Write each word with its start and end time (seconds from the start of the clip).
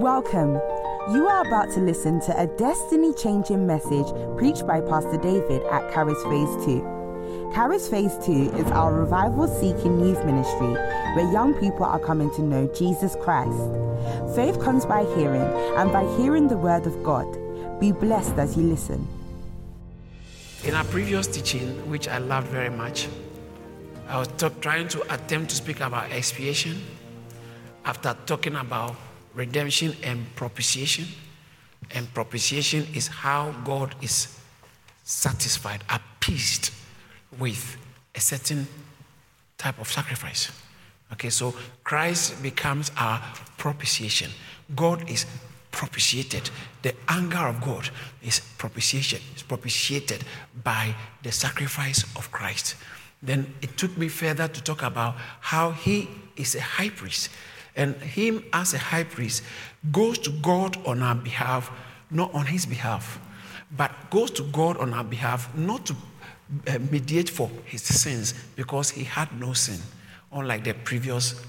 Welcome. 0.00 0.54
You 1.12 1.28
are 1.28 1.46
about 1.46 1.70
to 1.72 1.80
listen 1.80 2.20
to 2.22 2.40
a 2.40 2.46
destiny 2.46 3.12
changing 3.12 3.66
message 3.66 4.06
preached 4.38 4.66
by 4.66 4.80
Pastor 4.80 5.18
David 5.18 5.62
at 5.64 5.92
Caris 5.92 6.16
Phase 6.22 6.64
2. 6.64 7.50
Caris 7.52 7.86
Phase 7.86 8.16
2 8.24 8.32
is 8.56 8.66
our 8.70 8.94
revival 8.94 9.46
seeking 9.46 10.00
youth 10.00 10.24
ministry 10.24 10.72
where 11.14 11.30
young 11.30 11.52
people 11.60 11.84
are 11.84 11.98
coming 11.98 12.30
to 12.30 12.40
know 12.40 12.66
Jesus 12.74 13.14
Christ. 13.20 13.60
Faith 14.34 14.58
comes 14.58 14.86
by 14.86 15.04
hearing, 15.16 15.44
and 15.76 15.92
by 15.92 16.06
hearing 16.16 16.48
the 16.48 16.56
word 16.56 16.86
of 16.86 17.04
God. 17.04 17.28
Be 17.78 17.92
blessed 17.92 18.38
as 18.38 18.56
you 18.56 18.62
listen. 18.62 19.06
In 20.64 20.72
our 20.72 20.84
previous 20.84 21.26
teaching, 21.26 21.90
which 21.90 22.08
I 22.08 22.16
loved 22.16 22.46
very 22.46 22.70
much, 22.70 23.06
I 24.08 24.16
was 24.16 24.28
talk, 24.38 24.62
trying 24.62 24.88
to 24.88 25.14
attempt 25.14 25.50
to 25.50 25.56
speak 25.56 25.80
about 25.82 26.10
expiation 26.10 26.80
after 27.84 28.16
talking 28.24 28.56
about 28.56 28.96
redemption 29.34 29.96
and 30.02 30.24
propitiation. 30.36 31.06
And 31.92 32.12
propitiation 32.14 32.86
is 32.94 33.08
how 33.08 33.52
God 33.64 33.94
is 34.00 34.38
satisfied, 35.04 35.82
appeased 35.88 36.72
with 37.38 37.76
a 38.14 38.20
certain 38.20 38.66
type 39.58 39.78
of 39.80 39.90
sacrifice. 39.90 40.50
Okay, 41.12 41.30
so 41.30 41.54
Christ 41.82 42.40
becomes 42.42 42.90
our 42.96 43.20
propitiation. 43.58 44.30
God 44.76 45.08
is 45.10 45.26
propitiated. 45.72 46.50
The 46.82 46.94
anger 47.08 47.46
of 47.48 47.60
God 47.60 47.90
is 48.22 48.40
propitiation. 48.58 49.20
It's 49.32 49.42
propitiated 49.42 50.24
by 50.62 50.94
the 51.22 51.32
sacrifice 51.32 52.04
of 52.16 52.30
Christ. 52.30 52.76
Then 53.22 53.54
it 53.60 53.76
took 53.76 53.96
me 53.98 54.08
further 54.08 54.48
to 54.48 54.62
talk 54.62 54.82
about 54.82 55.16
how 55.40 55.72
he 55.72 56.08
is 56.36 56.54
a 56.54 56.60
high 56.60 56.88
priest. 56.90 57.28
And 57.76 57.94
him 57.96 58.44
as 58.52 58.74
a 58.74 58.78
high 58.78 59.04
priest 59.04 59.42
goes 59.92 60.18
to 60.18 60.30
God 60.42 60.76
on 60.86 61.02
our 61.02 61.14
behalf, 61.14 61.70
not 62.10 62.34
on 62.34 62.46
his 62.46 62.66
behalf, 62.66 63.20
but 63.76 63.92
goes 64.10 64.30
to 64.32 64.42
God 64.44 64.76
on 64.78 64.92
our 64.92 65.04
behalf, 65.04 65.54
not 65.56 65.86
to 65.86 65.96
uh, 66.66 66.78
mediate 66.90 67.30
for 67.30 67.50
his 67.64 67.82
sins, 67.82 68.34
because 68.56 68.90
he 68.90 69.04
had 69.04 69.28
no 69.38 69.52
sin, 69.52 69.80
unlike 70.32 70.64
the 70.64 70.74
previous 70.74 71.40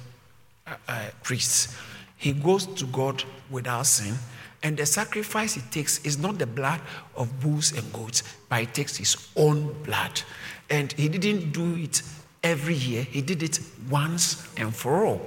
uh, 0.68 0.76
uh, 0.88 1.06
priests. 1.24 1.76
He 2.18 2.34
goes 2.34 2.68
to 2.68 2.86
God 2.86 3.24
without 3.50 3.88
sin, 3.88 4.16
and 4.64 4.78
the 4.78 4.86
sacrifice 4.86 5.56
he 5.56 5.62
takes 5.72 6.06
is 6.06 6.20
not 6.20 6.38
the 6.38 6.46
blood 6.46 6.82
of 7.16 7.40
bulls 7.40 7.76
and 7.76 7.92
goats, 7.92 8.22
but 8.48 8.60
he 8.60 8.66
takes 8.68 8.96
his 8.96 9.30
own 9.36 9.74
blood. 9.82 10.22
And 10.70 10.92
he 10.94 11.10
didn't 11.10 11.52
do 11.52 11.76
it 11.76 12.04
every 12.44 12.76
year, 12.76 13.04
he 13.04 13.22
did 13.22 13.42
it 13.42 13.60
once 13.90 14.48
and 14.58 14.76
for 14.76 15.06
all. 15.06 15.22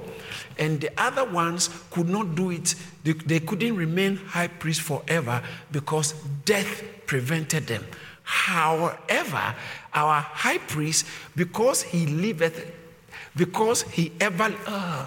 And 0.58 0.80
the 0.80 0.90
other 0.96 1.24
ones 1.24 1.68
could 1.90 2.08
not 2.08 2.34
do 2.34 2.50
it, 2.50 2.74
they, 3.02 3.12
they 3.12 3.40
couldn't 3.40 3.76
remain 3.76 4.16
high 4.16 4.48
priest 4.48 4.82
forever 4.82 5.42
because 5.72 6.12
death 6.44 6.82
prevented 7.06 7.66
them. 7.66 7.84
However, 8.22 9.54
our 9.92 10.20
high 10.20 10.58
priest, 10.58 11.06
because 11.36 11.82
he 11.82 12.06
liveth, 12.06 12.72
because 13.36 13.82
he 13.82 14.12
ever, 14.20 14.54
uh, 14.66 15.06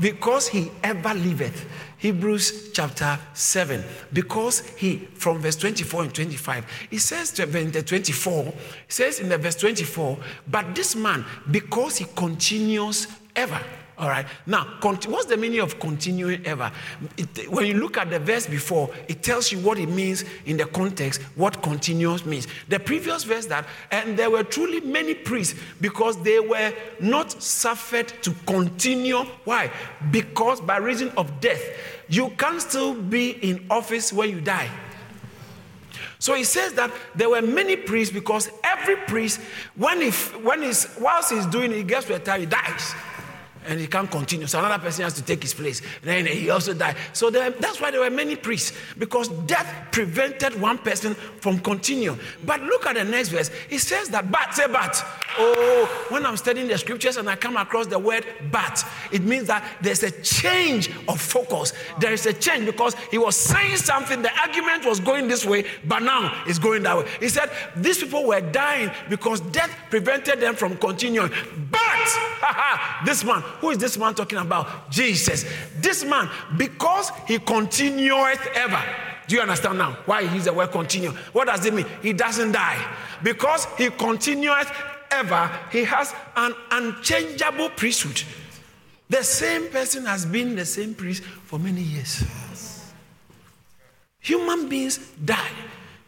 because 0.00 0.48
he 0.48 0.70
ever 0.82 1.14
liveth. 1.14 1.66
Hebrews 1.98 2.70
chapter 2.72 3.18
7. 3.32 3.82
Because 4.12 4.60
he, 4.76 4.98
from 5.14 5.38
verse 5.38 5.56
24 5.56 6.02
and 6.02 6.14
25, 6.14 6.66
it 6.90 6.98
says 6.98 7.38
in 7.40 7.70
the 7.70 7.82
24, 7.82 8.44
it 8.44 8.54
says 8.88 9.20
in 9.20 9.30
the 9.30 9.38
verse 9.38 9.56
24, 9.56 10.18
but 10.46 10.74
this 10.74 10.94
man, 10.94 11.24
because 11.50 11.96
he 11.96 12.04
continues 12.14 13.06
ever. 13.36 13.60
All 13.96 14.08
right. 14.08 14.26
Now, 14.44 14.64
what's 14.82 15.26
the 15.26 15.36
meaning 15.36 15.60
of 15.60 15.78
continuing 15.78 16.44
ever? 16.44 16.72
It, 17.16 17.48
when 17.48 17.66
you 17.66 17.74
look 17.74 17.96
at 17.96 18.10
the 18.10 18.18
verse 18.18 18.44
before, 18.44 18.90
it 19.06 19.22
tells 19.22 19.52
you 19.52 19.60
what 19.60 19.78
it 19.78 19.88
means 19.88 20.24
in 20.46 20.56
the 20.56 20.64
context, 20.66 21.22
what 21.36 21.62
continuous 21.62 22.24
means. 22.24 22.48
The 22.68 22.80
previous 22.80 23.22
verse 23.22 23.46
that, 23.46 23.66
and 23.92 24.18
there 24.18 24.30
were 24.30 24.42
truly 24.42 24.80
many 24.80 25.14
priests 25.14 25.60
because 25.80 26.20
they 26.22 26.40
were 26.40 26.72
not 26.98 27.40
suffered 27.40 28.08
to 28.22 28.32
continue. 28.46 29.18
Why? 29.44 29.70
Because 30.10 30.60
by 30.60 30.78
reason 30.78 31.12
of 31.16 31.40
death, 31.40 31.62
you 32.08 32.30
can 32.30 32.58
still 32.58 32.94
be 32.94 33.30
in 33.30 33.64
office 33.70 34.12
when 34.12 34.28
you 34.28 34.40
die. 34.40 34.70
So 36.18 36.34
he 36.34 36.42
says 36.42 36.72
that 36.72 36.90
there 37.14 37.28
were 37.28 37.42
many 37.42 37.76
priests 37.76 38.12
because 38.12 38.50
every 38.64 38.96
priest, 38.96 39.40
when 39.76 40.00
he, 40.00 40.10
when 40.10 40.62
he's, 40.62 40.88
whilst 40.98 41.30
he's 41.30 41.46
doing 41.46 41.70
it, 41.70 41.76
he 41.76 41.82
gets 41.84 42.06
to 42.06 42.16
a 42.16 42.18
time, 42.18 42.40
he 42.40 42.46
dies 42.46 42.94
and 43.66 43.80
he 43.80 43.86
can't 43.86 44.10
continue. 44.10 44.46
So 44.46 44.58
another 44.58 44.82
person 44.82 45.04
has 45.04 45.14
to 45.14 45.22
take 45.22 45.42
his 45.42 45.54
place. 45.54 45.82
Then 46.02 46.26
he 46.26 46.50
also 46.50 46.74
died. 46.74 46.96
So 47.12 47.30
there, 47.30 47.50
that's 47.50 47.80
why 47.80 47.90
there 47.90 48.00
were 48.00 48.10
many 48.10 48.36
priests 48.36 48.76
because 48.98 49.28
death 49.46 49.88
prevented 49.90 50.60
one 50.60 50.78
person 50.78 51.14
from 51.14 51.58
continuing. 51.60 52.18
But 52.44 52.62
look 52.62 52.86
at 52.86 52.96
the 52.96 53.04
next 53.04 53.28
verse. 53.30 53.50
He 53.68 53.78
says 53.78 54.08
that, 54.10 54.30
but, 54.30 54.54
say, 54.54 54.66
but. 54.66 55.04
Oh, 55.36 56.06
when 56.10 56.24
I'm 56.24 56.36
studying 56.36 56.68
the 56.68 56.78
scriptures 56.78 57.16
and 57.16 57.28
I 57.28 57.36
come 57.36 57.56
across 57.56 57.86
the 57.86 57.98
word 57.98 58.24
but, 58.52 58.84
it 59.10 59.22
means 59.22 59.48
that 59.48 59.64
there's 59.80 60.02
a 60.02 60.10
change 60.22 60.90
of 61.08 61.20
focus. 61.20 61.72
There 61.98 62.12
is 62.12 62.26
a 62.26 62.32
change 62.32 62.66
because 62.66 62.94
he 63.10 63.18
was 63.18 63.36
saying 63.36 63.78
something, 63.78 64.22
the 64.22 64.30
argument 64.40 64.84
was 64.84 65.00
going 65.00 65.26
this 65.26 65.44
way, 65.44 65.64
but 65.86 66.02
now 66.02 66.44
it's 66.46 66.58
going 66.58 66.84
that 66.84 66.96
way. 66.96 67.06
He 67.18 67.28
said, 67.28 67.50
These 67.76 67.98
people 67.98 68.24
were 68.26 68.40
dying 68.40 68.90
because 69.08 69.40
death 69.40 69.76
prevented 69.90 70.40
them 70.40 70.54
from 70.54 70.76
continuing. 70.76 71.30
But, 71.70 72.18
this 73.04 73.24
man, 73.24 73.42
who 73.60 73.70
is 73.70 73.78
this 73.78 73.98
man 73.98 74.14
talking 74.14 74.38
about? 74.38 74.90
Jesus. 74.90 75.44
This 75.80 76.04
man, 76.04 76.28
because 76.56 77.10
he 77.26 77.38
continueth 77.38 78.46
ever. 78.54 78.82
Do 79.26 79.36
you 79.36 79.40
understand 79.40 79.78
now 79.78 79.96
why 80.04 80.26
he 80.26 80.34
used 80.34 80.46
the 80.46 80.52
word 80.52 80.70
continue? 80.70 81.10
What 81.32 81.46
does 81.46 81.64
it 81.64 81.72
mean? 81.72 81.86
He 82.02 82.12
doesn't 82.12 82.52
die. 82.52 82.96
Because 83.22 83.66
he 83.78 83.90
continueth 83.90 84.70
ever, 85.10 85.50
he 85.70 85.84
has 85.84 86.14
an 86.36 86.54
unchangeable 86.70 87.70
priesthood. 87.70 88.22
The 89.08 89.22
same 89.22 89.68
person 89.68 90.06
has 90.06 90.26
been 90.26 90.56
the 90.56 90.64
same 90.66 90.94
priest 90.94 91.22
for 91.22 91.58
many 91.58 91.82
years. 91.82 92.24
Human 94.20 94.68
beings 94.68 94.98
die 95.22 95.52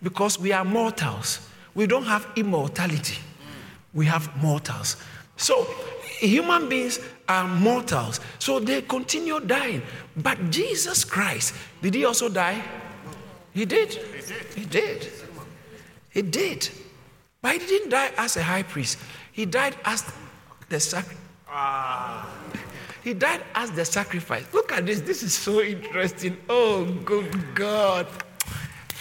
because 0.03 0.39
we 0.39 0.53
are 0.53 0.65
mortals. 0.65 1.49
We 1.75 1.87
don't 1.87 2.05
have 2.05 2.27
immortality, 2.37 3.19
we 3.93 4.07
have 4.07 4.35
mortals. 4.43 4.97
So, 5.37 5.65
human 6.19 6.69
beings 6.69 6.99
are 7.29 7.47
mortals. 7.47 8.21
So 8.39 8.59
they 8.61 8.83
continue 8.83 9.41
dying. 9.41 9.83
But 10.17 10.51
Jesus 10.51 11.05
Christ, 11.05 11.55
did 11.83 11.95
he 11.95 12.05
also 12.05 12.29
die? 12.29 12.63
He 13.53 13.65
did. 13.65 13.93
He 14.55 14.65
did. 14.65 15.09
He 16.11 16.23
did. 16.23 16.69
But 17.43 17.53
he 17.53 17.59
didn't 17.59 17.91
die 17.91 18.11
as 18.17 18.37
a 18.37 18.43
high 18.43 18.63
priest. 18.63 18.99
He 19.33 19.47
died 19.47 19.77
as 19.85 20.05
the 20.69 20.81
sacrifice. 20.81 21.23
He 23.03 23.15
died 23.15 23.43
as 23.55 23.71
the 23.71 23.85
sacrifice. 23.85 24.45
Look 24.53 24.73
at 24.73 24.85
this. 24.85 25.01
This 25.01 25.23
is 25.23 25.33
so 25.33 25.63
interesting. 25.63 26.37
Oh, 26.49 26.85
good 27.05 27.55
God. 27.55 28.07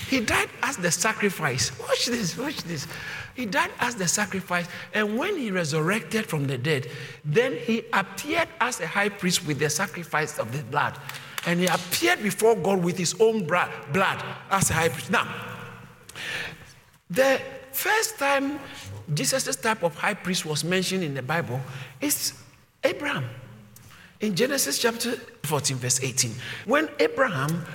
He 0.07 0.19
died 0.19 0.49
as 0.61 0.77
the 0.77 0.91
sacrifice. 0.91 1.71
Watch 1.79 2.05
this. 2.05 2.37
Watch 2.37 2.61
this. 2.63 2.87
He 3.35 3.45
died 3.45 3.71
as 3.79 3.95
the 3.95 4.07
sacrifice. 4.07 4.67
And 4.93 5.17
when 5.17 5.37
he 5.37 5.51
resurrected 5.51 6.25
from 6.25 6.47
the 6.47 6.57
dead, 6.57 6.89
then 7.23 7.55
he 7.55 7.83
appeared 7.93 8.47
as 8.59 8.79
a 8.79 8.87
high 8.87 9.09
priest 9.09 9.45
with 9.45 9.59
the 9.59 9.69
sacrifice 9.69 10.39
of 10.39 10.51
the 10.51 10.63
blood. 10.63 10.97
And 11.45 11.59
he 11.59 11.67
appeared 11.67 12.23
before 12.23 12.55
God 12.55 12.83
with 12.83 12.97
his 12.97 13.15
own 13.19 13.45
blood 13.45 14.23
as 14.49 14.69
a 14.69 14.73
high 14.73 14.89
priest. 14.89 15.11
Now, 15.11 15.27
the 17.09 17.41
first 17.71 18.17
time 18.17 18.59
Jesus' 19.13 19.55
type 19.55 19.83
of 19.83 19.95
high 19.95 20.15
priest 20.15 20.45
was 20.45 20.63
mentioned 20.63 21.03
in 21.03 21.13
the 21.13 21.21
Bible 21.21 21.59
is 22.01 22.33
Abraham. 22.83 23.25
In 24.21 24.33
Genesis 24.33 24.79
chapter 24.79 25.11
14, 25.43 25.77
verse 25.77 26.01
18, 26.01 26.33
when 26.65 26.89
Abraham 26.99 27.65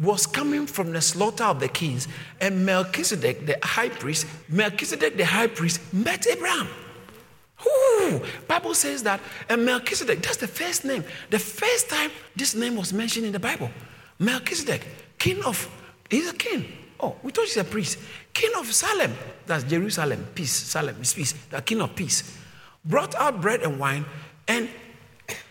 was 0.00 0.26
coming 0.26 0.66
from 0.66 0.92
the 0.92 1.00
slaughter 1.00 1.44
of 1.44 1.60
the 1.60 1.68
kings, 1.68 2.08
and 2.40 2.66
Melchizedek, 2.66 3.46
the 3.46 3.58
high 3.62 3.88
priest, 3.88 4.26
Melchizedek, 4.48 5.16
the 5.16 5.24
high 5.24 5.46
priest, 5.46 5.80
met 5.92 6.26
Abraham. 6.26 6.68
Ooh, 7.66 8.20
Bible 8.46 8.74
says 8.74 9.02
that 9.04 9.20
and 9.48 9.64
Melchizedek, 9.64 10.22
that's 10.22 10.36
the 10.36 10.48
first 10.48 10.84
name. 10.84 11.04
The 11.30 11.38
first 11.38 11.88
time 11.88 12.10
this 12.34 12.54
name 12.54 12.76
was 12.76 12.92
mentioned 12.92 13.26
in 13.26 13.32
the 13.32 13.38
Bible. 13.38 13.70
Melchizedek, 14.18 14.86
king 15.18 15.42
of, 15.42 15.68
he's 16.10 16.28
a 16.28 16.34
king. 16.34 16.66
Oh, 17.00 17.16
we 17.22 17.30
thought 17.32 17.44
he's 17.44 17.56
a 17.56 17.64
priest. 17.64 17.98
King 18.32 18.52
of 18.58 18.72
Salem, 18.72 19.14
that's 19.46 19.64
Jerusalem, 19.64 20.26
peace, 20.34 20.52
Salem 20.52 20.96
is 21.00 21.14
peace, 21.14 21.32
the 21.50 21.62
king 21.62 21.80
of 21.80 21.94
peace. 21.94 22.38
Brought 22.84 23.14
out 23.14 23.40
bread 23.40 23.62
and 23.62 23.78
wine, 23.78 24.04
and 24.46 24.68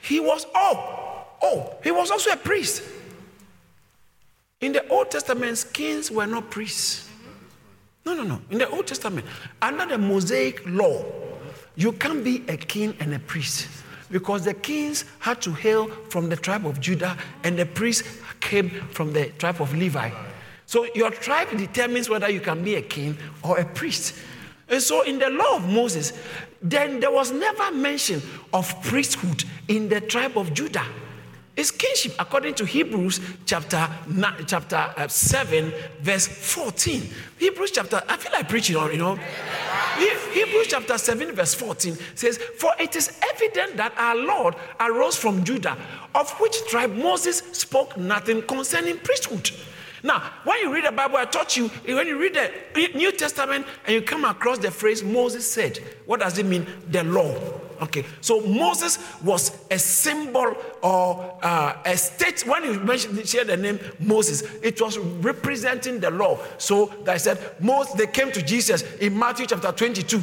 he 0.02 0.20
was, 0.20 0.46
oh, 0.56 1.26
oh, 1.42 1.76
he 1.84 1.92
was 1.92 2.12
also 2.12 2.32
a 2.32 2.38
priest. 2.38 2.84
In 4.62 4.72
the 4.72 4.88
Old 4.90 5.12
Testament, 5.12 5.66
kings 5.74 6.10
were 6.10 6.26
not 6.26 6.50
priests. 6.50 7.10
No, 8.06 8.14
no, 8.14 8.24
no. 8.24 8.42
In 8.50 8.58
the 8.58 8.70
Old 8.70 8.88
Testament, 8.88 9.26
under 9.62 9.86
the 9.86 9.98
Mosaic 9.98 10.62
law, 10.66 11.04
you 11.76 11.92
can't 11.94 12.24
be 12.24 12.44
a 12.48 12.58
king 12.58 12.96
and 13.00 13.14
a 13.14 13.20
priest. 13.20 13.68
because 14.12 14.46
the 14.46 14.54
kings 14.54 15.06
had 15.20 15.42
to 15.42 15.52
hail 15.52 15.88
from 16.10 16.30
the 16.30 16.36
tribe 16.36 16.66
of 16.66 16.80
Judah 16.80 17.18
and 17.44 17.58
the 17.58 17.66
priests 17.66 18.08
came 18.40 18.70
from 18.92 19.14
the 19.14 19.28
tribe 19.38 19.62
of 19.62 19.76
Levi. 19.76 20.12
So 20.66 20.88
your 20.96 21.12
tribe 21.12 21.50
determines 21.58 22.10
whether 22.10 22.30
you 22.30 22.40
can 22.40 22.64
be 22.64 22.76
a 22.76 22.82
king 22.82 23.18
or 23.44 23.60
a 23.60 23.66
priest. 23.66 24.16
And 24.68 24.82
so 24.82 25.04
in 25.04 25.20
the 25.20 25.30
law 25.30 25.58
of 25.58 25.70
Moses, 25.70 26.14
then 26.62 27.00
there 27.00 27.12
was 27.12 27.32
never 27.32 27.72
mention 27.72 28.22
of 28.54 28.82
priesthood 28.84 29.44
in 29.68 29.90
the 29.90 30.02
tribe 30.02 30.38
of 30.38 30.54
Judah. 30.54 30.86
It's 31.58 31.72
kingship 31.72 32.14
according 32.20 32.56
to 32.56 32.66
Hebrews 32.66 33.22
chapter 33.46 33.88
chapter 34.46 34.94
uh, 34.98 35.08
7 35.08 35.74
verse 36.02 36.28
14. 36.28 37.10
Hebrews 37.40 37.72
chapter 37.72 38.04
I 38.10 38.18
feel 38.18 38.34
like 38.34 38.50
preaching 38.50 38.76
on, 38.76 38.92
you 38.92 38.98
know. 38.98 39.16
Hebrews 40.34 40.68
chapter 40.68 40.98
7 40.98 41.34
verse 41.34 41.54
14 41.54 41.98
says, 42.16 42.38
"For 42.38 42.74
it 42.78 42.96
is 42.98 43.18
evident 43.34 43.78
that 43.78 43.94
our 43.98 44.16
Lord 44.16 44.56
arose 44.82 45.16
from 45.16 45.46
Judah, 45.46 45.78
of 46.14 46.30
which 46.42 46.58
tribe 46.68 46.94
Moses 46.94 47.42
spoke 47.54 47.96
nothing 47.96 48.42
concerning 48.42 48.98
priesthood." 48.98 49.52
Now, 50.04 50.22
when 50.44 50.60
you 50.60 50.74
read 50.74 50.86
the 50.86 50.92
Bible, 50.92 51.18
I 51.18 51.26
taught 51.26 51.58
you, 51.58 51.70
when 51.70 52.06
you 52.06 52.20
read 52.20 52.36
the 52.36 52.88
New 52.94 53.12
Testament 53.12 53.66
and 53.86 53.96
you 53.96 54.02
come 54.04 54.24
across 54.24 54.60
the 54.60 54.70
phrase 54.70 55.04
Moses 55.04 55.52
said, 55.52 55.80
what 56.06 56.20
does 56.20 56.38
it 56.38 56.46
mean? 56.46 56.68
The 56.92 57.04
law. 57.04 57.34
Okay, 57.82 58.06
so 58.22 58.42
Moses 58.42 59.00
was 59.24 59.52
a 59.70 59.78
symbol 59.78 60.56
or 60.82 61.40
uh, 61.42 61.78
a 61.86 61.98
state. 61.98 62.46
When 62.48 62.64
you 62.64 62.80
mentioned 62.80 63.28
share 63.28 63.44
the 63.44 63.58
name 63.58 63.80
Moses, 64.00 64.44
it 64.62 64.82
was 64.82 64.98
representing 64.98 66.00
the 66.00 66.10
law. 66.10 66.40
So 66.58 66.94
I 67.08 67.18
said, 67.18 67.40
most 67.60 67.98
they 67.98 68.08
came 68.08 68.32
to 68.32 68.42
Jesus 68.42 68.84
in 68.96 69.18
Matthew 69.18 69.48
chapter 69.48 69.72
22. 69.72 70.22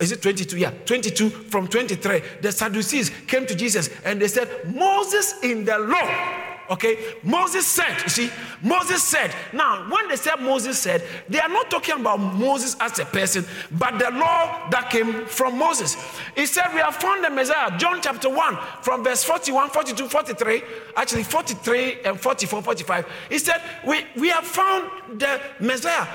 Is 0.00 0.12
it 0.12 0.22
22? 0.22 0.56
Yeah, 0.56 0.70
22 0.86 1.28
from 1.28 1.66
23. 1.66 2.22
The 2.40 2.52
Sadducees 2.52 3.10
came 3.26 3.46
to 3.46 3.54
Jesus 3.54 3.90
and 4.04 4.20
they 4.20 4.28
said, 4.28 4.74
Moses 4.74 5.42
in 5.42 5.64
the 5.64 5.78
law 5.78 6.57
Okay, 6.70 7.14
Moses 7.22 7.66
said, 7.66 8.02
you 8.02 8.08
see, 8.10 8.30
Moses 8.62 9.02
said. 9.02 9.34
Now, 9.54 9.88
when 9.90 10.08
they 10.08 10.16
said 10.16 10.36
Moses 10.40 10.78
said, 10.78 11.02
they 11.28 11.40
are 11.40 11.48
not 11.48 11.70
talking 11.70 12.00
about 12.00 12.18
Moses 12.18 12.76
as 12.80 12.98
a 12.98 13.06
person, 13.06 13.46
but 13.70 13.98
the 13.98 14.10
law 14.10 14.68
that 14.70 14.90
came 14.90 15.24
from 15.24 15.56
Moses. 15.58 15.96
He 16.36 16.44
said, 16.44 16.66
We 16.74 16.80
have 16.80 16.96
found 16.96 17.24
the 17.24 17.30
Messiah. 17.30 17.76
John 17.78 18.00
chapter 18.02 18.28
1, 18.28 18.58
from 18.82 19.02
verse 19.02 19.24
41, 19.24 19.70
42, 19.70 20.08
43, 20.08 20.62
actually 20.96 21.22
43 21.22 22.00
and 22.04 22.20
44, 22.20 22.62
45. 22.62 23.06
He 23.30 23.38
said, 23.38 23.62
We, 23.86 24.04
we 24.16 24.28
have 24.28 24.44
found 24.44 24.90
the 25.18 25.40
Messiah 25.60 26.06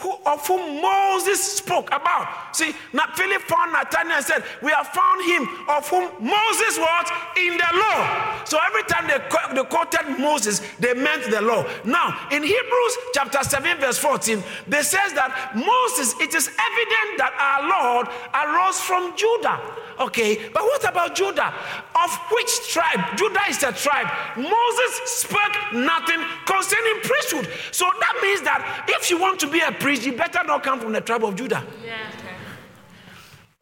who, 0.00 0.14
of 0.26 0.46
whom 0.46 0.82
Moses 0.82 1.40
spoke 1.40 1.88
about. 1.88 2.54
See, 2.56 2.72
Philip 3.14 3.42
found 3.42 3.72
Nathanael 3.72 4.16
and 4.16 4.24
said, 4.24 4.44
We 4.62 4.70
have 4.72 4.88
found 4.88 5.24
him 5.24 5.48
of 5.68 5.88
whom 5.88 6.04
Moses 6.20 6.78
was 6.78 7.06
in 7.38 7.56
the 7.56 7.70
law. 7.78 8.44
So 8.44 8.58
every 8.64 8.82
time 8.84 9.06
they, 9.06 9.18
they 9.54 9.64
quoted 9.68 10.18
Moses, 10.18 10.60
they 10.78 10.94
meant 10.94 11.30
the 11.30 11.40
law. 11.40 11.64
Now, 11.84 12.28
in 12.30 12.42
Hebrews 12.42 12.96
chapter 13.14 13.42
7, 13.42 13.78
verse 13.78 13.98
14, 13.98 14.42
they 14.68 14.82
says 14.82 15.12
that 15.14 15.52
Moses, 15.54 16.14
it 16.20 16.34
is 16.34 16.48
evident 16.48 17.18
that 17.18 17.32
our 17.38 17.62
Lord 17.68 18.08
arose 18.34 18.80
from 18.80 19.16
Judah 19.16 19.60
Okay, 20.02 20.48
but 20.52 20.62
what 20.62 20.88
about 20.88 21.14
Judah? 21.14 21.54
Of 21.94 22.10
which 22.32 22.68
tribe? 22.68 23.16
Judah 23.16 23.42
is 23.48 23.62
a 23.62 23.72
tribe. 23.72 24.08
Moses 24.36 24.92
spoke 25.04 25.54
nothing 25.72 26.20
concerning 26.46 27.00
priesthood. 27.02 27.48
So 27.70 27.84
that 28.00 28.18
means 28.22 28.42
that 28.42 28.86
if 28.88 29.10
you 29.10 29.20
want 29.20 29.38
to 29.40 29.46
be 29.46 29.60
a 29.68 29.72
priest, 29.72 30.04
you 30.04 30.12
better 30.12 30.40
not 30.44 30.62
come 30.62 30.80
from 30.80 30.92
the 30.92 31.00
tribe 31.00 31.24
of 31.24 31.36
Judah. 31.36 31.64
Yeah. 31.84 32.10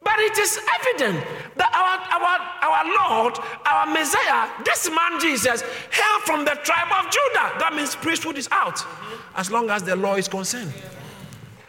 But 0.03 0.19
it 0.19 0.37
is 0.37 0.59
evident 0.79 1.23
that 1.57 1.71
our, 1.71 1.99
our, 2.17 2.39
our 2.65 3.21
Lord, 3.21 3.37
our 3.65 3.85
Messiah, 3.85 4.49
this 4.65 4.89
man 4.89 5.19
Jesus, 5.19 5.61
hail 5.61 6.19
from 6.25 6.43
the 6.43 6.57
tribe 6.63 7.05
of 7.05 7.11
Judah. 7.11 7.59
That 7.59 7.73
means 7.75 7.95
priesthood 7.95 8.37
is 8.37 8.49
out, 8.51 8.77
mm-hmm. 8.77 9.39
as 9.39 9.51
long 9.51 9.69
as 9.69 9.83
the 9.83 9.95
law 9.95 10.15
is 10.15 10.27
concerned. 10.27 10.73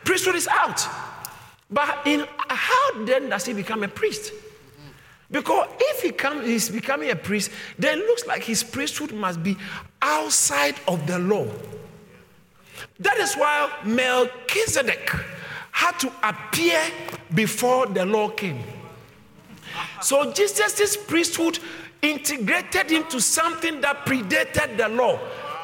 Priesthood 0.04 0.34
is 0.34 0.48
out. 0.48 0.82
But 1.70 2.06
in 2.06 2.26
how 2.48 3.04
then 3.04 3.28
does 3.28 3.44
he 3.44 3.52
become 3.52 3.82
a 3.82 3.88
priest? 3.88 4.32
Because 5.30 5.68
if 5.78 6.02
he 6.02 6.10
come, 6.10 6.44
he's 6.44 6.68
becoming 6.68 7.10
a 7.10 7.16
priest, 7.16 7.50
then 7.78 7.98
it 7.98 8.04
looks 8.04 8.26
like 8.26 8.42
his 8.44 8.62
priesthood 8.62 9.12
must 9.12 9.42
be 9.42 9.56
outside 10.02 10.74
of 10.86 11.06
the 11.06 11.18
law. 11.18 11.46
That 13.02 13.18
is 13.18 13.34
why 13.34 13.70
Melchizedek 13.84 15.10
had 15.72 15.98
to 16.00 16.12
appear 16.22 16.80
before 17.34 17.86
the 17.86 18.06
law 18.06 18.28
came. 18.28 18.62
So 20.00 20.32
Jesus' 20.32 20.96
priesthood 20.96 21.58
integrated 22.00 22.92
into 22.92 23.20
something 23.20 23.80
that 23.80 24.06
predated 24.06 24.76
the 24.76 24.88
law. 24.88 25.18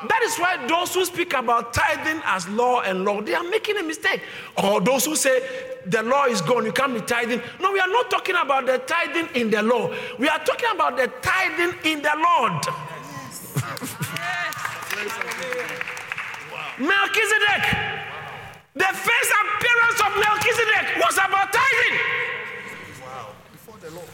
That 0.08 0.22
is 0.22 0.36
why 0.36 0.64
those 0.66 0.94
who 0.94 1.04
speak 1.04 1.32
about 1.34 1.74
tithing 1.74 2.22
as 2.24 2.48
law 2.48 2.82
and 2.82 3.04
law, 3.04 3.20
they 3.20 3.34
are 3.34 3.42
making 3.42 3.76
a 3.78 3.82
mistake. 3.82 4.22
Or 4.56 4.80
those 4.80 5.04
who 5.04 5.16
say 5.16 5.42
the 5.86 6.02
law 6.02 6.26
is 6.26 6.40
gone, 6.40 6.64
you 6.64 6.72
can't 6.72 6.94
be 6.94 7.00
tithing. 7.00 7.42
No, 7.60 7.72
we 7.72 7.80
are 7.80 7.88
not 7.88 8.10
talking 8.10 8.36
about 8.40 8.66
the 8.66 8.78
tithing 8.78 9.28
in 9.34 9.50
the 9.50 9.62
law. 9.62 9.92
We 10.18 10.28
are 10.28 10.38
talking 10.44 10.70
about 10.72 10.96
the 10.96 11.08
tithing 11.20 11.74
in 11.84 12.02
the 12.02 12.12
Lord. 12.16 12.64
Melchizedek. 16.78 17.64
The 18.74 18.90
first 18.94 19.30
appearance 19.42 20.00
of 20.06 20.10
Melchizedek 20.18 21.04
was 21.04 21.14
about 21.14 21.52
tithing. 21.52 21.98
Wow. 23.02 23.28
Before 23.52 23.76
the 23.80 23.90
law. 23.90 24.04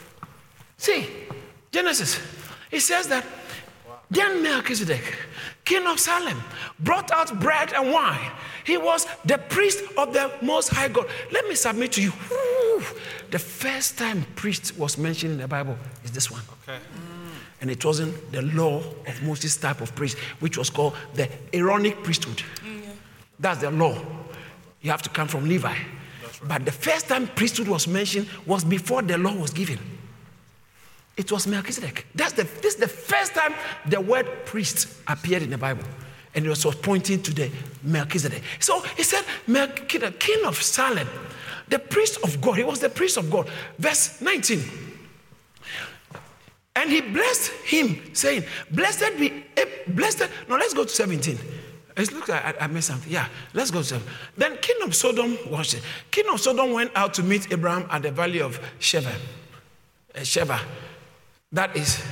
See, 0.78 1.08
Genesis. 1.70 2.20
It 2.70 2.80
says 2.80 3.08
that 3.08 3.24
then 4.10 4.42
Melchizedek, 4.42 5.02
king 5.64 5.86
of 5.86 5.98
Salem, 5.98 6.40
brought 6.80 7.10
out 7.10 7.38
bread 7.40 7.72
and 7.72 7.92
wine. 7.92 8.30
He 8.64 8.76
was 8.78 9.06
the 9.24 9.38
priest 9.38 9.82
of 9.98 10.12
the 10.12 10.32
Most 10.40 10.68
High 10.70 10.88
God. 10.88 11.06
Let 11.32 11.46
me 11.48 11.54
submit 11.54 11.92
to 11.92 12.02
you. 12.02 12.12
the 13.30 13.38
first 13.38 13.98
time 13.98 14.24
priest 14.36 14.78
was 14.78 14.96
mentioned 14.96 15.32
in 15.32 15.38
the 15.38 15.48
Bible 15.48 15.76
is 16.04 16.10
this 16.12 16.30
one. 16.30 16.42
Okay. 16.62 16.78
And 17.64 17.70
it 17.70 17.82
wasn't 17.82 18.30
the 18.30 18.42
law 18.42 18.82
of 19.06 19.22
Moses 19.22 19.56
type 19.56 19.80
of 19.80 19.94
priest, 19.94 20.18
which 20.40 20.58
was 20.58 20.68
called 20.68 20.94
the 21.14 21.30
Aaronic 21.54 22.02
priesthood. 22.02 22.42
That's 23.40 23.62
the 23.62 23.70
law. 23.70 23.96
You 24.82 24.90
have 24.90 25.00
to 25.00 25.08
come 25.08 25.28
from 25.28 25.48
Levi. 25.48 25.68
Right. 25.68 25.78
But 26.46 26.66
the 26.66 26.72
first 26.72 27.08
time 27.08 27.26
priesthood 27.26 27.66
was 27.66 27.88
mentioned 27.88 28.28
was 28.44 28.64
before 28.64 29.00
the 29.00 29.16
law 29.16 29.34
was 29.34 29.50
given. 29.50 29.78
It 31.16 31.32
was 31.32 31.46
Melchizedek. 31.46 32.06
That's 32.14 32.34
the, 32.34 32.42
this 32.60 32.74
is 32.74 32.80
the 32.80 32.86
first 32.86 33.32
time 33.32 33.54
the 33.86 33.98
word 33.98 34.26
priest 34.44 34.86
appeared 35.08 35.42
in 35.42 35.48
the 35.48 35.56
Bible. 35.56 35.84
And 36.34 36.44
it 36.44 36.50
was 36.50 36.66
pointing 36.82 37.22
to 37.22 37.32
the 37.32 37.50
Melchizedek. 37.82 38.42
So 38.60 38.82
he 38.94 39.04
said, 39.04 39.24
Melchizedek, 39.46 40.20
king 40.20 40.44
of 40.44 40.62
Salem, 40.62 41.08
the 41.68 41.78
priest 41.78 42.18
of 42.24 42.42
God. 42.42 42.58
He 42.58 42.64
was 42.64 42.80
the 42.80 42.90
priest 42.90 43.16
of 43.16 43.30
God. 43.30 43.48
Verse 43.78 44.20
19. 44.20 44.93
And 46.76 46.90
he 46.90 47.00
blessed 47.00 47.52
him, 47.64 48.14
saying, 48.14 48.44
Blessed 48.70 49.18
be, 49.18 49.44
blessed. 49.88 50.28
Now 50.48 50.56
let's 50.56 50.74
go 50.74 50.84
to 50.84 50.90
17. 50.90 51.38
It 51.96 52.12
looks 52.12 52.28
like 52.28 52.44
I, 52.44 52.64
I 52.64 52.66
missed 52.66 52.88
something. 52.88 53.12
Yeah, 53.12 53.28
let's 53.52 53.70
go 53.70 53.78
to 53.78 53.84
17. 53.84 54.12
Then 54.36 54.56
king 54.60 54.76
of 54.82 54.94
Sodom 54.94 55.38
was. 55.48 55.76
King 56.10 56.24
of 56.32 56.40
Sodom 56.40 56.72
went 56.72 56.90
out 56.96 57.14
to 57.14 57.22
meet 57.22 57.52
Abraham 57.52 57.86
at 57.90 58.02
the 58.02 58.10
valley 58.10 58.40
of 58.40 58.60
Sheva. 58.80 59.12
Uh, 60.14 60.20
Sheva. 60.20 60.60
That 61.52 61.76
is 61.76 62.02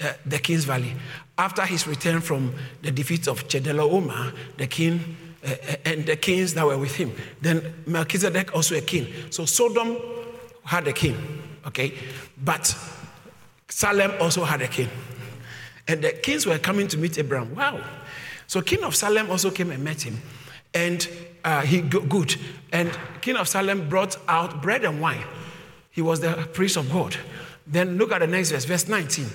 uh, 0.00 0.12
the 0.24 0.38
King's 0.38 0.64
Valley. 0.64 0.94
After 1.36 1.62
his 1.66 1.86
return 1.88 2.20
from 2.20 2.54
the 2.82 2.92
defeat 2.92 3.26
of 3.26 3.48
Chedorlaomer, 3.48 4.32
the 4.56 4.68
king 4.68 5.16
uh, 5.44 5.54
and 5.84 6.06
the 6.06 6.14
kings 6.14 6.54
that 6.54 6.64
were 6.64 6.78
with 6.78 6.94
him, 6.94 7.12
then 7.40 7.74
Melchizedek 7.86 8.54
also 8.54 8.76
a 8.76 8.80
king. 8.80 9.08
So 9.30 9.44
Sodom 9.44 9.96
had 10.64 10.86
a 10.86 10.92
king, 10.92 11.16
okay? 11.66 11.94
But 12.44 12.76
Salem 13.68 14.12
also 14.20 14.44
had 14.44 14.62
a 14.62 14.68
king. 14.68 14.88
And 15.86 16.02
the 16.02 16.12
kings 16.12 16.46
were 16.46 16.58
coming 16.58 16.88
to 16.88 16.98
meet 16.98 17.18
Abraham. 17.18 17.54
Wow. 17.54 17.80
So 18.46 18.60
King 18.62 18.84
of 18.84 18.94
Salem 18.94 19.30
also 19.30 19.50
came 19.50 19.70
and 19.70 19.82
met 19.82 20.02
him. 20.02 20.20
And 20.74 21.08
uh, 21.44 21.62
he 21.62 21.80
good. 21.80 22.36
And 22.72 22.96
King 23.20 23.36
of 23.36 23.48
Salem 23.48 23.88
brought 23.88 24.16
out 24.28 24.62
bread 24.62 24.84
and 24.84 25.00
wine. 25.00 25.24
He 25.90 26.02
was 26.02 26.20
the 26.20 26.48
priest 26.52 26.76
of 26.76 26.90
God. 26.92 27.16
Then 27.66 27.98
look 27.98 28.12
at 28.12 28.20
the 28.20 28.26
next 28.26 28.50
verse, 28.50 28.64
verse 28.64 28.88
19. 28.88 29.26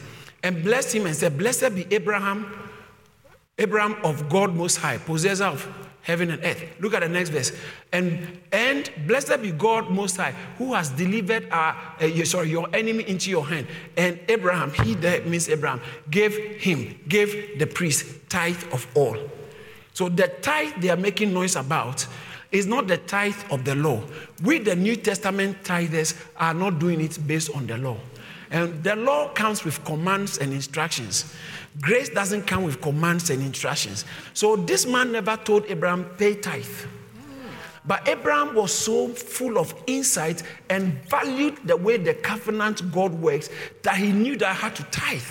And 0.44 0.63
blessed 0.63 0.96
him 0.96 1.06
and 1.06 1.16
said, 1.16 1.38
Blessed 1.38 1.75
be 1.75 1.88
Abraham, 1.92 2.52
Abraham 3.58 3.96
of 4.04 4.30
God 4.30 4.54
Most 4.54 4.78
High, 4.78 4.98
possessor 4.98 5.46
of 5.46 5.68
heaven 6.04 6.30
and 6.30 6.44
earth. 6.44 6.64
Look 6.80 6.94
at 6.94 7.02
the 7.02 7.10
next 7.10 7.30
verse. 7.30 7.52
And 7.92 8.40
and 8.52 8.92
blessed 9.08 9.42
be 9.42 9.52
God 9.52 9.90
Most 9.90 10.18
High, 10.18 10.34
who 10.58 10.74
has 10.74 10.90
delivered 10.90 11.50
our 11.50 11.76
uh, 12.00 12.24
sorry 12.26 12.50
your 12.50 12.68
enemy 12.74 13.08
into 13.10 13.32
your 13.32 13.48
hand. 13.48 13.66
And 13.98 14.20
Abraham, 14.28 14.72
he 14.72 14.94
that 14.96 15.26
means 15.26 15.50
Abraham, 15.50 15.82
gave 16.12 16.36
him, 16.62 17.00
gave 17.08 17.58
the 17.58 17.66
priest 17.66 18.30
tithe 18.30 18.64
of 18.72 18.86
all. 18.96 19.18
So 19.94 20.10
the 20.10 20.28
tithe 20.28 20.82
they 20.82 20.90
are 20.90 20.98
making 20.98 21.34
noise 21.34 21.56
about 21.56 22.06
is 22.52 22.68
not 22.68 22.88
the 22.88 22.98
tithe 22.98 23.36
of 23.50 23.66
the 23.66 23.76
law. 23.76 24.04
We, 24.44 24.60
the 24.60 24.76
New 24.76 24.96
Testament 24.96 25.64
tithers, 25.64 26.16
are 26.38 26.54
not 26.54 26.80
doing 26.80 27.02
it 27.02 27.18
based 27.26 27.50
on 27.56 27.66
the 27.66 27.78
law. 27.78 27.98
And 28.54 28.84
the 28.84 28.96
law 28.96 29.30
comes 29.30 29.66
with 29.66 29.84
commands 29.84 30.38
and 30.38 30.54
instructions. 30.54 31.34
Grace 31.82 32.10
doesn't 32.10 32.44
come 32.44 32.64
with 32.64 32.82
commands 32.82 33.32
and 33.32 33.42
instructions. 33.42 34.06
So 34.36 34.56
this 34.56 34.86
man 34.86 35.12
never 35.12 35.36
told 35.36 35.66
Abraham, 35.66 36.06
pay 36.18 36.36
tithe. 36.36 36.66
But 37.86 38.08
Abraham 38.08 38.54
was 38.54 38.72
so 38.72 39.10
full 39.10 39.58
of 39.58 39.74
insight 39.88 40.44
and 40.70 40.94
valued 41.10 41.58
the 41.66 41.76
way 41.76 41.98
the 41.98 42.14
covenant 42.14 42.92
God 42.92 43.12
works 43.12 43.50
that 43.82 43.98
he 43.98 44.12
knew 44.12 44.38
that 44.38 44.50
I 44.50 44.54
had 44.54 44.76
to 44.76 44.84
tithe. 44.84 45.22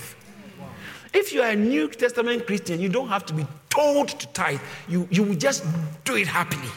If 1.15 1.33
you 1.33 1.43
are 1.43 1.51
a 1.51 1.57
New 1.57 1.89
Testament 1.89 2.47
Christian, 2.47 2.81
you 2.81 2.89
don't 2.89 3.09
have 3.09 3.25
to 3.27 3.35
be 3.35 3.47
told 3.71 4.09
to 4.09 4.27
tithe, 4.29 4.61
you, 4.89 5.07
you 5.11 5.23
will 5.23 5.37
just 5.37 5.65
do 6.05 6.17
it 6.17 6.27
happily. 6.27 6.69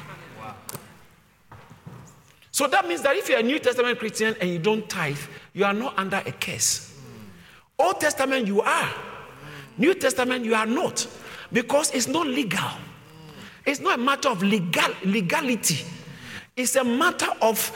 So 2.52 2.68
that 2.68 2.88
means 2.88 3.02
that 3.02 3.18
if 3.18 3.28
you're 3.28 3.40
a 3.40 3.44
New 3.44 3.60
Testament 3.60 4.00
Christian 4.00 4.36
and 4.40 4.50
you 4.50 4.60
don't 4.60 4.88
tithe, 4.88 5.20
you 5.56 5.66
are 5.66 5.74
not 5.74 5.98
under 5.98 6.18
a 6.18 6.32
curse. 6.32 6.96
Old 7.80 8.00
Testament, 8.00 8.46
you 8.46 8.62
are. 8.62 8.94
New 9.80 9.96
Testament, 9.96 10.46
you 10.46 10.54
are 10.54 10.68
not. 10.68 11.08
Because 11.52 11.92
it's 11.92 12.08
not 12.08 12.28
legal. 12.28 12.70
It's 13.66 13.80
not 13.80 13.98
a 14.00 14.02
matter 14.02 14.30
of 14.30 14.44
legal, 14.44 14.92
legality, 15.04 15.84
it's 16.56 16.76
a 16.76 16.84
matter 16.84 17.30
of 17.42 17.72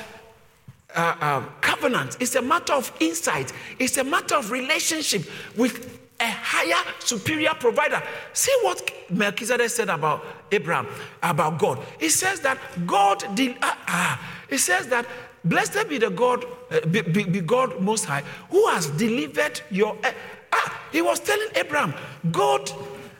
uh, 0.95 1.15
uh, 1.19 1.41
covenant, 1.61 2.17
it's 2.19 2.35
a 2.35 2.41
matter 2.41 2.73
of 2.73 2.91
insight, 2.99 3.51
it's 3.79 3.97
a 3.97 4.03
matter 4.03 4.35
of 4.35 4.51
relationship 4.51 5.23
with 5.57 5.99
a 6.19 6.27
higher, 6.27 6.83
superior 6.99 7.53
provider. 7.59 8.01
See 8.33 8.55
what 8.61 8.91
Melchizedek 9.09 9.69
said 9.69 9.89
about 9.89 10.23
Abraham, 10.51 10.87
about 11.23 11.57
God. 11.57 11.79
He 11.99 12.09
says 12.09 12.41
that 12.41 12.59
God 12.85 13.23
did, 13.35 13.57
uh, 13.61 13.73
uh, 13.87 14.17
he 14.49 14.57
says 14.57 14.87
that 14.87 15.05
blessed 15.45 15.89
be 15.89 15.97
the 15.97 16.09
God, 16.09 16.45
uh, 16.71 16.85
be, 16.87 17.01
be, 17.01 17.41
God 17.41 17.79
Most 17.81 18.05
High, 18.05 18.23
who 18.49 18.67
has 18.67 18.87
delivered 18.87 19.61
your. 19.71 19.97
Uh, 20.03 20.11
ah, 20.53 20.81
he 20.91 21.01
was 21.01 21.19
telling 21.19 21.49
Abraham, 21.55 21.93
God 22.31 22.71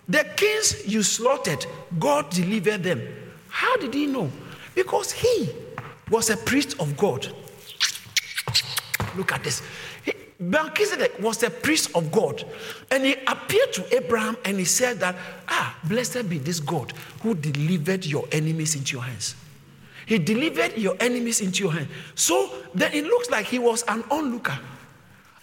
the 0.09 0.23
kings 0.35 0.88
you 0.88 1.03
slaughtered, 1.03 1.67
God 1.99 2.31
delivered 2.31 2.81
them. 2.81 3.07
How 3.49 3.77
did 3.77 3.93
he 3.93 4.07
know? 4.07 4.31
Because 4.73 5.11
he 5.11 5.49
was 6.09 6.31
a 6.31 6.38
priest 6.38 6.79
of 6.79 6.97
God. 6.97 7.27
Look 9.15 9.31
at 9.31 9.43
this. 9.43 9.61
Melchizedek 10.39 11.19
was 11.19 11.43
a 11.43 11.51
priest 11.51 11.95
of 11.95 12.11
God. 12.11 12.43
And 12.89 13.05
he 13.05 13.15
appeared 13.27 13.73
to 13.73 13.95
Abraham 13.95 14.35
and 14.45 14.57
he 14.57 14.65
said 14.65 14.99
that, 15.01 15.15
ah, 15.47 15.77
blessed 15.83 16.27
be 16.27 16.39
this 16.39 16.59
God 16.59 16.91
who 17.21 17.35
delivered 17.35 18.03
your 18.03 18.25
enemies 18.31 18.75
into 18.75 18.93
your 18.93 19.03
hands. 19.03 19.35
He 20.09 20.17
delivered 20.17 20.75
your 20.75 20.97
enemies 20.99 21.39
into 21.39 21.63
your 21.63 21.71
hand. 21.71 21.87
So 22.15 22.49
then 22.73 22.91
it 22.93 23.03
looks 23.03 23.29
like 23.29 23.45
he 23.45 23.59
was 23.59 23.83
an 23.87 24.03
onlooker 24.09 24.57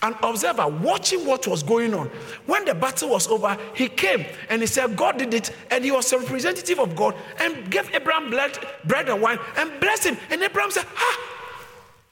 an 0.03 0.15
observer 0.23 0.69
watching 0.69 1.25
what 1.25 1.47
was 1.47 1.63
going 1.63 1.95
on. 1.95 2.09
When 2.45 2.65
the 2.65 2.75
battle 2.75 3.09
was 3.09 3.27
over, 3.29 3.57
he 3.75 3.89
came 3.89 4.27
and 4.51 4.61
he 4.61 4.67
said, 4.67 4.95
God 4.95 5.19
did 5.19 5.33
it, 5.33 5.55
and 5.71 5.85
he 5.85 5.91
was 5.91 6.13
a 6.13 6.19
representative 6.19 6.79
of 6.79 6.95
God 6.95 7.15
and 7.41 7.71
gave 7.71 7.93
Abraham 7.95 8.29
bread, 8.29 8.59
bread 8.85 9.09
and 9.09 9.23
wine 9.23 9.39
and 9.57 9.81
blessed 9.81 10.09
him. 10.09 10.19
And 10.31 10.43
Abraham 10.43 10.71
said, 10.71 10.85
Ah, 10.97 11.21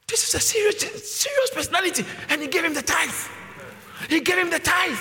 this 0.08 0.26
is 0.28 0.34
a 0.34 0.40
serious, 0.40 0.80
serious 0.80 1.50
personality. 1.52 2.04
And 2.30 2.40
he 2.40 2.49
gave 2.49 2.64
him 2.64 2.75
the 2.75 2.82
tithe. 2.82 3.11
He 4.08 4.20
gave 4.20 4.38
him 4.38 4.50
the 4.50 4.61
tithe. 4.61 4.99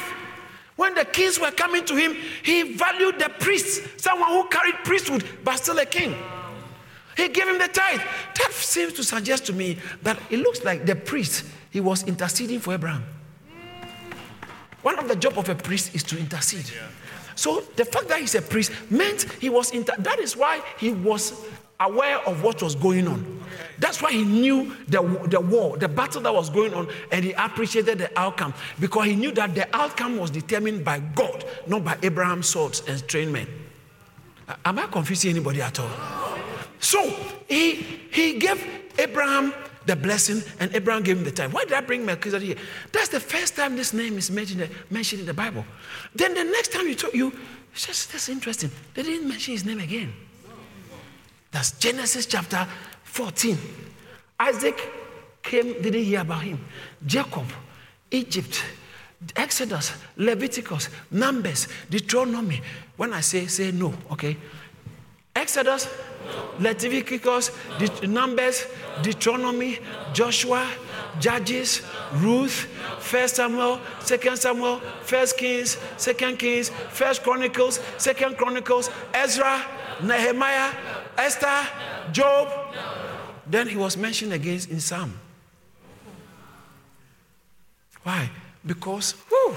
When 0.75 0.93
the 0.93 1.05
kings 1.05 1.39
were 1.39 1.51
coming 1.51 1.85
to 1.85 1.95
him, 1.95 2.15
he 2.43 2.75
valued 2.75 3.17
the 3.17 3.29
priest, 3.39 4.01
someone 4.01 4.29
who 4.29 4.47
carried 4.49 4.75
priesthood, 4.83 5.23
but 5.43 5.57
still 5.57 5.77
a 5.79 5.85
king. 5.85 6.15
He 7.15 7.29
gave 7.29 7.47
him 7.47 7.57
the 7.57 7.67
tithe. 7.67 8.01
That 8.37 8.51
seems 8.53 8.93
to 8.93 9.03
suggest 9.03 9.45
to 9.47 9.53
me 9.53 9.77
that 10.01 10.19
it 10.29 10.39
looks 10.39 10.63
like 10.63 10.85
the 10.85 10.95
priest 10.95 11.45
he 11.69 11.79
was 11.79 12.03
interceding 12.03 12.59
for 12.59 12.73
Abraham. 12.73 13.03
One 14.81 14.99
of 14.99 15.07
the 15.07 15.15
job 15.15 15.37
of 15.37 15.47
a 15.49 15.55
priest 15.55 15.95
is 15.95 16.03
to 16.03 16.17
intercede. 16.17 16.69
So 17.35 17.61
the 17.75 17.85
fact 17.85 18.09
that 18.09 18.19
he's 18.19 18.35
a 18.35 18.41
priest 18.41 18.71
meant 18.89 19.23
he 19.39 19.49
was 19.49 19.71
inter- 19.71 19.95
that 19.97 20.19
is 20.19 20.37
why 20.37 20.61
he 20.77 20.91
was 20.91 21.45
aware 21.79 22.19
of 22.27 22.43
what 22.43 22.61
was 22.61 22.75
going 22.75 23.07
on. 23.07 23.43
That's 23.79 24.01
why 24.01 24.11
he 24.11 24.23
knew 24.23 24.75
the, 24.87 25.01
the 25.29 25.39
war, 25.39 25.77
the 25.77 25.87
battle 25.87 26.21
that 26.21 26.33
was 26.33 26.49
going 26.49 26.73
on, 26.73 26.87
and 27.11 27.25
he 27.25 27.31
appreciated 27.33 27.97
the 27.97 28.19
outcome 28.19 28.53
because 28.79 29.05
he 29.05 29.15
knew 29.15 29.31
that 29.31 29.55
the 29.55 29.73
outcome 29.75 30.17
was 30.17 30.29
determined 30.29 30.85
by 30.85 30.99
God, 30.99 31.43
not 31.67 31.83
by 31.83 31.97
Abraham's 32.03 32.47
swords 32.47 32.83
and 32.87 33.05
trained 33.07 33.33
men. 33.33 33.47
Am 34.65 34.77
I 34.77 34.87
confusing 34.87 35.31
anybody 35.31 35.61
at 35.61 35.79
all? 35.79 36.22
So 36.83 37.01
he, 37.47 37.75
he 38.11 38.37
gave 38.39 38.61
Abraham 38.99 39.53
the 39.85 39.95
blessing, 39.95 40.41
and 40.59 40.73
Abraham 40.75 41.01
gave 41.01 41.17
him 41.17 41.23
the 41.23 41.31
time. 41.31 41.51
Why 41.51 41.63
did 41.63 41.73
I 41.73 41.81
bring 41.81 42.05
Melchizedek 42.05 42.45
here? 42.45 42.57
That's 42.91 43.07
the 43.07 43.21
first 43.21 43.55
time 43.55 43.77
this 43.77 43.93
name 43.93 44.17
is 44.17 44.29
mentioned, 44.29 44.69
mentioned 44.89 45.21
in 45.21 45.25
the 45.25 45.33
Bible. 45.33 45.65
Then 46.13 46.33
the 46.33 46.43
next 46.43 46.73
time 46.73 46.85
you 46.87 46.95
talk, 46.95 47.13
you 47.13 47.31
just 47.73 48.11
that's 48.11 48.27
interesting. 48.27 48.69
They 48.93 49.03
didn't 49.03 49.27
mention 49.27 49.53
his 49.53 49.65
name 49.65 49.79
again. 49.79 50.13
That's 51.51 51.71
Genesis 51.71 52.25
chapter 52.25 52.67
14. 53.03 53.57
Isaac 54.39 54.77
came, 55.41 55.81
didn't 55.81 56.03
hear 56.03 56.21
about 56.21 56.43
him. 56.43 56.63
Jacob, 57.05 57.45
Egypt, 58.11 58.63
Exodus, 59.37 59.93
Leviticus, 60.17 60.89
Numbers, 61.11 61.69
Deuteronomy. 61.89 62.61
When 62.97 63.13
I 63.13 63.21
say, 63.21 63.47
say 63.47 63.71
no, 63.71 63.93
okay? 64.11 64.35
Exodus, 65.35 65.87
Leviticus, 66.59 67.51
De- 67.79 68.07
Numbers, 68.07 68.67
Deuteronomy, 69.01 69.79
Joshua, 70.13 70.67
Judges, 71.19 71.81
Ruth, 72.13 72.67
First 72.99 73.35
Samuel, 73.35 73.79
Second 73.99 74.37
Samuel, 74.37 74.79
First 75.01 75.37
Kings, 75.37 75.77
Second 75.97 76.37
Kings, 76.37 76.69
First 76.89 77.23
Chronicles, 77.23 77.79
Second 77.97 78.37
Chronicles, 78.37 78.89
Ezra, 79.13 79.63
Nehemiah, 80.01 80.71
Esther, 81.17 81.67
Job. 82.11 82.49
Then 83.45 83.67
he 83.67 83.75
was 83.75 83.97
mentioned 83.97 84.33
again 84.33 84.59
in 84.69 84.79
Psalm. 84.79 85.19
Why? 88.03 88.29
Because, 88.65 89.11
whew, 89.29 89.55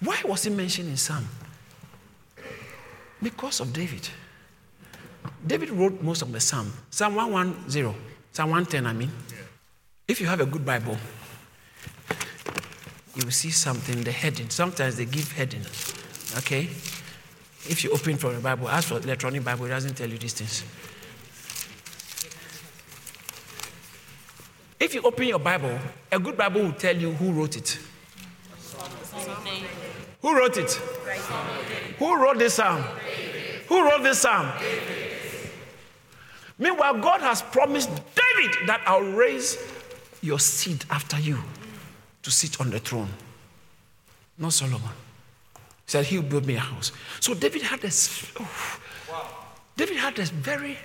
why 0.00 0.20
was 0.24 0.44
he 0.44 0.50
mentioned 0.50 0.88
in 0.88 0.96
Psalm? 0.96 1.26
Because 3.22 3.60
of 3.60 3.72
David. 3.72 4.08
David 5.46 5.70
wrote 5.70 6.00
most 6.02 6.22
of 6.22 6.32
the 6.32 6.40
Psalm. 6.40 6.72
Psalm 6.90 7.14
110, 7.16 7.94
Psalm 8.32 8.50
110, 8.50 8.86
I 8.86 8.92
mean. 8.92 9.10
Yeah. 9.28 9.36
If 10.08 10.20
you 10.20 10.26
have 10.26 10.40
a 10.40 10.46
good 10.46 10.64
Bible, 10.64 10.96
you 13.14 13.24
will 13.24 13.32
see 13.32 13.50
something, 13.50 14.02
the 14.02 14.12
heading. 14.12 14.48
Sometimes 14.50 14.96
they 14.96 15.04
give 15.04 15.30
heading. 15.32 15.62
Okay? 16.38 16.68
If 17.66 17.84
you 17.84 17.90
open 17.90 18.16
from 18.16 18.34
the 18.34 18.40
Bible, 18.40 18.68
ask 18.68 18.88
for 18.88 18.98
electronic 18.98 19.44
Bible, 19.44 19.66
it 19.66 19.70
doesn't 19.70 19.94
tell 19.94 20.08
you 20.08 20.18
these 20.18 20.34
things. 20.34 20.64
If 24.80 24.94
you 24.94 25.02
open 25.02 25.26
your 25.26 25.38
Bible, 25.38 25.78
a 26.10 26.18
good 26.18 26.36
Bible 26.36 26.62
will 26.62 26.72
tell 26.72 26.96
you 26.96 27.12
who 27.12 27.32
wrote 27.32 27.56
it. 27.56 27.78
Who 30.20 30.36
wrote 30.36 30.56
it? 30.56 30.72
Who 31.98 32.16
wrote 32.16 32.38
this 32.38 32.54
psalm? 32.54 32.82
Who 33.68 33.82
wrote 33.82 34.02
this 34.02 34.18
psalm? 34.20 34.52
Meanwhile, 36.58 37.00
God 37.00 37.20
has 37.20 37.42
promised 37.42 37.90
David 37.90 38.66
that 38.66 38.80
I'll 38.86 39.00
raise 39.02 39.58
your 40.22 40.38
seed 40.38 40.84
after 40.90 41.18
you 41.18 41.38
to 42.22 42.30
sit 42.30 42.60
on 42.60 42.70
the 42.70 42.78
throne. 42.78 43.08
Not 44.38 44.52
Solomon. 44.52 44.80
He 45.54 45.60
said 45.86 46.06
he'll 46.06 46.22
build 46.22 46.46
me 46.46 46.54
a 46.54 46.60
house. 46.60 46.92
So 47.20 47.34
David 47.34 47.62
had 47.62 47.80
this. 47.80 48.32
Wow. 49.10 49.28
David 49.76 49.96
had 49.96 50.16
this 50.16 50.30
very. 50.30 50.78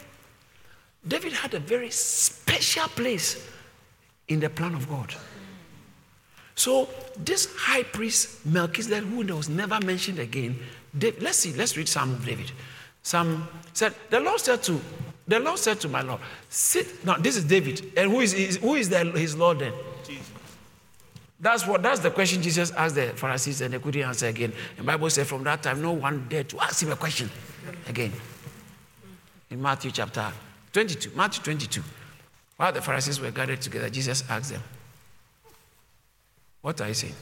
David 1.08 1.34
had 1.34 1.54
a 1.54 1.60
very 1.60 1.92
special 1.92 2.88
place 2.90 3.48
in 4.28 4.40
the 4.40 4.50
plan 4.50 4.76
of 4.76 4.90
God. 4.90 5.14
So 6.56 6.90
this 7.18 7.56
high 7.56 7.84
priest 7.84 8.46
Melchizedek, 8.46 9.06
who 9.06 9.26
was 9.34 9.48
never 9.48 9.80
mentioned 9.86 10.20
again, 10.20 10.60
David, 10.98 11.24
let's 11.24 11.38
see, 11.38 11.54
let's 11.54 11.78
read 11.78 11.88
Psalm 11.88 12.12
of 12.12 12.26
David. 12.26 12.52
Psalm 13.02 13.48
said, 13.74 13.96
the 14.10 14.20
Lord 14.20 14.42
said 14.42 14.62
to 14.64 14.82
the 15.30 15.40
Lord 15.40 15.60
said 15.60 15.80
to 15.82 15.88
my 15.88 16.02
Lord, 16.02 16.20
Sit. 16.50 17.06
Now, 17.06 17.16
this 17.18 17.38
is 17.38 17.44
David. 17.44 17.94
And 17.96 18.12
who 18.12 18.20
is, 18.20 18.58
who 18.58 18.76
is 18.76 18.90
the, 18.90 19.06
his 19.12 19.36
Lord 19.36 19.60
then? 19.60 19.74
Jesus. 20.06 20.32
That's 21.40 21.66
what 21.66 21.82
that's 21.82 22.02
the 22.02 22.12
question 22.12 22.42
Jesus 22.42 22.72
asked 22.72 22.96
the 22.96 23.10
Pharisees 23.10 23.62
and 23.62 23.74
they 23.74 23.80
couldn't 23.80 24.02
answer 24.02 24.28
again. 24.28 24.52
The 24.76 24.84
Bible 24.84 25.10
said 25.10 25.28
from 25.28 25.44
that 25.46 25.64
time 25.64 25.82
no 25.82 25.94
one 25.94 26.28
dared 26.28 26.50
to 26.50 26.60
ask 26.60 26.84
him 26.84 26.92
a 26.92 26.98
question 26.98 27.30
again. 27.88 28.12
In 29.50 29.62
Matthew 29.62 29.92
chapter 29.92 30.32
22, 30.74 31.12
Matthew 31.16 31.44
22. 31.44 31.82
While 32.58 32.74
the 32.74 32.82
Pharisees 32.82 33.22
were 33.22 33.32
gathered 33.32 33.62
together, 33.62 33.90
Jesus 33.90 34.24
asked 34.30 34.52
them, 34.52 34.62
What 36.62 36.82
are 36.82 36.90
you 36.90 36.94
saying? 36.94 37.16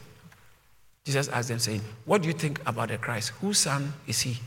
Jesus 1.05 1.27
asked 1.27 1.49
them, 1.49 1.59
saying, 1.59 1.81
What 2.05 2.23
do 2.23 2.27
you 2.27 2.33
think 2.33 2.59
about 2.65 2.89
the 2.89 2.97
Christ? 2.97 3.29
Whose 3.41 3.59
son 3.59 3.93
is 4.07 4.21
he? 4.21 4.39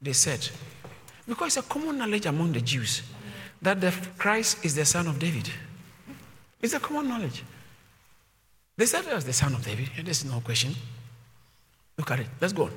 They 0.00 0.12
said, 0.12 0.48
because 1.28 1.58
it's 1.58 1.66
a 1.66 1.68
common 1.68 1.98
knowledge 1.98 2.26
among 2.26 2.52
the 2.52 2.60
Jews 2.60 3.02
that 3.60 3.80
the 3.80 3.92
Christ 4.16 4.64
is 4.64 4.74
the 4.74 4.84
son 4.84 5.06
of 5.06 5.18
David. 5.18 5.50
It's 6.60 6.72
a 6.74 6.80
common 6.80 7.08
knowledge. 7.08 7.44
They 8.76 8.86
said 8.86 9.04
he 9.04 9.14
was 9.14 9.24
the 9.24 9.32
son 9.32 9.52
of 9.54 9.64
David, 9.64 9.90
there's 10.02 10.24
no 10.24 10.40
question. 10.40 10.74
Look 11.98 12.10
at 12.12 12.20
it. 12.20 12.28
Let's 12.40 12.52
go 12.52 12.64
on. 12.64 12.70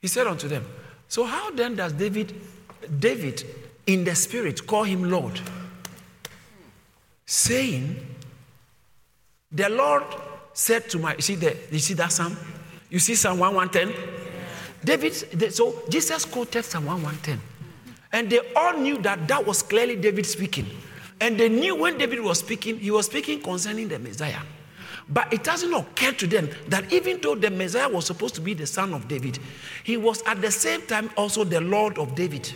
He 0.00 0.08
said 0.08 0.26
unto 0.26 0.48
them, 0.48 0.64
So 1.08 1.24
how 1.24 1.50
then 1.50 1.74
does 1.74 1.92
David, 1.92 2.32
David 2.98 3.44
in 3.86 4.04
the 4.04 4.14
spirit 4.14 4.66
call 4.66 4.84
him 4.84 5.10
Lord? 5.10 5.40
Saying, 7.26 7.96
The 9.50 9.68
Lord 9.68 10.04
said 10.52 10.88
to 10.90 10.98
my, 10.98 11.16
you 11.16 11.22
see, 11.22 11.34
the, 11.34 11.56
you 11.72 11.80
see 11.80 11.94
that 11.94 12.12
psalm? 12.12 12.36
You 12.88 13.00
see 13.00 13.16
Psalm 13.16 13.38
110? 13.40 13.92
David, 14.84 15.52
so 15.52 15.82
Jesus 15.88 16.24
quoted 16.24 16.64
Psalm 16.64 16.86
110. 16.86 17.40
And 18.12 18.28
they 18.28 18.40
all 18.54 18.74
knew 18.74 18.98
that 18.98 19.28
that 19.28 19.46
was 19.46 19.62
clearly 19.62 19.96
David 19.96 20.26
speaking. 20.26 20.66
And 21.20 21.38
they 21.38 21.48
knew 21.48 21.76
when 21.76 21.98
David 21.98 22.20
was 22.20 22.38
speaking, 22.38 22.78
he 22.78 22.90
was 22.90 23.06
speaking 23.06 23.40
concerning 23.40 23.88
the 23.88 23.98
Messiah. 23.98 24.40
But 25.08 25.32
it 25.32 25.42
doesn't 25.42 25.72
occur 25.72 26.12
to 26.12 26.26
them 26.26 26.48
that 26.68 26.92
even 26.92 27.20
though 27.20 27.34
the 27.34 27.50
Messiah 27.50 27.88
was 27.88 28.06
supposed 28.06 28.34
to 28.36 28.40
be 28.40 28.54
the 28.54 28.66
son 28.66 28.94
of 28.94 29.08
David, 29.08 29.38
he 29.84 29.96
was 29.96 30.22
at 30.22 30.40
the 30.40 30.50
same 30.50 30.82
time 30.82 31.10
also 31.16 31.44
the 31.44 31.60
Lord 31.60 31.98
of 31.98 32.14
David. 32.14 32.52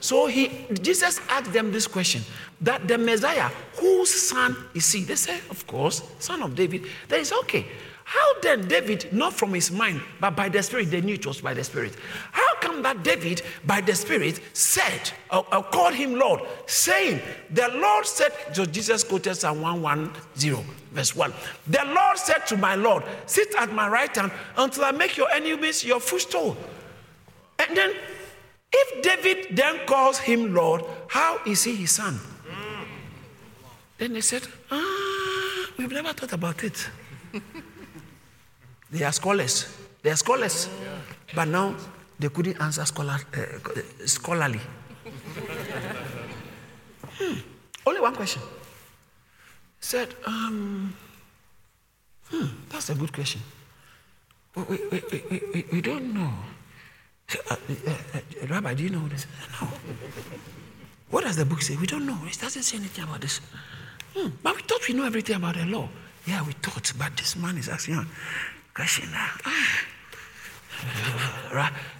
So 0.00 0.26
he, 0.26 0.66
Jesus 0.82 1.20
asked 1.28 1.52
them 1.52 1.72
this 1.72 1.86
question 1.86 2.22
that 2.60 2.86
the 2.86 2.98
Messiah, 2.98 3.50
whose 3.80 4.10
son 4.10 4.56
is 4.74 4.90
he? 4.92 5.04
They 5.04 5.14
said, 5.14 5.40
Of 5.50 5.66
course, 5.66 6.02
son 6.18 6.42
of 6.42 6.54
David. 6.54 6.86
Then 7.08 7.20
it's 7.20 7.32
okay. 7.32 7.66
How 8.04 8.40
then 8.40 8.68
David, 8.68 9.12
not 9.12 9.32
from 9.32 9.52
his 9.52 9.72
mind, 9.72 10.00
but 10.20 10.36
by 10.36 10.48
the 10.48 10.62
Spirit, 10.62 10.92
they 10.92 11.00
knew 11.00 11.14
it 11.14 11.26
was 11.26 11.40
by 11.40 11.54
the 11.54 11.64
Spirit. 11.64 11.96
How 12.30 12.45
that 12.82 13.02
David, 13.02 13.42
by 13.66 13.80
the 13.80 13.94
Spirit, 13.94 14.40
said 14.52 15.10
or, 15.30 15.46
or 15.54 15.62
called 15.62 15.94
him 15.94 16.18
Lord, 16.18 16.40
saying, 16.66 17.20
The 17.50 17.68
Lord 17.74 18.06
said, 18.06 18.32
so 18.52 18.64
Jesus 18.64 19.04
quoted 19.04 19.34
Psalm 19.34 19.62
110, 19.62 20.64
verse 20.92 21.14
1. 21.14 21.32
The 21.68 21.84
Lord 21.86 22.18
said 22.18 22.46
to 22.48 22.56
my 22.56 22.74
Lord, 22.74 23.04
Sit 23.26 23.54
at 23.58 23.72
my 23.72 23.88
right 23.88 24.14
hand 24.14 24.32
until 24.56 24.84
I 24.84 24.92
make 24.92 25.16
your 25.16 25.30
enemies 25.30 25.84
your 25.84 26.00
footstool. 26.00 26.56
And 27.58 27.76
then, 27.76 27.94
if 28.72 29.02
David 29.02 29.56
then 29.56 29.80
calls 29.86 30.18
him 30.18 30.54
Lord, 30.54 30.82
how 31.08 31.40
is 31.46 31.64
he 31.64 31.74
his 31.76 31.92
son? 31.92 32.18
Then 33.98 34.12
they 34.12 34.20
said, 34.20 34.42
Ah, 34.70 35.66
we've 35.78 35.90
never 35.90 36.12
thought 36.12 36.32
about 36.32 36.62
it. 36.64 36.90
They 38.90 39.04
are 39.04 39.12
scholars. 39.12 39.66
They 40.02 40.10
are 40.10 40.16
scholars. 40.16 40.68
But 41.34 41.48
now 41.48 41.74
they 42.18 42.28
couldn't 42.28 42.60
answer 42.60 42.84
scholar, 42.84 43.18
uh, 43.36 44.06
scholarly. 44.06 44.60
hmm. 47.18 47.34
Only 47.86 48.00
one 48.00 48.14
question. 48.14 48.42
Said, 49.80 50.08
um, 50.26 50.94
hmm, 52.30 52.46
that's 52.68 52.90
a 52.90 52.94
good 52.94 53.12
question. 53.12 53.40
We, 54.56 54.62
we, 54.62 55.02
we, 55.12 55.42
we, 55.52 55.64
we 55.72 55.80
don't 55.80 56.14
know. 56.14 56.32
Uh, 57.50 57.54
uh, 57.54 58.20
Rabbi, 58.48 58.74
do 58.74 58.82
you 58.84 58.90
know 58.90 59.06
this? 59.08 59.26
No. 59.60 59.68
What 61.10 61.24
does 61.24 61.36
the 61.36 61.44
book 61.44 61.62
say? 61.62 61.76
We 61.76 61.86
don't 61.86 62.06
know. 62.06 62.18
It 62.26 62.38
doesn't 62.40 62.62
say 62.62 62.78
anything 62.78 63.04
about 63.04 63.20
this. 63.20 63.40
Hmm. 64.14 64.28
But 64.42 64.56
we 64.56 64.62
thought 64.62 64.88
we 64.88 64.94
know 64.94 65.04
everything 65.04 65.36
about 65.36 65.56
the 65.56 65.66
law. 65.66 65.88
Yeah, 66.26 66.44
we 66.44 66.52
thought, 66.52 66.92
but 66.98 67.16
this 67.16 67.36
man 67.36 67.58
is 67.58 67.68
asking 67.68 67.94
a 67.96 68.06
question 68.74 69.10
now. 69.12 69.30
Ah. 69.44 69.80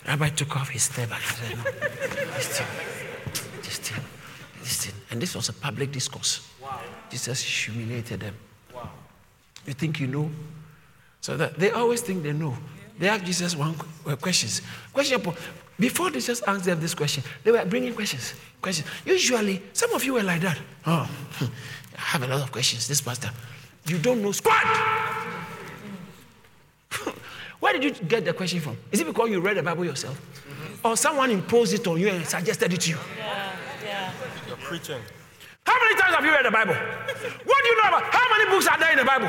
Rabbi 0.07 0.29
took 0.31 0.57
off 0.57 0.69
his 0.69 0.85
step 0.85 1.11
and 1.13 1.23
said, 1.23 1.57
No, 1.57 1.63
this 2.35 2.59
thing, 2.59 2.67
this 3.63 3.79
thing, 3.79 4.05
this 4.61 4.87
thing. 4.87 4.95
And 5.11 5.21
this 5.21 5.35
was 5.35 5.49
a 5.49 5.53
public 5.53 5.93
discourse. 5.93 6.47
Wow. 6.63 6.81
Jesus 7.11 7.43
humiliated 7.43 8.21
them. 8.21 8.35
Wow. 8.75 8.91
You 9.67 9.73
think 9.73 10.01
you 10.01 10.07
know? 10.07 10.31
So 11.21 11.37
that 11.37 11.59
they 11.59 11.71
always 11.71 12.03
think 12.03 12.23
they 12.23 12.33
know. 12.33 12.57
They 12.99 13.09
ask 13.09 13.25
Jesus 13.25 13.57
one 13.57 13.75
uh, 14.07 14.17
questions. 14.17 14.63
Question 14.93 15.21
before 15.79 16.11
they 16.11 16.21
just 16.21 16.43
asked 16.47 16.65
them 16.65 16.81
this 16.81 16.95
question, 16.95 17.23
they 17.45 17.53
were 17.53 17.65
bringing 17.65 17.95
questions. 17.95 18.35
Questions. 18.63 18.89
Usually, 19.05 19.63
some 19.73 19.93
of 19.93 20.03
you 20.05 20.15
were 20.15 20.23
like 20.23 20.41
that. 20.41 20.59
Oh, 20.87 21.09
I 21.41 22.01
have 22.01 22.23
a 22.23 22.27
lot 22.27 22.43
of 22.43 22.51
questions. 22.51 22.89
This 22.89 23.03
pastor, 23.03 23.31
you 23.87 23.99
don't 23.99 24.23
know 24.23 24.33
squat. 24.33 24.65
Where 27.61 27.73
did 27.73 27.85
you 27.85 27.91
get 28.07 28.25
the 28.25 28.33
question 28.33 28.61
from? 28.61 28.77
Is 28.93 29.01
it 29.01 29.07
because 29.07 29.31
you 29.31 29.41
read 29.41 29.57
the 29.57 29.63
Bible 29.63 29.85
yourself? 29.85 30.17
Mm-hmm. 30.17 30.87
Or 30.87 30.97
someone 30.97 31.31
imposed 31.31 31.73
it 31.73 31.87
on 31.87 31.99
you 31.99 32.09
and 32.09 32.25
suggested 32.27 32.73
it 32.73 32.81
to 32.83 32.91
you? 32.91 32.99
Yeah, 33.17 33.53
yeah. 33.85 34.13
You're 34.47 34.57
preaching. 34.57 35.01
How 35.65 35.75
many 35.83 36.01
times 36.01 36.15
have 36.15 36.25
you 36.25 36.31
read 36.31 36.45
the 36.45 36.51
Bible? 36.51 36.75
what 36.75 37.59
do 37.63 37.69
you 37.69 37.77
know 37.83 37.89
about 37.89 38.05
how 38.13 38.27
many 38.39 38.51
books 38.51 38.67
are 38.69 38.79
there 38.79 38.93
in 38.93 38.99
the 38.99 39.05
Bible? 39.05 39.29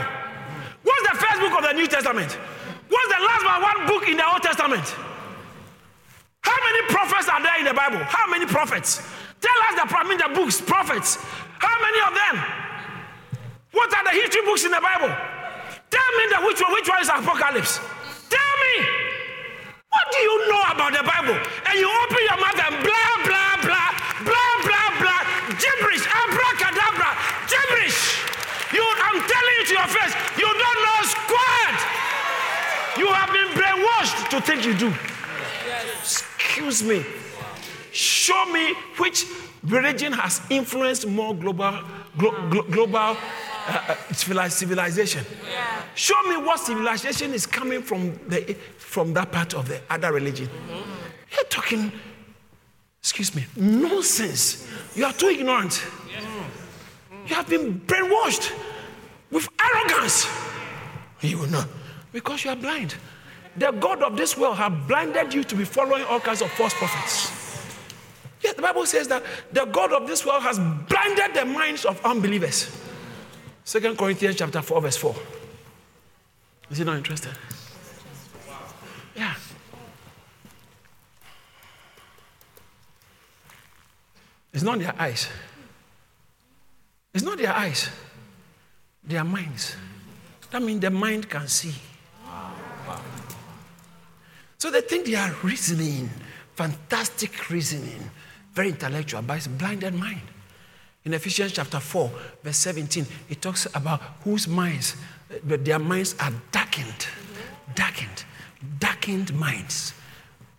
What's 0.84 1.04
the 1.10 1.18
first 1.18 1.40
book 1.42 1.58
of 1.58 1.63
the 1.63 1.74
New 1.74 1.88
Testament? 1.88 2.32
What's 2.88 3.10
the 3.10 3.22
last 3.26 3.44
one, 3.44 3.62
one 3.63 3.80
book 3.88 4.08
in 4.08 4.18
the 4.18 4.28
Old 4.28 4.44
Testament? 4.44 4.86
How 6.42 6.56
many 6.63 6.82
prophets 6.94 7.28
are 7.28 7.42
there 7.42 7.60
in 7.60 7.66
the 7.66 7.74
Bible? 7.74 8.00
How 8.06 8.30
many 8.30 8.46
prophets? 8.46 9.02
Tell 9.42 9.58
us 9.68 9.76
the, 9.76 9.86
I 9.98 10.04
mean, 10.08 10.18
the 10.18 10.32
books, 10.34 10.62
prophets. 10.62 11.18
How 11.60 11.76
many 11.82 12.00
of 12.06 12.13
them? 12.13 12.36
What 13.72 13.94
are 13.94 14.04
the 14.04 14.16
history 14.22 14.42
books 14.46 14.63
in 14.63 14.72
the 14.72 14.82
Bible? 14.82 15.10
Tell 15.90 16.10
me 16.18 16.24
the 16.30 16.38
which 16.46 16.62
one, 16.62 16.72
which 16.74 16.88
one 16.88 17.02
is 17.02 17.10
Apocalypse? 17.10 17.80
What 19.97 20.12
do 20.13 20.19
you 20.19 20.36
know 20.49 20.62
about 20.69 20.91
the 20.93 21.01
Bible? 21.01 21.33
And 21.65 21.75
you 21.81 21.89
open 21.89 22.21
your 22.29 22.38
mouth 22.38 22.60
and 22.69 22.75
blah, 22.86 23.13
blah, 23.25 23.53
blah, 23.65 23.89
blah, 24.29 24.53
blah, 24.62 24.89
blah, 25.01 25.21
gibberish, 25.57 26.05
abracadabra, 26.05 27.10
gibberish. 27.49 27.97
You, 28.77 28.86
I'm 28.86 29.17
telling 29.25 29.55
you 29.57 29.65
to 29.65 29.73
your 29.73 29.89
face, 29.89 30.13
you 30.38 30.45
don't 30.45 30.79
know 30.86 30.99
squat. 31.17 31.75
You 33.01 33.07
have 33.10 33.31
been 33.33 33.49
brainwashed 33.57 34.29
to 34.29 34.41
think 34.41 34.65
you 34.65 34.75
do. 34.77 34.93
Excuse 35.99 36.83
me. 36.83 37.03
Show 37.91 38.45
me 38.53 38.75
which 38.97 39.25
religion 39.63 40.13
has 40.13 40.41
influenced 40.51 41.07
more 41.07 41.33
global, 41.33 41.79
glo- 42.19 42.49
glo- 42.51 42.67
global 42.69 43.17
uh, 43.67 43.95
civilization. 44.49 45.25
Yeah. 45.49 45.82
Show 45.95 46.21
me 46.23 46.38
what 46.38 46.60
civilization 46.60 47.34
is 47.34 47.45
coming 47.45 47.82
from, 47.82 48.17
the, 48.27 48.56
from 48.77 49.13
that 49.13 49.32
part 49.32 49.53
of 49.53 49.67
the 49.67 49.82
other 49.89 50.13
religion. 50.13 50.47
Mm-hmm. 50.47 50.91
You're 51.36 51.49
talking, 51.49 51.91
excuse 52.99 53.36
me, 53.36 53.45
nonsense. 53.56 54.67
You 54.95 55.06
are 55.06 55.13
too 55.13 55.27
ignorant. 55.27 55.86
You 57.27 57.36
have 57.36 57.49
been 57.49 57.80
brainwashed 57.82 58.53
with 59.32 59.49
arrogance. 59.62 60.27
You 61.21 61.39
will 61.39 61.47
not, 61.47 61.67
because 62.13 62.45
you 62.45 62.51
are 62.51 62.56
blind. 62.56 62.95
The 63.58 63.71
God 63.71 64.01
of 64.03 64.15
this 64.15 64.38
world 64.38 64.58
has 64.58 64.71
blinded 64.88 65.34
you 65.34 65.43
to 65.43 65.56
be 65.56 65.65
following 65.65 66.03
all 66.06 66.19
kinds 66.19 66.41
of 66.41 66.49
false 66.51 66.73
prophets. 66.75 67.32
Yes, 68.41 68.53
the 68.53 68.62
Bible 68.62 68.86
says 68.86 69.08
that 69.08 69.23
the 69.51 69.65
God 69.65 69.91
of 69.91 70.08
this 70.08 70.25
world 70.25 70.43
has 70.43 70.58
blinded 70.60 71.34
the 71.34 71.45
minds 71.45 71.84
of 71.84 71.99
unbelievers. 72.06 72.69
Second 73.67 73.97
Corinthians 73.97 74.38
chapter 74.38 74.62
4, 74.62 74.82
verse 74.82 74.95
4. 74.95 75.13
Is 76.71 76.77
he 76.77 76.86
not 76.86 76.95
interested? 76.95 77.34
Yeah. 79.13 79.36
It's 84.53 84.63
not 84.63 84.80
their 84.80 84.95
eyes. 84.97 85.27
It's 87.13 87.25
not 87.25 87.38
their 87.38 87.51
eyes. 87.51 87.89
Their 89.03 89.25
minds. 89.25 89.75
That 90.51 90.62
means 90.62 90.80
the 90.80 90.89
mind 90.89 91.30
can 91.30 91.49
see. 91.49 91.75
So 94.60 94.71
they 94.71 94.80
think 94.80 95.08
they 95.08 95.15
are 95.15 95.36
reasoning, 95.43 96.10
fantastic 96.56 97.49
reasoning, 97.49 98.12
very 98.53 98.69
intellectual, 98.69 99.23
but 99.23 99.36
it's 99.36 99.47
blinded 99.47 99.93
mind. 99.93 100.21
In 101.08 101.13
Ephesians 101.13 101.54
chapter 101.54 101.80
4, 101.80 102.12
verse 102.43 102.58
17, 102.58 103.06
it 103.30 103.41
talks 103.41 103.65
about 103.74 104.02
whose 104.26 104.46
minds, 104.46 104.98
uh, 105.32 105.36
but 105.41 105.63
their 105.63 105.80
minds 105.80 106.15
are 106.20 106.34
darkened. 106.52 107.08
Darkened. 107.74 108.26
Darkened 108.78 109.34
minds. 109.34 109.93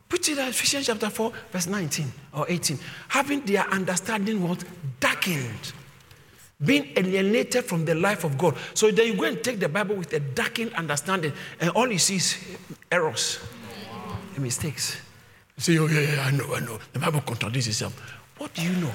Put 0.09 0.27
it 0.27 0.39
in 0.39 0.49
Ephesians 0.49 0.87
chapter 0.87 1.11
4, 1.11 1.33
verse 1.53 1.67
19 1.67 2.11
or 2.33 2.47
18. 2.49 2.79
Having 3.09 3.43
their 3.43 3.69
understanding 3.69 4.43
what? 4.43 4.65
Darkened. 4.99 5.75
Being 6.65 6.95
alienated 6.97 7.67
from 7.67 7.85
the 7.85 7.95
life 7.95 8.25
of 8.25 8.39
God. 8.39 8.57
So 8.73 8.91
then 8.91 9.09
you 9.09 9.17
go 9.17 9.25
and 9.25 9.45
take 9.45 9.61
the 9.61 9.69
Bible 9.69 9.97
with 9.97 10.15
a 10.15 10.21
darkened 10.21 10.73
understanding, 10.73 11.35
and 11.61 11.69
all 11.73 11.93
you 11.93 11.99
see 11.99 12.17
is 12.17 12.39
errors 12.91 13.39
and 14.35 14.43
mistakes. 14.43 14.99
You 15.59 15.63
say, 15.63 15.79
oh, 15.79 15.89
yeah, 15.89 16.15
yeah, 16.15 16.25
I 16.25 16.31
know, 16.31 16.55
I 16.55 16.61
know. 16.61 16.79
The 16.95 17.01
Bible 17.01 17.21
contradicts 17.21 17.67
itself. 17.67 17.93
What 18.39 18.55
do 18.55 18.63
you 18.63 18.73
know? 18.77 18.93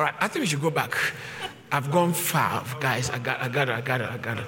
All 0.00 0.06
right, 0.06 0.14
I 0.18 0.28
think 0.28 0.44
we 0.44 0.46
should 0.46 0.62
go 0.62 0.70
back. 0.70 0.96
I've 1.70 1.90
gone 1.90 2.14
far, 2.14 2.64
guys. 2.80 3.10
I 3.10 3.18
got, 3.18 3.38
I 3.38 3.48
got, 3.48 3.68
I 3.68 3.82
got, 3.82 4.00
I 4.00 4.16
got, 4.16 4.38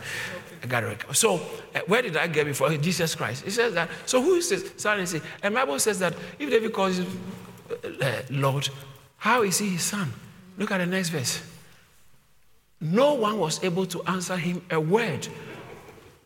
I 0.63 0.67
got 0.67 0.85
it. 0.85 1.05
So, 1.13 1.43
uh, 1.75 1.81
where 1.87 2.01
did 2.01 2.17
I 2.17 2.27
get 2.27 2.47
before 2.47 2.75
Jesus 2.79 3.15
Christ? 3.15 3.45
He 3.45 3.51
says 3.51 3.75
that. 3.75 3.91
So, 4.07 4.23
who 4.23 4.41
this? 4.41 4.73
Sorry, 4.79 5.05
say, 5.05 5.21
and 5.43 5.55
Bible 5.55 5.79
says 5.79 5.99
that 5.99 6.15
if 6.39 6.49
David 6.49 6.73
calls 6.73 6.97
him 7.01 7.21
uh, 8.01 8.23
Lord, 8.31 8.71
how 9.19 9.43
is 9.43 9.59
he 9.59 9.69
his 9.69 9.83
son? 9.83 10.11
Look 10.57 10.71
at 10.71 10.79
the 10.79 10.87
next 10.87 11.11
verse. 11.11 11.43
no 12.81 13.13
one 13.13 13.39
was 13.39 13.63
able 13.63 13.85
to 13.85 14.03
answer 14.05 14.39
him 14.39 14.65
a 14.71 14.81
word. 14.81 15.29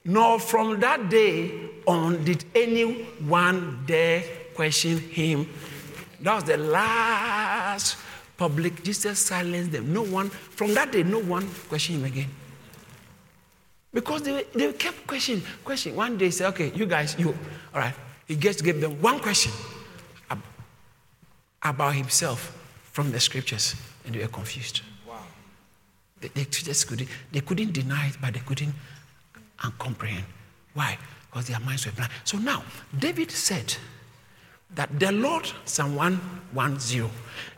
Nor 0.05 0.39
from 0.39 0.79
that 0.79 1.11
day 1.11 1.51
on 1.85 2.23
did 2.23 2.45
anyone 2.55 3.83
dare 3.89 4.23
question 4.55 5.01
him. 5.01 5.49
That 6.21 6.37
was 6.37 6.45
the 6.45 6.59
last 6.59 7.97
public. 8.37 8.83
Jesus 8.83 9.19
silenced 9.19 9.73
them. 9.73 9.93
No 9.93 10.03
one, 10.03 10.31
from 10.31 10.75
that 10.75 10.93
day, 10.93 11.03
no 11.03 11.21
one 11.21 11.49
questioned 11.69 11.99
him 11.99 12.05
again. 12.05 12.29
Because 13.93 14.23
they, 14.23 14.45
they 14.55 14.73
kept 14.73 15.07
questioning, 15.07 15.43
questioning. 15.65 15.97
One 15.97 16.19
day 16.19 16.27
he 16.27 16.31
said, 16.31 16.49
okay, 16.49 16.71
you 16.75 16.87
guys, 16.87 17.17
you, 17.19 17.29
all 17.75 17.81
right. 17.81 17.95
He 18.27 18.37
just 18.37 18.63
gave 18.65 18.81
them 18.81 19.01
one 19.01 19.21
question 19.21 19.53
about 21.63 21.95
himself 21.95 22.57
from 22.93 23.11
the 23.11 23.21
scriptures, 23.21 23.75
and 24.05 24.15
they 24.15 24.21
were 24.21 24.29
confused. 24.29 24.83
Wow. 25.09 25.19
They, 26.21 26.29
they 26.29 26.45
just 26.45 26.87
couldn't, 26.87 27.09
they 27.33 27.41
couldn't 27.41 27.73
deny 27.73 28.09
it, 28.09 28.17
but 28.21 28.35
they 28.35 28.41
couldn't 28.41 28.75
uh, 29.63 29.71
comprehend. 29.79 30.25
Why? 30.75 30.99
Because 31.31 31.49
their 31.49 31.61
minds 31.61 31.87
were 31.87 31.93
blind. 31.93 32.11
So 32.25 32.39
now, 32.39 32.63
David 32.99 33.31
said 33.31 33.77
that 34.75 34.99
the 34.99 35.13
Lord, 35.13 35.51
Psalm 35.65 35.95
110, 35.97 37.11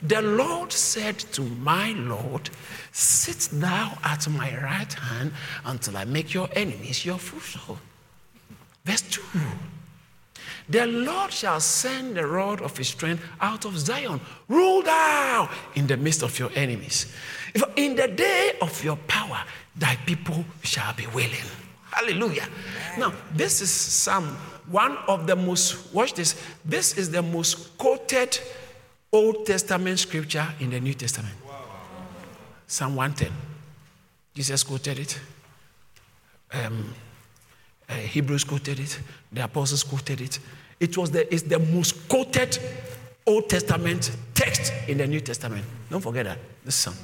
the 0.03 0.23
Lord 0.23 0.73
said 0.73 1.19
to 1.19 1.43
my 1.43 1.93
Lord, 1.93 2.51
Sit 2.93 3.49
thou 3.53 3.97
at 4.05 4.29
my 4.29 4.57
right 4.63 4.93
hand 4.93 5.33
until 5.65 5.97
I 5.97 6.05
make 6.05 6.35
your 6.35 6.49
enemies 6.53 7.05
your 7.05 7.19
footstool. 7.19 7.79
Verse 8.85 9.03
2. 9.03 9.23
The 10.69 10.87
Lord 10.87 11.33
shall 11.33 11.61
send 11.61 12.17
the 12.17 12.27
rod 12.27 12.61
of 12.61 12.77
his 12.77 12.89
strength 12.89 13.25
out 13.41 13.65
of 13.65 13.79
Zion. 13.79 14.21
Rule 14.49 14.83
thou 14.83 15.49
in 15.75 15.87
the 15.87 15.97
midst 15.97 16.23
of 16.23 16.39
your 16.39 16.51
enemies. 16.55 17.13
In 17.77 17.97
the 17.97 18.09
day 18.09 18.53
of 18.61 18.85
your 18.85 18.97
power, 19.09 19.43
thy 19.75 19.97
people 20.05 20.45
shall 20.63 20.93
be 20.93 21.07
willing. 21.09 21.49
Hallelujah. 21.91 22.47
Now, 22.99 23.13
this 23.35 23.63
is 23.63 23.71
Psalm, 23.71 24.37
one 24.71 24.97
of 25.09 25.27
the 25.27 25.37
most, 25.37 25.93
watch 25.95 26.15
this, 26.15 26.41
this 26.65 26.97
is 26.99 27.11
the 27.11 27.23
most 27.23 27.77
quoted 27.79 28.39
Old 29.13 29.47
Testament 29.47 29.99
scripture 29.99 30.47
in 30.61 30.71
the 30.71 30.81
New 30.81 30.95
Testament. 30.95 31.35
Psalm 32.67 32.95
110. 32.95 33.33
Jesus 34.35 34.63
quoted 34.63 34.99
it. 34.99 35.21
Um, 36.53 36.95
uh, 37.89 37.95
Hebrews 37.95 38.45
quoted 38.45 38.79
it. 38.79 39.01
The 39.33 39.45
apostles 39.45 39.83
quoted 39.83 40.21
it. 40.21 40.39
It 40.79 40.97
was 40.97 41.11
the, 41.11 41.33
it's 41.33 41.43
the 41.43 41.59
most 41.59 42.09
quoted 42.09 42.59
Old 43.27 43.49
Testament 43.49 44.17
text 44.35 44.73
in 44.87 44.99
the 44.99 45.07
New 45.07 45.21
Testament. 45.21 45.65
Don't 45.91 46.01
forget 46.01 46.27
that. 46.27 46.39
This 46.65 46.75
psalm. 46.75 46.95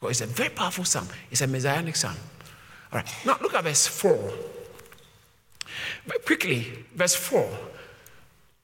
Because 0.00 0.20
it's 0.20 0.30
a 0.30 0.34
very 0.34 0.50
powerful 0.50 0.84
psalm. 0.84 1.06
It's 1.30 1.40
a 1.40 1.46
messianic 1.46 1.96
psalm. 1.96 2.14
All 2.92 3.00
right. 3.00 3.14
Now 3.26 3.36
look 3.40 3.54
at 3.54 3.64
verse 3.64 3.86
4. 3.86 4.32
Very 6.06 6.20
quickly, 6.20 6.84
verse 6.94 7.14
4. 7.14 7.48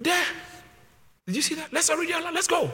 There. 0.00 0.24
Did 1.26 1.36
you 1.36 1.42
see 1.42 1.54
that? 1.56 1.72
Let's 1.72 1.90
read 1.90 2.10
it. 2.10 2.34
Let's 2.34 2.46
go. 2.46 2.70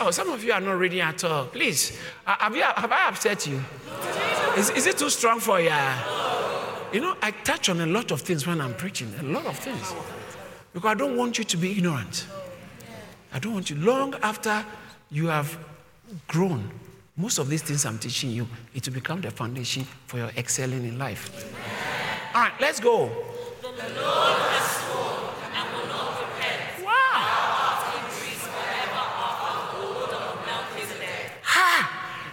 Oh, 0.00 0.10
some 0.10 0.30
of 0.30 0.42
you 0.42 0.52
are 0.52 0.60
not 0.60 0.78
reading 0.78 1.00
at 1.00 1.22
all. 1.24 1.46
Please, 1.46 1.98
have, 2.24 2.56
you, 2.56 2.62
have 2.62 2.90
I 2.90 3.08
upset 3.08 3.46
you? 3.46 3.62
Is, 4.56 4.70
is 4.70 4.86
it 4.86 4.98
too 4.98 5.10
strong 5.10 5.38
for 5.38 5.60
you? 5.60 5.72
You 6.92 7.00
know, 7.00 7.16
I 7.22 7.30
touch 7.30 7.68
on 7.68 7.80
a 7.80 7.86
lot 7.86 8.10
of 8.10 8.20
things 8.20 8.46
when 8.46 8.60
I'm 8.60 8.74
preaching, 8.74 9.12
a 9.20 9.22
lot 9.22 9.46
of 9.46 9.56
things. 9.56 9.94
Because 10.72 10.90
I 10.90 10.94
don't 10.94 11.16
want 11.16 11.38
you 11.38 11.44
to 11.44 11.56
be 11.56 11.70
ignorant. 11.72 12.26
I 13.32 13.38
don't 13.38 13.54
want 13.54 13.70
you, 13.70 13.76
long 13.76 14.14
after 14.22 14.64
you 15.10 15.28
have 15.28 15.56
grown, 16.26 16.70
most 17.16 17.38
of 17.38 17.48
these 17.48 17.62
things 17.62 17.84
I'm 17.84 17.98
teaching 17.98 18.30
you, 18.30 18.46
it 18.74 18.86
will 18.86 18.94
become 18.94 19.20
the 19.20 19.30
foundation 19.30 19.84
for 20.06 20.18
your 20.18 20.30
excelling 20.36 20.84
in 20.84 20.98
life. 20.98 21.52
All 22.34 22.42
right, 22.42 22.52
let's 22.60 22.80
go. 22.80 23.10
Wow! 26.84 27.86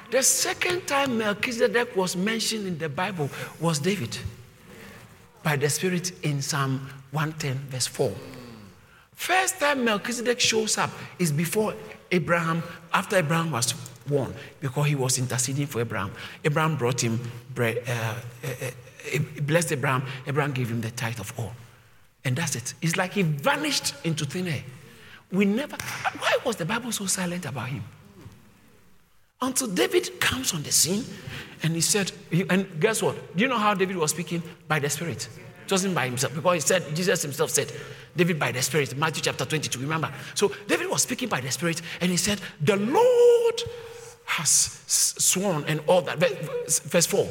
The 0.09 0.23
second 0.23 0.87
time 0.87 1.17
Melchizedek 1.17 1.95
was 1.95 2.15
mentioned 2.15 2.67
in 2.67 2.77
the 2.77 2.89
Bible 2.89 3.29
was 3.59 3.79
David 3.79 4.17
by 5.43 5.55
the 5.55 5.69
Spirit 5.69 6.11
in 6.23 6.41
Psalm 6.41 6.89
110, 7.11 7.55
verse 7.69 7.87
4. 7.87 8.11
First 9.15 9.59
time 9.59 9.83
Melchizedek 9.83 10.39
shows 10.39 10.77
up 10.77 10.91
is 11.19 11.31
before 11.31 11.73
Abraham, 12.11 12.63
after 12.93 13.17
Abraham 13.17 13.51
was 13.51 13.73
born, 14.07 14.33
because 14.59 14.87
he 14.87 14.95
was 14.95 15.17
interceding 15.17 15.67
for 15.67 15.81
Abraham. 15.81 16.11
Abraham 16.43 16.77
brought 16.77 17.01
him 17.01 17.19
bread, 17.53 17.83
uh, 17.87 18.15
uh, 18.43 18.47
uh, 19.15 19.19
blessed 19.41 19.73
Abraham. 19.73 20.03
Abraham 20.25 20.51
gave 20.51 20.69
him 20.69 20.81
the 20.81 20.91
tithe 20.91 21.19
of 21.19 21.33
all. 21.37 21.53
And 22.25 22.35
that's 22.35 22.55
it. 22.55 22.73
It's 22.81 22.97
like 22.97 23.13
he 23.13 23.21
vanished 23.21 23.93
into 24.03 24.25
thin 24.25 24.47
air. 24.47 24.63
We 25.31 25.45
never, 25.45 25.77
why 26.19 26.37
was 26.45 26.55
the 26.55 26.65
Bible 26.65 26.91
so 26.91 27.05
silent 27.05 27.45
about 27.45 27.67
him? 27.69 27.83
Until 29.41 29.67
David 29.67 30.19
comes 30.19 30.53
on 30.53 30.63
the 30.63 30.71
scene 30.71 31.03
and 31.63 31.75
he 31.75 31.81
said, 31.81 32.11
and 32.49 32.79
guess 32.79 33.01
what? 33.01 33.35
Do 33.35 33.43
you 33.43 33.49
know 33.49 33.57
how 33.57 33.73
David 33.73 33.97
was 33.97 34.11
speaking? 34.11 34.41
By 34.67 34.79
the 34.79 34.89
Spirit. 34.89 35.29
It 35.65 35.71
wasn't 35.71 35.95
by 35.95 36.07
himself 36.07 36.33
because 36.33 36.53
he 36.55 36.59
said, 36.61 36.95
Jesus 36.95 37.21
himself 37.21 37.51
said, 37.51 37.71
David 38.15 38.39
by 38.39 38.51
the 38.51 38.61
Spirit, 38.61 38.97
Matthew 38.97 39.21
chapter 39.21 39.45
22, 39.45 39.79
remember? 39.79 40.11
So 40.33 40.51
David 40.67 40.89
was 40.89 41.03
speaking 41.03 41.29
by 41.29 41.41
the 41.41 41.51
Spirit 41.51 41.81
and 42.01 42.09
he 42.09 42.17
said, 42.17 42.39
The 42.61 42.77
Lord 42.77 43.61
has 44.27 44.81
sworn 44.87 45.65
and 45.67 45.81
all 45.87 46.01
that. 46.01 46.19
Verse 46.19 47.05
4. 47.05 47.27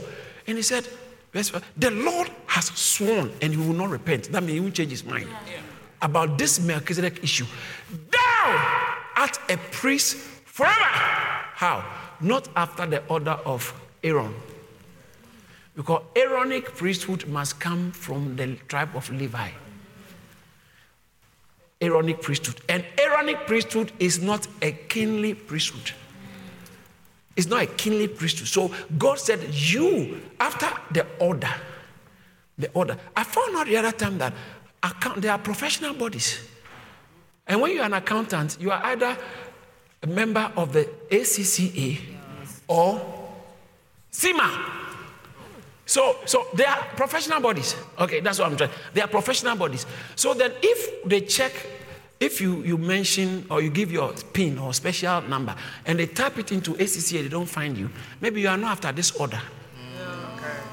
And 0.47 0.57
he 0.57 0.63
said, 0.63 0.89
verse 1.33 1.49
4, 1.51 1.61
The 1.77 1.91
Lord 1.91 2.31
has 2.47 2.67
sworn 2.67 3.31
and 3.41 3.55
he 3.55 3.59
will 3.59 3.75
not 3.75 3.91
repent. 3.91 4.33
That 4.33 4.43
means 4.43 4.53
he 4.55 4.61
won't 4.61 4.75
change 4.75 4.91
his 4.91 5.05
mind 5.05 5.29
yeah. 5.29 5.61
about 6.03 6.39
this 6.39 6.59
Melchizedek 6.61 7.23
issue. 7.23 7.47
Thou 8.11 8.93
art 9.17 9.39
a 9.49 9.57
priest 9.71 10.17
forever 10.17 11.17
how? 11.57 11.83
Not 12.21 12.49
after 12.55 12.85
the 12.85 13.03
order 13.07 13.39
of 13.47 13.73
Aaron. 14.05 14.35
Because 15.75 16.03
Aaronic 16.15 16.75
priesthood 16.75 17.27
must 17.27 17.59
come 17.59 17.93
from 17.93 18.37
the 18.37 18.57
tribe 18.69 18.91
of 18.95 19.09
Levi. 19.11 19.49
Aaronic 21.81 22.21
priesthood. 22.21 22.61
And 22.69 22.85
Aaronic 23.01 23.47
priesthood 23.47 23.91
is 23.99 24.21
not 24.21 24.47
a 24.61 24.73
kingly 24.73 25.33
priesthood. 25.33 25.95
It's 27.37 27.47
not 27.47 27.63
a 27.63 27.67
kingly 27.67 28.09
priesthood. 28.09 28.49
So 28.49 28.71
God 28.97 29.19
said, 29.19 29.41
You, 29.53 30.23
after 30.41 30.69
the 30.91 31.07
order, 31.21 31.53
the 32.59 32.71
order. 32.73 32.97
I 33.15 33.25
found 33.25 33.57
out 33.57 33.67
the 33.67 33.77
other 33.77 33.93
time 33.93 34.19
that 34.19 34.33
account, 34.83 35.21
there 35.21 35.33
are 35.33 35.39
professional 35.39 35.95
bodies. 35.95 36.41
And 37.47 37.61
when 37.61 37.73
you're 37.75 37.85
an 37.85 37.93
accountant, 37.93 38.57
you 38.59 38.71
are 38.71 38.83
either 38.87 39.17
a 40.03 40.07
member 40.07 40.51
of 40.57 40.73
the 40.73 40.89
ACCA 41.11 42.01
or 42.67 43.01
CIMA. 44.11 44.73
So, 45.85 46.17
so 46.25 46.47
they 46.55 46.65
are 46.65 46.83
professional 46.97 47.41
bodies. 47.41 47.77
Okay, 47.99 48.21
that's 48.21 48.39
what 48.39 48.51
I'm 48.51 48.57
trying. 48.57 48.71
They 48.93 49.03
are 49.03 49.09
professional 49.09 49.57
bodies. 49.57 49.87
So 50.17 50.35
then, 50.35 50.53
if 50.63 51.05
they 51.05 51.21
check, 51.21 51.53
if 52.19 52.41
you, 52.41 52.63
you 52.63 52.79
mention 52.79 53.47
or 53.51 53.61
you 53.61 53.71
give 53.71 53.93
your 53.93 54.13
PIN 54.33 54.59
or 54.59 54.73
special 54.73 55.21
number 55.23 55.55
and 55.85 55.99
they 55.99 56.07
type 56.07 56.39
it 56.39 56.53
into 56.53 56.73
ACCA, 56.75 57.23
they 57.23 57.29
don't 57.29 57.49
find 57.49 57.77
you, 57.77 57.91
maybe 58.21 58.41
you 58.41 58.49
are 58.49 58.57
not 58.57 58.73
after 58.73 58.93
this 58.93 59.11
order. 59.13 59.41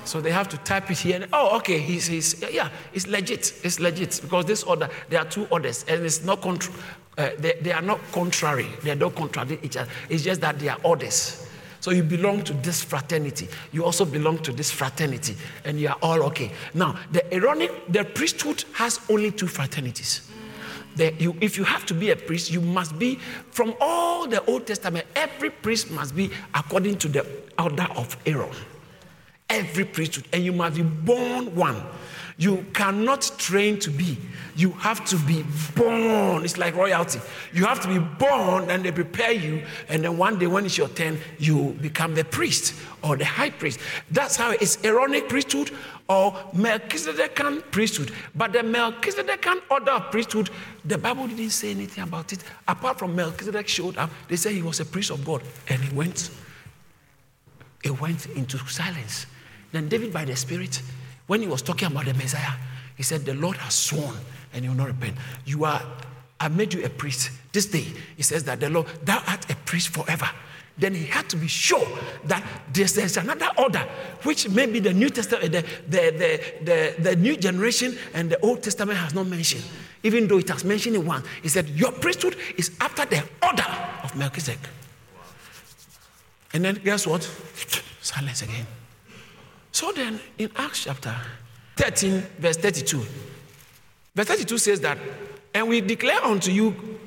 So 0.05 0.19
they 0.19 0.31
have 0.31 0.49
to 0.49 0.57
type 0.57 0.91
it 0.91 0.99
here. 0.99 1.15
And, 1.15 1.27
oh, 1.33 1.57
okay, 1.57 1.79
he's, 1.79 2.07
he's, 2.07 2.43
yeah, 2.51 2.69
it's 2.93 3.07
legit. 3.07 3.53
It's 3.63 3.79
legit 3.79 4.19
because 4.21 4.45
this 4.45 4.63
order, 4.63 4.89
there 5.09 5.19
are 5.19 5.25
two 5.25 5.47
orders, 5.49 5.85
and 5.87 6.03
it's 6.05 6.23
not 6.23 6.41
contra- 6.41 6.73
uh, 7.17 7.29
they, 7.37 7.53
they 7.61 7.71
are 7.71 7.81
not 7.81 7.99
contrary. 8.11 8.67
They 8.83 8.95
don't 8.95 9.15
contradict 9.15 9.63
each 9.63 9.77
other. 9.77 9.89
It's 10.09 10.23
just 10.23 10.41
that 10.41 10.59
they 10.59 10.67
are 10.67 10.79
orders. 10.83 11.47
So 11.79 11.91
you 11.91 12.03
belong 12.03 12.43
to 12.45 12.53
this 12.53 12.83
fraternity. 12.83 13.47
You 13.71 13.85
also 13.85 14.05
belong 14.05 14.39
to 14.39 14.51
this 14.51 14.71
fraternity, 14.71 15.35
and 15.63 15.79
you 15.79 15.89
are 15.89 15.97
all 16.01 16.23
okay. 16.23 16.51
Now, 16.73 16.97
the 17.11 17.33
Aaronic, 17.33 17.71
the 17.91 18.03
priesthood 18.03 18.63
has 18.73 18.99
only 19.09 19.31
two 19.31 19.47
fraternities. 19.47 20.29
The, 20.95 21.13
you, 21.17 21.35
if 21.41 21.57
you 21.57 21.63
have 21.63 21.85
to 21.87 21.93
be 21.93 22.11
a 22.11 22.15
priest, 22.15 22.51
you 22.51 22.61
must 22.61 22.97
be 22.99 23.15
from 23.51 23.73
all 23.81 24.27
the 24.27 24.43
Old 24.45 24.67
Testament. 24.67 25.05
Every 25.15 25.49
priest 25.49 25.91
must 25.91 26.15
be 26.15 26.31
according 26.53 26.97
to 26.99 27.07
the 27.07 27.25
order 27.57 27.87
of 27.95 28.15
Aaron. 28.25 28.55
Every 29.49 29.85
priesthood, 29.85 30.25
and 30.33 30.43
you 30.43 30.51
must 30.51 30.75
be 30.75 30.83
born 30.83 31.55
one. 31.55 31.81
You 32.37 32.65
cannot 32.73 33.31
train 33.37 33.79
to 33.79 33.91
be. 33.91 34.17
You 34.55 34.71
have 34.71 35.03
to 35.05 35.17
be 35.17 35.43
born. 35.75 36.43
It's 36.43 36.57
like 36.57 36.75
royalty. 36.75 37.19
You 37.53 37.65
have 37.65 37.79
to 37.81 37.87
be 37.87 37.99
born, 37.99 38.69
and 38.69 38.83
they 38.83 38.91
prepare 38.91 39.31
you, 39.31 39.63
and 39.89 40.03
then 40.03 40.17
one 40.17 40.37
day 40.39 40.47
when 40.47 40.65
it's 40.65 40.77
your 40.77 40.89
turn, 40.89 41.17
you 41.39 41.75
become 41.81 42.13
the 42.15 42.23
priest 42.23 42.75
or 43.03 43.17
the 43.17 43.25
high 43.25 43.49
priest. 43.49 43.79
That's 44.11 44.35
how 44.35 44.51
it's 44.51 44.83
Aaronic 44.83 45.29
priesthood 45.29 45.71
or 46.07 46.33
Melchizedekan 46.55 47.71
priesthood. 47.71 48.11
But 48.35 48.53
the 48.53 48.59
Melchizedekan 48.59 49.61
order 49.69 49.91
of 49.91 50.11
priesthood, 50.11 50.49
the 50.85 50.97
Bible 50.97 51.27
didn't 51.27 51.49
say 51.49 51.71
anything 51.71 52.03
about 52.03 52.33
it. 52.33 52.43
Apart 52.67 52.99
from 52.99 53.15
Melchizedek 53.15 53.67
showed 53.67 53.97
up, 53.97 54.09
they 54.27 54.35
said 54.35 54.53
he 54.53 54.61
was 54.61 54.79
a 54.79 54.85
priest 54.85 55.11
of 55.11 55.23
God, 55.25 55.41
and 55.67 55.81
he 55.81 55.95
went. 55.95 56.29
He 57.83 57.89
went 57.89 58.27
into 58.27 58.57
silence. 58.59 59.25
Then 59.71 59.89
David, 59.89 60.13
by 60.13 60.25
the 60.25 60.35
Spirit, 60.35 60.81
when 61.27 61.41
he 61.41 61.47
was 61.47 61.61
talking 61.61 61.87
about 61.87 62.05
the 62.05 62.13
Messiah, 62.13 62.53
he 62.95 63.03
said, 63.03 63.25
The 63.25 63.33
Lord 63.33 63.57
has 63.57 63.73
sworn 63.73 64.15
and 64.53 64.63
you 64.63 64.71
will 64.71 64.77
not 64.77 64.87
repent. 64.87 65.15
You 65.45 65.65
are, 65.65 65.81
I 66.39 66.47
made 66.47 66.73
you 66.73 66.83
a 66.83 66.89
priest. 66.89 67.31
This 67.51 67.65
day, 67.65 67.85
he 68.15 68.23
says 68.23 68.43
that 68.45 68.59
the 68.59 68.69
Lord, 68.69 68.87
thou 69.03 69.21
art 69.27 69.49
a 69.49 69.55
priest 69.55 69.89
forever. 69.89 70.29
Then 70.77 70.95
he 70.95 71.05
had 71.05 71.29
to 71.29 71.37
be 71.37 71.47
sure 71.47 71.85
that 72.25 72.43
there's, 72.73 72.93
there's 72.93 73.17
another 73.17 73.47
order, 73.57 73.87
which 74.23 74.49
maybe 74.49 74.79
the 74.79 74.91
New 74.91 75.09
Testament, 75.09 75.51
the, 75.51 75.61
the, 75.87 76.41
the, 76.63 76.95
the, 76.99 77.15
New 77.15 77.37
Generation 77.37 77.95
and 78.15 78.31
the 78.31 78.39
Old 78.41 78.63
Testament 78.63 78.97
has 78.97 79.13
not 79.13 79.27
mentioned, 79.27 79.63
even 80.01 80.27
though 80.27 80.39
it 80.39 80.49
has 80.49 80.63
mentioned 80.63 80.95
it 80.95 81.03
once. 81.03 81.27
He 81.43 81.49
said, 81.49 81.69
Your 81.69 81.91
priesthood 81.91 82.35
is 82.57 82.71
after 82.81 83.05
the 83.05 83.23
order 83.43 83.65
of 84.03 84.15
Melchizedek. 84.15 84.67
And 86.53 86.65
then 86.65 86.75
guess 86.83 87.05
what? 87.05 87.21
Silence 88.01 88.41
again. 88.41 88.65
So 89.73 89.91
then, 89.91 90.19
in 90.37 90.51
Acts 90.55 90.83
chapter 90.83 91.15
13, 91.77 92.21
verse 92.37 92.57
32, 92.57 93.03
verse 94.15 94.27
32 94.27 94.57
says 94.59 94.79
that, 94.81 94.99
and 95.53 95.67
we 95.67 95.81
declare 95.81 96.23
unto 96.23 96.51
you 96.51 96.99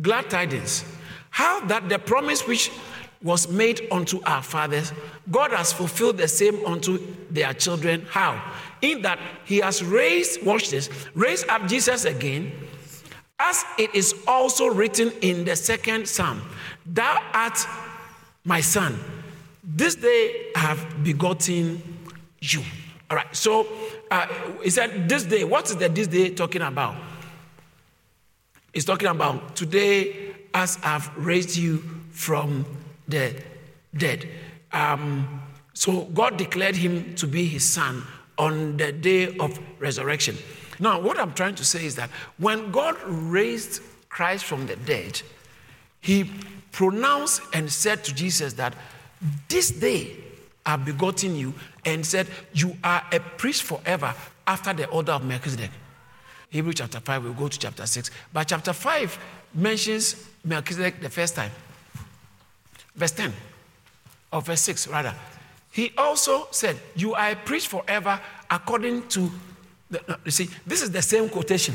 glad 0.00 0.30
tidings, 0.30 0.84
how 1.30 1.66
that 1.66 1.88
the 1.88 1.98
promise 1.98 2.46
which 2.46 2.70
was 3.20 3.48
made 3.48 3.88
unto 3.90 4.22
our 4.24 4.42
fathers, 4.42 4.92
God 5.30 5.50
has 5.50 5.72
fulfilled 5.72 6.16
the 6.18 6.28
same 6.28 6.64
unto 6.64 7.04
their 7.30 7.52
children. 7.52 8.06
How? 8.08 8.40
In 8.80 9.02
that 9.02 9.18
he 9.44 9.58
has 9.58 9.82
raised, 9.82 10.44
watch 10.44 10.70
this, 10.70 10.88
raised 11.14 11.48
up 11.48 11.66
Jesus 11.66 12.04
again, 12.04 12.52
as 13.40 13.64
it 13.76 13.92
is 13.92 14.14
also 14.28 14.68
written 14.68 15.10
in 15.20 15.44
the 15.44 15.56
second 15.56 16.06
psalm, 16.06 16.42
Thou 16.86 17.20
art 17.32 17.58
my 18.44 18.60
son, 18.60 19.00
this 19.64 19.96
day 19.96 20.52
I 20.54 20.60
have 20.60 21.02
begotten 21.02 21.93
you. 22.52 22.62
All 23.10 23.16
right, 23.16 23.36
so 23.36 23.66
uh, 24.10 24.26
he 24.62 24.70
said, 24.70 25.08
This 25.08 25.24
day, 25.24 25.44
what 25.44 25.68
is 25.70 25.76
the 25.76 25.88
this 25.88 26.06
day 26.06 26.30
talking 26.30 26.62
about? 26.62 26.96
He's 28.72 28.84
talking 28.84 29.08
about 29.08 29.54
today, 29.54 30.34
as 30.52 30.78
I've 30.82 31.16
raised 31.16 31.56
you 31.56 31.78
from 32.10 32.64
the 33.06 33.34
dead. 33.96 34.28
Um, 34.72 35.42
so 35.74 36.02
God 36.06 36.36
declared 36.36 36.76
him 36.76 37.14
to 37.16 37.26
be 37.26 37.46
his 37.46 37.68
son 37.68 38.02
on 38.38 38.76
the 38.76 38.90
day 38.90 39.36
of 39.38 39.58
resurrection. 39.78 40.36
Now, 40.80 41.00
what 41.00 41.18
I'm 41.18 41.34
trying 41.34 41.54
to 41.56 41.64
say 41.64 41.84
is 41.84 41.94
that 41.96 42.10
when 42.38 42.72
God 42.72 42.96
raised 43.04 43.80
Christ 44.08 44.44
from 44.44 44.66
the 44.66 44.76
dead, 44.76 45.22
he 46.00 46.30
pronounced 46.72 47.42
and 47.52 47.70
said 47.70 48.02
to 48.04 48.14
Jesus 48.14 48.54
that 48.54 48.74
this 49.48 49.70
day 49.70 50.16
I've 50.66 50.84
begotten 50.84 51.36
you 51.36 51.54
and 51.84 52.04
said, 52.04 52.26
You 52.52 52.76
are 52.82 53.02
a 53.12 53.20
priest 53.20 53.64
forever 53.64 54.14
after 54.46 54.72
the 54.72 54.88
order 54.88 55.12
of 55.12 55.24
Melchizedek. 55.24 55.70
Hebrew 56.50 56.72
chapter 56.72 57.00
5, 57.00 57.24
we'll 57.24 57.32
go 57.32 57.48
to 57.48 57.58
chapter 57.58 57.84
6. 57.84 58.10
But 58.32 58.48
chapter 58.48 58.72
5 58.72 59.18
mentions 59.54 60.28
Melchizedek 60.44 61.00
the 61.00 61.10
first 61.10 61.34
time. 61.34 61.50
Verse 62.94 63.12
10, 63.12 63.32
or 64.32 64.40
verse 64.40 64.60
6, 64.60 64.88
rather. 64.88 65.14
He 65.72 65.92
also 65.98 66.46
said, 66.52 66.76
You 66.94 67.14
are 67.14 67.30
a 67.30 67.36
priest 67.36 67.66
forever 67.66 68.20
according 68.48 69.08
to 69.08 69.30
the. 69.90 70.18
You 70.24 70.30
see, 70.30 70.48
this 70.64 70.82
is 70.82 70.92
the 70.92 71.02
same 71.02 71.28
quotation 71.28 71.74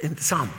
in 0.00 0.16
Psalm. 0.18 0.50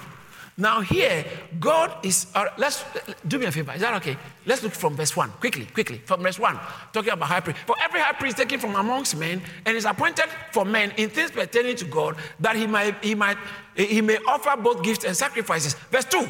Now, 0.59 0.81
here, 0.81 1.23
God 1.59 2.03
is, 2.03 2.25
uh, 2.33 2.45
let's 2.57 2.83
do 3.27 3.37
me 3.37 3.45
a 3.45 3.51
favor. 3.51 3.73
Is 3.73 3.81
that 3.81 3.93
okay? 3.95 4.17
Let's 4.43 4.63
look 4.63 4.71
from 4.73 4.95
verse 4.95 5.15
1, 5.15 5.29
quickly, 5.39 5.65
quickly. 5.67 6.01
From 6.03 6.23
verse 6.23 6.39
1, 6.39 6.59
talking 6.91 7.13
about 7.13 7.27
high 7.29 7.41
priest. 7.41 7.59
For 7.67 7.75
every 7.79 7.99
high 7.99 8.13
priest 8.13 8.37
taken 8.37 8.59
from 8.59 8.75
amongst 8.75 9.15
men 9.15 9.39
and 9.67 9.77
is 9.77 9.85
appointed 9.85 10.25
for 10.51 10.65
men 10.65 10.91
in 10.97 11.11
things 11.11 11.29
pertaining 11.29 11.75
to 11.75 11.85
God, 11.85 12.15
that 12.39 12.55
he 12.55 12.65
might, 12.65 13.03
he 13.03 13.13
might, 13.13 13.37
he 13.75 14.01
may 14.01 14.17
offer 14.27 14.59
both 14.59 14.81
gifts 14.81 15.05
and 15.05 15.15
sacrifices. 15.15 15.75
Verse 15.91 16.05
2, 16.05 16.27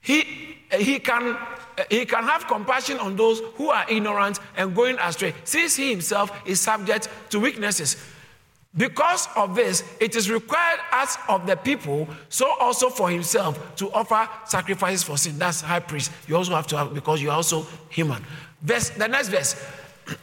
he, 0.00 0.56
he 0.72 0.98
can 0.98 1.36
he 1.90 2.04
can 2.04 2.24
have 2.24 2.48
compassion 2.48 2.98
on 2.98 3.14
those 3.14 3.40
who 3.54 3.70
are 3.70 3.86
ignorant 3.88 4.40
and 4.56 4.74
going 4.74 4.96
astray, 4.98 5.32
since 5.44 5.76
he 5.76 5.90
himself 5.90 6.32
is 6.44 6.60
subject 6.60 7.08
to 7.30 7.38
weaknesses. 7.38 7.96
Because 8.76 9.28
of 9.34 9.54
this, 9.54 9.82
it 9.98 10.14
is 10.14 10.30
required 10.30 10.80
as 10.92 11.16
of 11.28 11.46
the 11.46 11.56
people, 11.56 12.06
so 12.28 12.52
also 12.60 12.90
for 12.90 13.10
himself, 13.10 13.74
to 13.76 13.90
offer 13.92 14.28
sacrifices 14.46 15.02
for 15.02 15.16
sin. 15.16 15.38
That's 15.38 15.60
high 15.60 15.80
priest. 15.80 16.12
You 16.28 16.36
also 16.36 16.54
have 16.54 16.66
to 16.68 16.76
have, 16.76 16.94
because 16.94 17.22
you're 17.22 17.32
also 17.32 17.66
human. 17.88 18.22
Verse, 18.62 18.90
the 18.90 19.08
next 19.08 19.28
verse. 19.28 19.56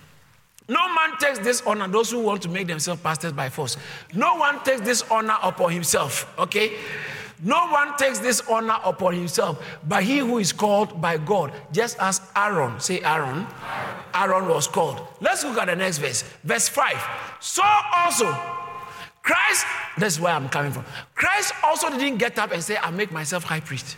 No 0.68 0.88
man 0.96 1.16
takes 1.20 1.38
this 1.38 1.62
honor, 1.62 1.88
those 1.88 2.10
who 2.10 2.20
want 2.22 2.42
to 2.42 2.50
make 2.50 2.66
themselves 2.66 3.00
pastors 3.00 3.32
by 3.32 3.50
force. 3.50 3.78
No 4.16 4.34
one 4.34 4.64
takes 4.64 4.82
this 4.82 5.04
honor 5.12 5.38
upon 5.44 5.72
himself, 5.72 6.34
okay? 6.40 6.74
No 7.46 7.68
one 7.68 7.96
takes 7.96 8.18
this 8.18 8.42
honor 8.50 8.80
upon 8.84 9.14
himself, 9.14 9.64
but 9.88 10.02
he 10.02 10.18
who 10.18 10.40
is 10.40 10.52
called 10.52 11.00
by 11.00 11.20
God, 11.20 11.54
just 11.72 11.96
as 12.00 12.20
Aaron, 12.36 12.80
say 12.80 13.02
Aaron, 13.02 13.46
Aaron 14.16 14.48
was 14.48 14.68
called. 14.68 15.00
Let's 15.22 15.44
look 15.44 15.60
at 15.60 15.68
the 15.68 15.76
next 15.76 16.00
verse. 16.00 16.24
Verse 16.44 16.68
5. 16.68 16.96
So 17.40 17.62
also, 17.94 18.26
Christ, 19.22 19.68
that's 20.00 20.20
where 20.20 20.34
I'm 20.34 20.50
coming 20.50 20.72
from. 20.72 20.86
Christ 21.14 21.54
also 21.64 21.92
didn't 21.92 22.18
get 22.18 22.40
up 22.40 22.52
and 22.52 22.64
say, 22.64 22.78
I 22.78 22.90
make 22.90 23.12
myself 23.12 23.44
high 23.44 23.60
priest. 23.60 23.96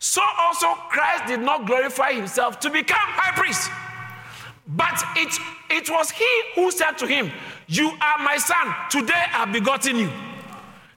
So 0.00 0.20
also, 0.40 0.74
Christ 0.88 1.28
did 1.28 1.40
not 1.40 1.68
glorify 1.68 2.14
himself 2.14 2.58
to 2.60 2.70
become 2.70 2.98
high 2.98 3.40
priest. 3.40 3.70
But 4.66 5.00
it, 5.14 5.38
it 5.70 5.88
was 5.88 6.10
he 6.10 6.42
who 6.56 6.72
said 6.72 6.98
to 6.98 7.06
him, 7.06 7.30
You 7.68 7.90
are 8.00 8.18
my 8.18 8.38
son, 8.38 8.74
today 8.90 9.24
I've 9.32 9.52
begotten 9.52 9.96
you. 9.96 10.10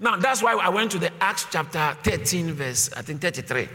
Now, 0.04 0.18
that's 0.18 0.44
why 0.44 0.54
I 0.54 0.68
went 0.68 0.92
to 0.92 1.00
the 1.00 1.12
Acts 1.24 1.48
chapter 1.50 1.96
13, 2.04 2.52
verse, 2.52 2.92
I 2.94 3.02
think 3.02 3.22
33. 3.22 3.70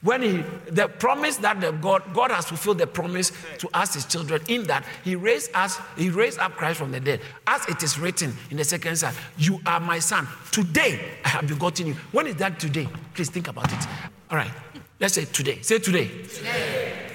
When 0.00 0.22
he, 0.22 0.44
the 0.70 0.88
promise 0.88 1.36
that 1.38 1.60
the 1.60 1.70
God, 1.70 2.02
God 2.14 2.30
has 2.30 2.46
fulfilled 2.46 2.78
the 2.78 2.86
promise 2.86 3.30
to 3.58 3.68
us, 3.74 3.92
his 3.92 4.06
children, 4.06 4.40
in 4.48 4.64
that 4.68 4.86
he 5.04 5.16
raised 5.16 5.50
us, 5.54 5.78
he 5.98 6.08
raised 6.08 6.38
up 6.38 6.52
Christ 6.52 6.78
from 6.78 6.92
the 6.92 7.00
dead. 7.00 7.20
As 7.46 7.66
it 7.68 7.82
is 7.82 7.98
written 7.98 8.34
in 8.50 8.56
the 8.56 8.64
second 8.64 8.96
psalm, 8.96 9.14
you 9.36 9.60
are 9.66 9.78
my 9.78 9.98
son. 9.98 10.26
Today 10.50 11.18
I 11.24 11.28
have 11.28 11.46
begotten 11.46 11.88
you. 11.88 11.94
When 12.10 12.26
is 12.26 12.36
that 12.36 12.58
today? 12.58 12.88
Please 13.14 13.28
think 13.28 13.48
about 13.48 13.70
it. 13.70 13.86
All 14.30 14.38
right. 14.38 14.50
Let's 14.98 15.14
say 15.14 15.26
today. 15.26 15.60
Say 15.60 15.78
today. 15.78 16.08
today. 16.08 17.10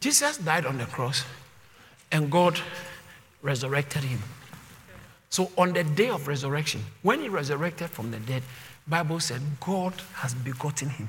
Jesus 0.00 0.38
died 0.38 0.64
on 0.64 0.78
the 0.78 0.86
cross 0.86 1.24
and 2.10 2.30
God 2.30 2.58
resurrected 3.42 4.04
him. 4.04 4.20
So 5.34 5.50
on 5.58 5.72
the 5.72 5.82
day 5.82 6.10
of 6.10 6.28
resurrection, 6.28 6.80
when 7.02 7.20
he 7.20 7.28
resurrected 7.28 7.90
from 7.90 8.12
the 8.12 8.20
dead, 8.20 8.44
Bible 8.86 9.18
said 9.18 9.40
God 9.58 9.92
has 10.12 10.32
begotten 10.32 10.90
him. 10.90 11.08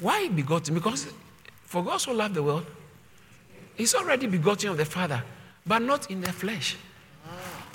Why 0.00 0.26
begotten? 0.26 0.74
Because 0.74 1.06
for 1.62 1.84
God 1.84 1.98
so 1.98 2.10
loved 2.10 2.34
the 2.34 2.42
world, 2.42 2.66
he's 3.76 3.94
already 3.94 4.26
begotten 4.26 4.70
of 4.70 4.78
the 4.78 4.84
Father, 4.84 5.22
but 5.64 5.80
not 5.80 6.10
in 6.10 6.20
the 6.22 6.32
flesh. 6.32 6.76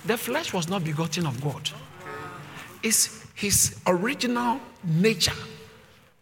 The 0.05 0.17
flesh 0.17 0.51
was 0.51 0.67
not 0.67 0.83
begotten 0.83 1.25
of 1.25 1.41
God. 1.41 1.69
It's 2.83 3.25
his 3.33 3.79
original 3.87 4.59
nature 4.83 5.39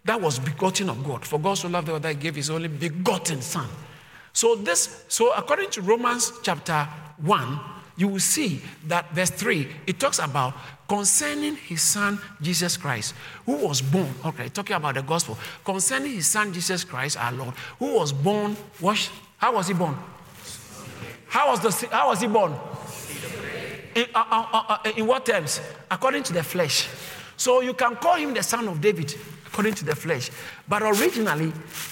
that 0.05 0.21
was 0.21 0.37
begotten 0.37 0.91
of 0.91 1.03
God. 1.03 1.25
For 1.25 1.39
God 1.39 1.55
so 1.55 1.69
loved 1.69 1.87
the 1.87 1.93
world 1.93 2.03
that 2.03 2.09
he 2.13 2.21
gave 2.21 2.35
his 2.35 2.51
only 2.51 2.67
begotten 2.67 3.41
son. 3.41 3.67
So 4.31 4.53
this, 4.53 5.05
so 5.07 5.33
according 5.33 5.71
to 5.71 5.81
Romans 5.81 6.33
chapter 6.43 6.87
1, 7.17 7.59
you 7.95 8.07
will 8.07 8.19
see 8.19 8.61
that 8.87 9.11
verse 9.11 9.29
3, 9.29 9.67
it 9.87 9.99
talks 9.99 10.19
about 10.19 10.53
concerning 10.87 11.55
his 11.55 11.81
son 11.81 12.19
Jesus 12.41 12.77
Christ, 12.77 13.13
who 13.45 13.55
was 13.55 13.81
born, 13.81 14.13
okay, 14.25 14.49
talking 14.49 14.75
about 14.75 14.95
the 14.95 15.01
gospel, 15.01 15.37
concerning 15.63 16.13
his 16.13 16.27
son 16.27 16.51
Jesus 16.53 16.83
Christ, 16.83 17.17
our 17.17 17.31
Lord, 17.31 17.53
who 17.79 17.95
was 17.95 18.11
born, 18.11 18.55
what, 18.79 19.11
how 19.37 19.55
was 19.55 19.67
he 19.67 19.73
born? 19.73 19.97
How 21.27 21.49
was, 21.49 21.59
the, 21.61 21.87
how 21.87 22.09
was 22.09 22.21
he 22.21 22.27
born? 22.27 22.53
In, 23.95 24.05
uh, 24.13 24.23
uh, 24.29 24.45
uh, 24.53 24.77
uh, 24.85 24.91
in 24.95 25.05
what 25.07 25.25
terms? 25.25 25.61
According 25.89 26.23
to 26.23 26.33
the 26.33 26.43
flesh. 26.43 26.87
So 27.37 27.61
you 27.61 27.73
can 27.73 27.95
call 27.95 28.15
him 28.15 28.33
the 28.33 28.43
son 28.43 28.67
of 28.67 28.79
David, 28.79 29.15
according 29.45 29.73
to 29.75 29.85
the 29.85 29.95
flesh. 29.95 30.29
But 30.67 30.83
originally, 30.83 31.51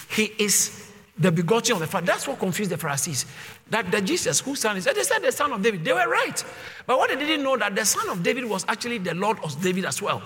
he 0.09 0.31
is 0.37 0.91
the 1.17 1.31
begotten 1.31 1.73
of 1.73 1.79
the 1.79 1.87
Father. 1.87 2.07
That's 2.07 2.27
what 2.27 2.39
confused 2.39 2.71
the 2.71 2.77
Pharisees. 2.77 3.25
That 3.71 4.03
Jesus 4.03 4.41
whose 4.41 4.59
son 4.59 4.77
is, 4.77 4.83
they 4.83 5.03
said 5.03 5.19
the 5.19 5.31
son 5.31 5.53
of 5.53 5.61
David. 5.61 5.83
They 5.83 5.93
were 5.93 6.07
right. 6.09 6.43
But 6.85 6.97
what 6.97 7.09
they 7.09 7.15
didn't 7.15 7.43
know 7.43 7.57
that 7.57 7.73
the 7.73 7.85
son 7.85 8.09
of 8.09 8.21
David 8.21 8.45
was 8.45 8.65
actually 8.67 8.97
the 8.97 9.15
Lord 9.15 9.39
of 9.43 9.59
David 9.61 9.85
as 9.85 10.01
well. 10.01 10.21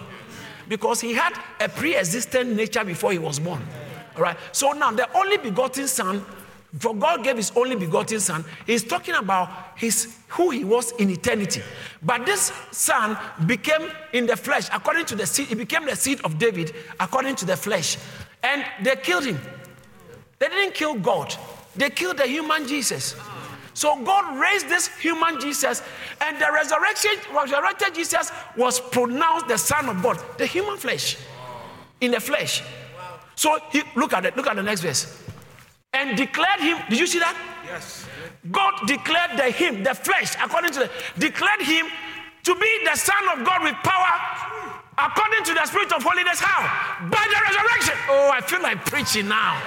Because 0.67 0.99
he 0.99 1.13
had 1.13 1.33
a 1.59 1.69
pre-existent 1.69 2.55
nature 2.55 2.83
before 2.83 3.11
he 3.11 3.19
was 3.19 3.39
born. 3.39 3.61
All 4.15 4.23
right. 4.23 4.35
So 4.51 4.71
now 4.71 4.91
the 4.91 5.07
only 5.15 5.37
begotten 5.37 5.87
son, 5.87 6.25
for 6.79 6.95
God 6.95 7.23
gave 7.23 7.37
his 7.37 7.51
only 7.55 7.75
begotten 7.75 8.19
son, 8.19 8.43
he's 8.65 8.83
talking 8.83 9.13
about 9.13 9.77
his 9.77 10.17
who 10.29 10.49
he 10.49 10.63
was 10.63 10.91
in 10.93 11.11
eternity. 11.11 11.61
But 12.01 12.25
this 12.25 12.51
son 12.71 13.15
became 13.45 13.91
in 14.11 14.25
the 14.25 14.35
flesh, 14.35 14.69
according 14.73 15.05
to 15.05 15.15
the 15.15 15.27
seed, 15.27 15.47
he 15.49 15.55
became 15.55 15.85
the 15.85 15.95
seed 15.95 16.19
of 16.23 16.39
David 16.39 16.73
according 16.99 17.35
to 17.35 17.45
the 17.45 17.55
flesh. 17.55 17.97
And 18.41 18.65
they 18.83 18.95
killed 18.95 19.25
him. 19.25 19.39
They 20.39 20.47
didn't 20.47 20.73
kill 20.73 20.95
God, 20.95 21.33
they 21.75 21.91
killed 21.91 22.17
the 22.17 22.25
human 22.25 22.67
Jesus. 22.67 23.15
So 23.75 24.01
God 24.03 24.39
raised 24.39 24.69
this 24.69 24.87
human 24.87 25.39
Jesus, 25.39 25.83
and 26.21 26.39
the 26.39 26.47
resurrection, 26.51 27.11
resurrected 27.33 27.93
Jesus 27.93 28.31
was 28.55 28.79
pronounced 28.79 29.49
the 29.49 29.57
Son 29.57 29.89
of 29.89 30.01
God, 30.01 30.17
the 30.37 30.45
human 30.45 30.77
flesh, 30.77 31.17
in 31.99 32.11
the 32.11 32.21
flesh. 32.21 32.63
So 33.35 33.59
he, 33.71 33.83
look 33.95 34.13
at 34.13 34.25
it, 34.25 34.37
look 34.37 34.47
at 34.47 34.55
the 34.55 34.63
next 34.63 34.79
verse. 34.79 35.21
And 35.91 36.17
declared 36.17 36.61
him, 36.61 36.77
did 36.89 36.99
you 36.99 37.05
see 37.05 37.19
that? 37.19 37.35
Yes. 37.65 38.05
God 38.49 38.73
declared 38.87 39.37
the 39.37 39.51
him, 39.51 39.83
the 39.83 39.93
flesh, 39.93 40.35
according 40.41 40.71
to 40.71 40.79
the, 40.79 40.91
declared 41.19 41.61
him 41.61 41.87
to 42.43 42.55
be 42.55 42.79
the 42.85 42.95
Son 42.95 43.23
of 43.33 43.45
God 43.45 43.61
with 43.61 43.75
power 43.83 44.65
according 44.97 45.43
to 45.43 45.53
the 45.53 45.65
Spirit 45.65 45.91
of 45.91 46.01
holiness. 46.01 46.39
How? 46.39 47.09
By 47.09 47.27
the 47.27 47.39
resurrection. 47.43 47.95
Oh, 48.07 48.31
I 48.33 48.39
feel 48.39 48.61
like 48.61 48.85
preaching 48.85 49.27
now. 49.27 49.59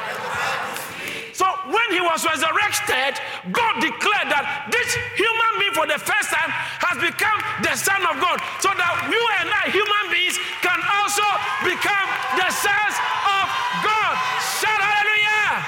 So 1.38 1.46
when 1.70 1.88
he 1.94 2.02
was 2.02 2.26
resurrected, 2.26 3.14
God 3.54 3.78
declared 3.78 4.26
that 4.26 4.66
this 4.74 4.90
human 5.14 5.52
being 5.62 5.70
for 5.70 5.86
the 5.86 5.94
first 5.94 6.34
time 6.34 6.50
has 6.82 6.98
become 6.98 7.38
the 7.62 7.78
Son 7.78 8.02
of 8.10 8.18
God. 8.18 8.42
So 8.58 8.74
that 8.74 9.06
you 9.06 9.22
and 9.38 9.46
I, 9.46 9.70
human 9.70 10.04
beings, 10.10 10.34
can 10.58 10.82
also 10.98 11.22
become 11.62 12.08
the 12.34 12.50
sons 12.50 12.96
of 13.22 13.46
God. 13.86 14.14
Shout 14.58 14.82
hallelujah. 14.82 15.62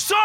So 0.00 0.16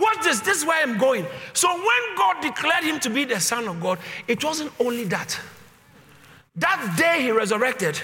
what's 0.00 0.24
this? 0.24 0.40
This 0.40 0.64
is 0.64 0.64
where 0.64 0.80
I'm 0.80 0.96
going. 0.96 1.28
So 1.52 1.68
when 1.68 2.02
God 2.16 2.40
declared 2.40 2.88
him 2.88 3.04
to 3.04 3.10
be 3.12 3.28
the 3.28 3.36
Son 3.36 3.68
of 3.68 3.84
God, 3.84 3.98
it 4.32 4.40
wasn't 4.40 4.72
only 4.80 5.04
that. 5.12 5.38
That 6.56 6.80
day 6.96 7.20
he 7.20 7.36
resurrected, 7.36 8.00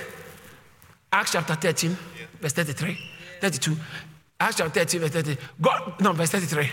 Acts 1.09 1.33
chapter 1.33 1.55
13, 1.57 1.97
verse 2.37 2.53
33, 2.53 3.01
32. 3.41 3.81
Acts 4.43 4.57
chapter 4.57 4.81
13, 4.81 5.01
verse 5.03 5.11
30. 5.11 5.37
God, 5.61 6.01
no, 6.01 6.13
verse 6.13 6.31
33. 6.31 6.69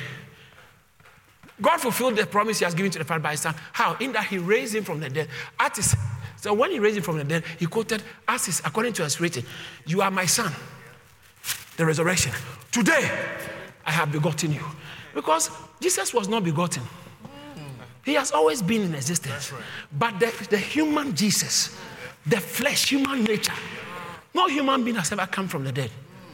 God 1.61 1.77
fulfilled 1.77 2.15
the 2.15 2.25
promise 2.25 2.57
he 2.57 2.65
has 2.65 2.73
given 2.73 2.91
to 2.91 2.97
the 2.97 3.05
Father 3.05 3.21
by 3.21 3.31
his 3.31 3.41
son. 3.41 3.53
How? 3.73 3.95
In 3.99 4.11
that 4.13 4.25
he 4.25 4.39
raised 4.39 4.73
him 4.73 4.83
from 4.83 4.99
the 4.99 5.07
dead. 5.07 5.27
Artist. 5.59 5.95
So 6.37 6.51
when 6.51 6.71
he 6.71 6.79
raised 6.79 6.97
him 6.97 7.03
from 7.03 7.19
the 7.19 7.23
dead, 7.23 7.43
he 7.59 7.67
quoted, 7.67 8.01
as 8.27 8.47
is 8.47 8.59
according 8.65 8.93
to 8.93 9.03
his 9.03 9.21
written, 9.21 9.45
You 9.85 10.01
are 10.01 10.09
my 10.09 10.25
son. 10.25 10.51
The 11.77 11.85
resurrection. 11.85 12.31
Today 12.71 13.07
I 13.85 13.91
have 13.91 14.11
begotten 14.11 14.51
you. 14.51 14.63
Because 15.13 15.51
Jesus 15.79 16.11
was 16.11 16.27
not 16.27 16.43
begotten. 16.43 16.81
He 18.03 18.15
has 18.15 18.31
always 18.31 18.63
been 18.63 18.81
in 18.81 18.95
existence. 18.95 19.51
Right. 19.51 19.61
But 19.91 20.19
the, 20.19 20.47
the 20.49 20.57
human 20.57 21.13
Jesus, 21.13 21.77
the 22.25 22.39
flesh, 22.39 22.89
human 22.89 23.23
nature, 23.23 23.53
no 24.33 24.47
human 24.47 24.83
being 24.83 24.95
has 24.95 25.11
ever 25.11 25.27
come 25.27 25.47
from 25.47 25.65
the 25.65 25.71
dead. 25.71 25.91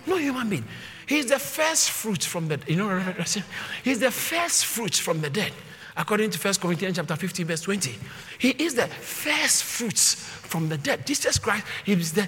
No 0.08 0.16
human 0.16 0.50
being. 0.50 0.64
He's 1.08 1.28
the 1.28 1.40
first 1.40 1.92
fruit 1.92 2.24
from 2.24 2.48
the, 2.48 2.60
you 2.68 2.76
know, 2.76 3.00
he's 3.84 4.00
the 4.00 4.12
first 4.12 4.66
fruit 4.66 4.96
from 4.96 5.22
the 5.22 5.30
dead. 5.30 5.52
According 5.98 6.32
to 6.32 6.40
1 6.40 6.56
Corinthians 6.56 6.98
chapter 6.98 7.16
15, 7.16 7.46
verse 7.46 7.62
20. 7.62 7.96
He 8.38 8.50
is 8.50 8.76
the 8.76 8.88
first 8.88 9.64
fruits 9.64 10.16
from 10.16 10.68
the 10.68 10.78
dead. 10.78 11.08
Jesus 11.08 11.40
Christ, 11.40 11.66
is 11.86 12.12
the, 12.12 12.28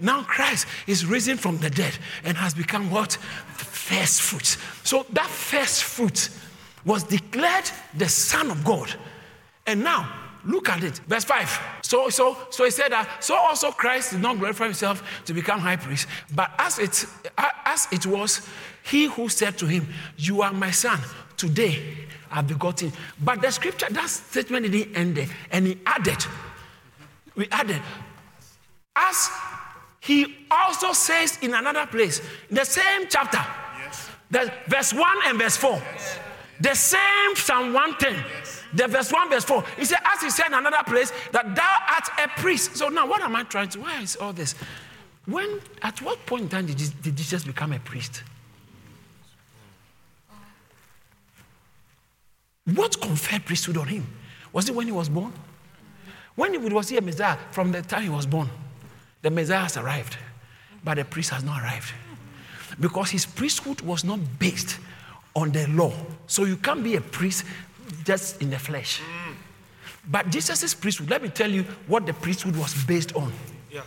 now 0.00 0.24
Christ 0.24 0.66
is 0.88 1.06
risen 1.06 1.36
from 1.36 1.58
the 1.58 1.70
dead 1.70 1.96
and 2.24 2.36
has 2.36 2.54
become 2.54 2.90
what? 2.90 3.10
The 3.58 3.64
first 3.64 4.20
fruits. 4.20 4.58
So 4.82 5.06
that 5.12 5.28
first 5.28 5.84
fruit 5.84 6.28
was 6.84 7.04
declared 7.04 7.70
the 7.94 8.08
Son 8.08 8.50
of 8.50 8.64
God. 8.64 8.92
And 9.66 9.84
now 9.84 10.23
Look 10.46 10.68
at 10.68 10.84
it. 10.84 10.98
Verse 11.06 11.24
5. 11.24 11.60
So, 11.82 12.10
so, 12.10 12.36
so 12.50 12.64
he 12.64 12.70
said 12.70 12.92
that, 12.92 13.24
so 13.24 13.34
also 13.34 13.70
Christ 13.70 14.12
did 14.12 14.20
not 14.20 14.38
glorify 14.38 14.64
himself 14.64 15.02
to 15.24 15.32
become 15.32 15.58
high 15.58 15.76
priest, 15.76 16.06
but 16.34 16.50
as 16.58 16.78
it, 16.78 17.06
as 17.38 17.88
it 17.90 18.06
was, 18.06 18.46
he 18.82 19.06
who 19.06 19.28
said 19.28 19.56
to 19.58 19.66
him, 19.66 19.88
You 20.16 20.42
are 20.42 20.52
my 20.52 20.70
son, 20.70 21.00
today 21.36 21.82
I've 22.30 22.46
begotten. 22.46 22.92
But 23.22 23.40
the 23.40 23.50
scripture, 23.50 23.86
that 23.90 24.10
statement 24.10 24.70
didn't 24.70 24.94
end 24.94 25.16
there. 25.16 25.28
And 25.50 25.66
he 25.66 25.78
added, 25.86 26.24
we 27.34 27.48
added, 27.50 27.80
as 28.94 29.30
he 30.00 30.36
also 30.50 30.92
says 30.92 31.38
in 31.40 31.54
another 31.54 31.86
place, 31.86 32.20
in 32.50 32.56
the 32.56 32.64
same 32.64 33.06
chapter, 33.08 33.40
yes. 33.78 34.10
that 34.30 34.66
verse 34.66 34.92
1 34.92 35.02
and 35.26 35.38
verse 35.38 35.56
4, 35.56 35.70
yes. 35.72 36.18
the 36.60 36.74
same 36.74 37.34
Psalm 37.34 37.72
110. 37.72 38.12
Yes 38.14 38.63
the 38.74 38.88
verse 38.88 39.12
1, 39.12 39.30
verse 39.30 39.44
4. 39.44 39.64
He 39.76 39.84
said, 39.84 39.98
as 40.04 40.20
he 40.20 40.30
said 40.30 40.46
in 40.48 40.54
another 40.54 40.82
place, 40.84 41.12
that 41.32 41.54
thou 41.54 41.76
art 41.88 42.08
a 42.22 42.40
priest. 42.40 42.76
So 42.76 42.88
now 42.88 43.06
what 43.06 43.22
am 43.22 43.36
I 43.36 43.44
trying 43.44 43.68
to? 43.70 43.80
Why 43.80 44.00
is 44.00 44.16
all 44.16 44.32
this? 44.32 44.54
When 45.26 45.60
at 45.82 46.02
what 46.02 46.24
point 46.26 46.42
in 46.42 46.48
time 46.48 46.66
did, 46.66 46.78
did 47.02 47.16
Jesus 47.16 47.44
become 47.44 47.72
a 47.72 47.78
priest? 47.78 48.22
What 52.74 53.00
conferred 53.00 53.44
priesthood 53.44 53.76
on 53.76 53.88
him? 53.88 54.06
Was 54.52 54.68
it 54.68 54.74
when 54.74 54.86
he 54.86 54.92
was 54.92 55.08
born? 55.08 55.32
When 56.34 56.52
he 56.52 56.58
was 56.58 56.88
he 56.88 56.96
a 56.96 57.00
Messiah? 57.00 57.36
From 57.50 57.72
the 57.72 57.82
time 57.82 58.02
he 58.02 58.08
was 58.08 58.26
born, 58.26 58.48
the 59.22 59.30
Messiah 59.30 59.62
has 59.62 59.76
arrived, 59.76 60.16
but 60.82 60.94
the 60.96 61.04
priest 61.04 61.30
has 61.30 61.44
not 61.44 61.62
arrived. 61.62 61.92
Because 62.80 63.10
his 63.10 63.24
priesthood 63.24 63.82
was 63.82 64.02
not 64.04 64.18
based 64.38 64.78
on 65.36 65.52
the 65.52 65.66
law. 65.68 65.92
So 66.26 66.44
you 66.44 66.56
can't 66.56 66.82
be 66.82 66.96
a 66.96 67.00
priest 67.00 67.44
just 68.04 68.40
in 68.42 68.50
the 68.50 68.58
flesh. 68.58 69.00
Mm. 69.00 69.34
But 70.10 70.30
Jesus' 70.30 70.74
priesthood, 70.74 71.10
let 71.10 71.22
me 71.22 71.28
tell 71.28 71.50
you 71.50 71.64
what 71.86 72.06
the 72.06 72.12
priesthood 72.12 72.56
was 72.56 72.74
based 72.84 73.16
on. 73.16 73.32
Yeah. 73.70 73.82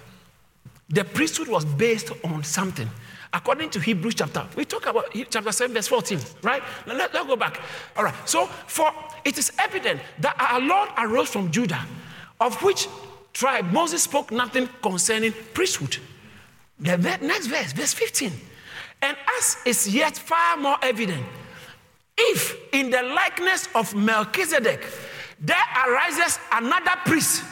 The 0.90 1.04
priesthood 1.04 1.48
was 1.48 1.64
based 1.66 2.12
on 2.24 2.44
something. 2.44 2.90
According 3.34 3.70
to 3.72 3.80
Hebrews 3.80 4.16
chapter, 4.16 4.46
we 4.56 4.66
talk 4.66 4.86
about 4.88 5.06
chapter 5.30 5.52
7, 5.52 5.74
verse 5.74 5.88
14, 5.88 6.20
right? 6.44 6.64
Let, 6.88 7.14
let's 7.14 7.28
go 7.28 7.36
back. 7.36 7.60
All 7.96 8.04
right. 8.04 8.16
So, 8.28 8.48
for 8.48 8.92
it 9.26 9.38
is 9.38 9.52
evident 9.60 10.00
that 10.20 10.36
our 10.40 10.62
Lord 10.62 10.90
arose 10.98 11.30
from 11.30 11.52
Judah, 11.52 11.86
of 12.40 12.62
which 12.64 12.88
tribe 13.34 13.72
Moses 13.72 14.04
spoke 14.04 14.32
nothing 14.32 14.70
concerning 14.82 15.34
priesthood. 15.54 15.98
The 16.80 16.98
next 16.98 17.48
verse, 17.48 17.74
verse 17.74 17.94
15. 17.94 18.32
And 19.02 19.18
as 19.38 19.58
is 19.66 19.94
yet 19.94 20.18
far 20.18 20.58
more 20.58 20.78
evident 20.82 21.26
if 22.18 22.58
in 22.74 22.90
the 22.90 23.02
likeness 23.04 23.70
of 23.76 23.94
Melchizedek 23.96 24.86
there 25.40 25.64
arises 25.88 26.40
another 26.52 26.92
priest. 27.06 27.44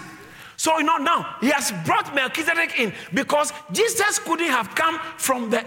So, 0.58 0.78
you 0.80 0.86
know, 0.86 0.98
now 0.98 1.36
he 1.42 1.50
has 1.50 1.72
brought 1.86 2.16
Melchizedek 2.16 2.80
in 2.80 2.94
because 3.14 3.52
Jesus 3.72 4.20
couldn't 4.20 4.48
have 4.48 4.74
come 4.74 5.00
from 5.18 5.50
the 5.50 5.60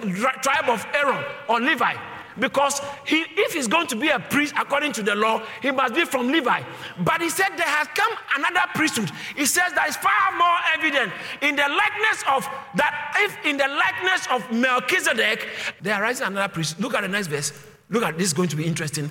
tribe 0.42 0.68
of 0.68 0.84
Aaron 0.94 1.24
or 1.48 1.60
Levi. 1.60 1.94
Because 2.38 2.80
he, 3.04 3.24
if 3.36 3.52
he's 3.52 3.66
going 3.66 3.88
to 3.88 3.96
be 3.96 4.08
a 4.08 4.20
priest 4.20 4.54
according 4.56 4.92
to 4.92 5.02
the 5.02 5.14
law, 5.14 5.42
he 5.60 5.72
must 5.72 5.94
be 5.94 6.04
from 6.04 6.28
Levi. 6.28 6.62
But 7.00 7.20
he 7.20 7.30
said 7.30 7.48
there 7.56 7.66
has 7.66 7.88
come 7.88 8.12
another 8.36 8.64
priesthood. 8.74 9.10
He 9.36 9.44
says 9.44 9.72
that 9.74 9.88
is 9.88 9.96
far 9.96 10.36
more 10.38 10.56
evident 10.74 11.12
in 11.42 11.56
the 11.56 11.62
likeness 11.62 12.24
of 12.28 12.48
that. 12.76 13.16
If 13.18 13.44
in 13.44 13.56
the 13.56 13.66
likeness 13.66 14.28
of 14.30 14.52
Melchizedek 14.52 15.48
there 15.80 16.00
arises 16.00 16.22
another 16.22 16.52
priest. 16.52 16.78
Look 16.80 16.94
at 16.94 17.02
the 17.02 17.08
next 17.08 17.26
verse. 17.26 17.52
Look 17.90 18.02
at 18.02 18.18
this, 18.18 18.28
is 18.28 18.32
going 18.32 18.48
to 18.50 18.56
be 18.56 18.66
interesting. 18.66 19.10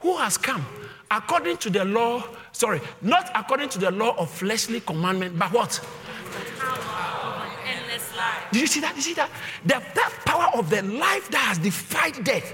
Who 0.00 0.16
has 0.16 0.36
come 0.36 0.64
according 1.10 1.58
to 1.58 1.70
the 1.70 1.84
law, 1.84 2.24
sorry, 2.52 2.80
not 3.02 3.30
according 3.34 3.68
to 3.70 3.78
the 3.78 3.90
law 3.90 4.16
of 4.16 4.30
fleshly 4.30 4.80
commandment, 4.80 5.38
but 5.38 5.52
what? 5.52 5.80
Endless 7.66 8.16
life. 8.16 8.48
Did 8.52 8.60
you 8.62 8.66
see 8.66 8.80
that? 8.80 8.94
Did 8.94 8.96
you 8.96 9.02
see 9.02 9.14
that? 9.14 9.30
The, 9.64 9.82
that 9.94 10.12
power 10.24 10.50
of 10.54 10.70
the 10.70 10.82
life 10.82 11.30
that 11.30 11.38
has 11.38 11.58
defied 11.58 12.24
death. 12.24 12.52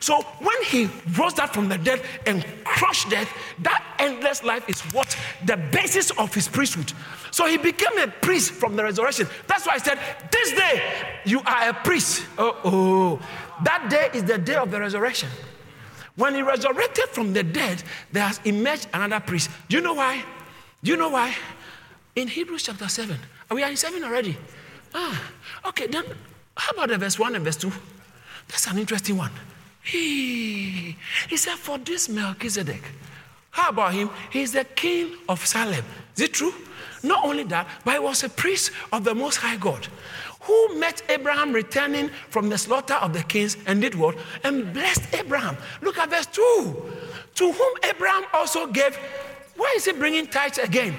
So 0.00 0.22
when 0.38 0.62
he 0.64 0.88
rose 1.18 1.34
that 1.34 1.52
from 1.52 1.68
the 1.68 1.78
dead 1.78 2.02
and 2.26 2.44
crushed 2.64 3.10
death, 3.10 3.32
that 3.60 3.84
endless 3.98 4.44
life 4.44 4.68
is 4.68 4.80
what 4.92 5.16
the 5.44 5.56
basis 5.56 6.10
of 6.12 6.32
his 6.32 6.48
priesthood. 6.48 6.92
So 7.30 7.46
he 7.46 7.56
became 7.56 7.98
a 7.98 8.06
priest 8.06 8.52
from 8.52 8.76
the 8.76 8.84
resurrection. 8.84 9.26
That's 9.46 9.66
why 9.66 9.74
I 9.74 9.78
said, 9.78 9.98
This 10.30 10.52
day 10.52 10.82
you 11.24 11.40
are 11.40 11.70
a 11.70 11.74
priest. 11.74 12.24
Oh, 12.38 12.56
oh. 12.64 13.20
That 13.64 13.88
day 13.90 14.10
is 14.14 14.24
the 14.24 14.38
day 14.38 14.56
of 14.56 14.70
the 14.70 14.80
resurrection. 14.80 15.28
When 16.16 16.34
he 16.34 16.42
resurrected 16.42 17.08
from 17.10 17.32
the 17.32 17.42
dead, 17.42 17.82
there 18.12 18.24
has 18.24 18.40
emerged 18.44 18.88
another 18.92 19.20
priest. 19.24 19.50
Do 19.68 19.76
you 19.76 19.82
know 19.82 19.94
why? 19.94 20.24
Do 20.82 20.90
you 20.90 20.96
know 20.96 21.10
why? 21.10 21.34
In 22.16 22.28
Hebrews 22.28 22.64
chapter 22.64 22.88
7. 22.88 23.16
We 23.50 23.62
are 23.62 23.70
in 23.70 23.76
7 23.76 24.02
already. 24.02 24.36
Ah, 24.94 25.32
okay, 25.66 25.86
then 25.86 26.04
how 26.56 26.72
about 26.72 26.88
the 26.88 26.98
verse 26.98 27.18
1 27.18 27.36
and 27.36 27.44
verse 27.44 27.56
2? 27.56 27.70
That's 28.48 28.66
an 28.66 28.78
interesting 28.78 29.16
one. 29.16 29.30
He, 29.82 30.96
he 31.28 31.36
said, 31.36 31.54
For 31.54 31.78
this 31.78 32.08
Melchizedek, 32.08 32.82
how 33.50 33.70
about 33.70 33.94
him? 33.94 34.10
He's 34.30 34.52
the 34.52 34.64
king 34.64 35.16
of 35.28 35.46
Salem. 35.46 35.84
Is 36.16 36.22
it 36.22 36.32
true? 36.34 36.52
Not 37.02 37.24
only 37.24 37.44
that, 37.44 37.68
but 37.84 37.94
he 37.94 38.00
was 38.00 38.24
a 38.24 38.28
priest 38.28 38.72
of 38.92 39.04
the 39.04 39.14
Most 39.14 39.36
High 39.36 39.56
God 39.56 39.86
who 40.48 40.80
met 40.80 41.02
Abraham 41.10 41.52
returning 41.52 42.08
from 42.30 42.48
the 42.48 42.56
slaughter 42.56 42.94
of 42.94 43.12
the 43.12 43.22
kings 43.22 43.58
and 43.66 43.82
did 43.82 43.94
what? 43.94 44.16
And 44.44 44.72
blessed 44.72 45.14
Abraham. 45.14 45.58
Look 45.82 45.98
at 45.98 46.08
verse 46.08 46.26
2. 46.26 46.42
To 47.34 47.52
whom 47.52 47.72
Abraham 47.84 48.24
also 48.32 48.66
gave. 48.66 48.96
Why 49.56 49.74
is 49.76 49.84
he 49.84 49.92
bringing 49.92 50.26
tithes 50.26 50.56
again? 50.56 50.96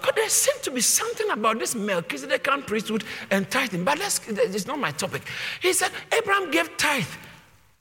Because 0.00 0.14
there 0.14 0.28
seems 0.28 0.60
to 0.60 0.70
be 0.70 0.82
something 0.82 1.30
about 1.30 1.58
this 1.58 1.74
Melchizedekan 1.74 2.66
priesthood 2.66 3.04
and 3.30 3.50
tithing, 3.50 3.84
but 3.84 3.98
let's, 3.98 4.20
it's 4.28 4.66
not 4.66 4.78
my 4.78 4.90
topic. 4.92 5.22
He 5.60 5.72
said, 5.72 5.90
Abraham 6.12 6.50
gave 6.50 6.76
tithe, 6.76 7.08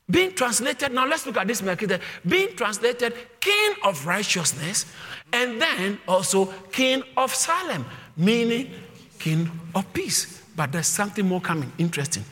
being 0.10 0.34
translated, 0.34 0.94
now 0.94 1.06
let's 1.06 1.26
look 1.26 1.38
at 1.38 1.48
this 1.48 1.62
Melchizedek, 1.62 2.02
being 2.26 2.56
translated 2.56 3.14
king 3.40 3.74
of 3.84 4.08
righteousness, 4.08 4.86
and 5.34 5.62
then 5.62 6.00
also 6.08 6.46
king 6.72 7.04
of 7.18 7.36
Salem, 7.36 7.86
meaning 8.16 8.72
king 9.20 9.52
of 9.76 9.92
peace. 9.94 10.37
But 10.58 10.72
there's 10.72 10.88
something 10.88 11.26
more 11.26 11.40
coming, 11.40 11.72
interesting. 11.78 12.26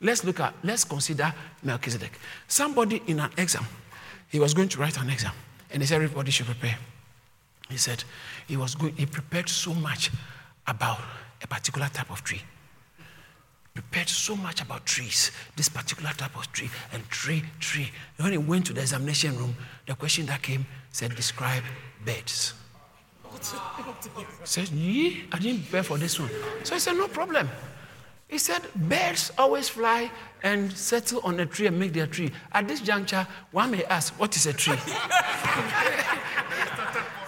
Let's 0.00 0.24
look 0.24 0.38
at, 0.38 0.54
let's 0.62 0.84
consider 0.84 1.34
Melchizedek. 1.64 2.12
Somebody 2.46 3.02
in 3.08 3.18
an 3.18 3.30
exam, 3.36 3.66
he 4.28 4.38
was 4.38 4.54
going 4.54 4.68
to 4.68 4.78
write 4.78 4.98
an 4.98 5.10
exam, 5.10 5.32
and 5.70 5.82
he 5.82 5.86
said 5.86 5.96
everybody 5.96 6.30
should 6.30 6.46
prepare. 6.46 6.78
He 7.68 7.76
said 7.76 8.04
he 8.46 8.56
was 8.56 8.76
going, 8.76 8.94
he 8.94 9.04
prepared 9.04 9.48
so 9.48 9.74
much 9.74 10.12
about 10.64 11.00
a 11.42 11.46
particular 11.48 11.88
type 11.88 12.10
of 12.10 12.22
tree. 12.22 12.42
Prepared 13.74 14.08
so 14.08 14.36
much 14.36 14.62
about 14.62 14.86
trees, 14.86 15.32
this 15.56 15.68
particular 15.68 16.10
type 16.12 16.36
of 16.36 16.52
tree, 16.52 16.70
and 16.92 17.02
tree, 17.08 17.42
tree. 17.58 17.90
When 18.18 18.30
he 18.30 18.38
went 18.38 18.66
to 18.66 18.72
the 18.72 18.82
examination 18.82 19.36
room, 19.36 19.56
the 19.86 19.96
question 19.96 20.26
that 20.26 20.42
came 20.42 20.66
said, 20.92 21.16
Describe 21.16 21.64
birds. 22.04 22.54
Said, 24.44 24.68
Ye, 24.68 25.24
I 25.32 25.38
didn't 25.38 25.62
prepare 25.62 25.82
for 25.82 25.98
this 25.98 26.18
one. 26.18 26.30
So 26.64 26.74
he 26.74 26.80
said, 26.80 26.94
No 26.94 27.08
problem. 27.08 27.48
He 28.28 28.38
said, 28.38 28.62
Birds 28.74 29.30
always 29.36 29.68
fly 29.68 30.10
and 30.42 30.72
settle 30.72 31.20
on 31.22 31.38
a 31.40 31.46
tree 31.46 31.66
and 31.66 31.78
make 31.78 31.92
their 31.92 32.06
tree. 32.06 32.30
At 32.52 32.66
this 32.66 32.80
juncture, 32.80 33.26
one 33.50 33.70
may 33.70 33.84
ask, 33.84 34.18
What 34.18 34.34
is 34.36 34.46
a 34.46 34.52
tree? 34.52 34.74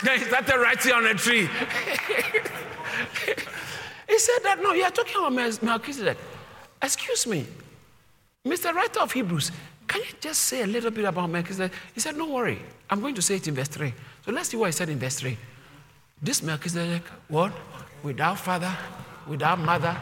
then 0.03 0.19
he 0.19 0.25
started 0.25 0.57
writing 0.57 0.93
on 0.93 1.07
a 1.07 1.15
tree. 1.15 1.47
he 4.09 4.19
said 4.19 4.39
that, 4.45 4.61
no, 4.63 4.73
you 4.73 4.85
are 4.85 4.91
talking 4.91 5.17
about 5.17 5.63
Melchizedek. 5.63 6.17
Excuse 6.83 7.27
me, 7.27 7.47
Mr. 8.47 8.73
Writer 8.75 9.01
of 9.01 9.13
Hebrews, 9.13 9.53
can 9.87 10.01
you 10.01 10.09
just 10.21 10.43
say 10.43 10.63
a 10.63 10.67
little 10.67 10.91
bit 10.91 11.05
about 11.05 11.31
Melchizedek? 11.31 11.73
He 11.95 12.01
said, 12.01 12.17
Don't 12.17 12.33
worry, 12.33 12.61
I'm 12.91 13.01
going 13.01 13.15
to 13.15 13.23
say 13.23 13.37
it 13.37 13.49
in 13.49 13.55
verse 13.55 13.69
3. 13.69 13.93
So 14.25 14.33
let's 14.33 14.49
see 14.49 14.57
what 14.57 14.67
he 14.67 14.73
said 14.73 14.89
in 14.89 14.99
verse 14.99 15.17
3. 15.17 15.37
This 16.25 16.43
Melchizedek, 16.43 17.03
what? 17.29 17.53
Without 18.03 18.39
father, 18.39 18.75
without 19.29 19.59
mother, 19.59 19.95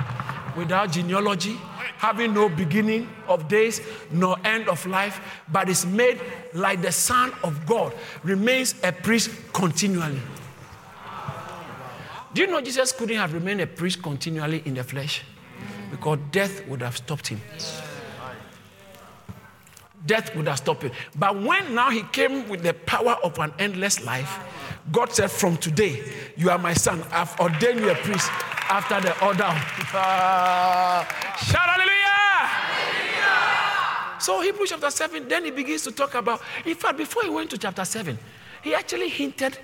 without 0.56 0.92
genealogy, 0.92 1.56
having 1.98 2.32
no 2.32 2.48
beginning 2.48 3.08
of 3.26 3.48
days 3.48 3.80
nor 4.12 4.36
end 4.44 4.68
of 4.68 4.86
life, 4.86 5.20
but 5.50 5.68
is 5.68 5.84
made 5.84 6.20
like 6.54 6.80
the 6.80 6.92
Son 6.92 7.32
of 7.42 7.66
God, 7.66 7.92
remains 8.22 8.76
a 8.84 8.92
priest 8.92 9.30
continually. 9.52 10.20
Do 12.32 12.42
you 12.42 12.46
know 12.46 12.60
Jesus 12.60 12.92
couldn't 12.92 13.16
have 13.16 13.34
remained 13.34 13.60
a 13.60 13.66
priest 13.66 14.00
continually 14.00 14.62
in 14.64 14.74
the 14.74 14.84
flesh? 14.84 15.24
Because 15.90 16.20
death 16.30 16.66
would 16.68 16.82
have 16.82 16.96
stopped 16.96 17.26
him. 17.26 17.40
Death 20.04 20.34
would 20.34 20.48
have 20.48 20.58
stopped 20.58 20.82
him. 20.82 20.92
But 21.16 21.40
when 21.40 21.74
now 21.74 21.90
he 21.90 22.02
came 22.02 22.48
with 22.48 22.62
the 22.62 22.74
power 22.74 23.16
of 23.22 23.38
an 23.38 23.52
endless 23.58 24.04
life, 24.04 24.40
God 24.90 25.12
said, 25.12 25.30
From 25.30 25.56
today, 25.56 26.02
you 26.36 26.50
are 26.50 26.58
my 26.58 26.74
son. 26.74 27.04
I've 27.10 27.38
ordained 27.38 27.80
you 27.80 27.90
a 27.90 27.94
priest 27.94 28.28
after 28.68 29.00
the 29.00 29.24
order. 29.24 29.44
Uh, 29.44 31.04
shout 31.36 31.68
hallelujah! 31.68 32.02
So, 34.18 34.40
Hebrews 34.40 34.70
chapter 34.70 34.90
7, 34.90 35.28
then 35.28 35.44
he 35.44 35.50
begins 35.50 35.82
to 35.82 35.92
talk 35.92 36.14
about, 36.14 36.40
in 36.64 36.74
fact, 36.76 36.96
before 36.96 37.24
he 37.24 37.30
went 37.30 37.50
to 37.50 37.58
chapter 37.58 37.84
7, 37.84 38.18
he 38.62 38.74
actually 38.74 39.08
hinted 39.08 39.58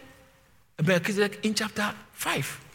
Melchizedek 0.84 1.44
in 1.44 1.54
chapter 1.54 1.94
5 2.12 2.67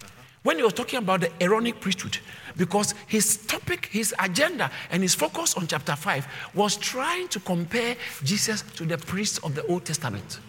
when 0.43 0.57
he 0.57 0.63
was 0.63 0.73
talking 0.73 0.99
about 0.99 1.21
the 1.21 1.31
Aaronic 1.41 1.79
priesthood, 1.79 2.17
because 2.55 2.93
his 3.07 3.37
topic, 3.45 3.87
his 3.87 4.13
agenda, 4.19 4.69
and 4.91 5.01
his 5.01 5.15
focus 5.15 5.55
on 5.55 5.67
chapter 5.67 5.95
5 5.95 6.27
was 6.53 6.75
trying 6.77 7.27
to 7.29 7.39
compare 7.39 7.95
Jesus 8.23 8.61
to 8.75 8.85
the 8.85 8.97
priests 8.97 9.39
of 9.39 9.55
the 9.55 9.65
Old 9.67 9.85
Testament. 9.85 10.39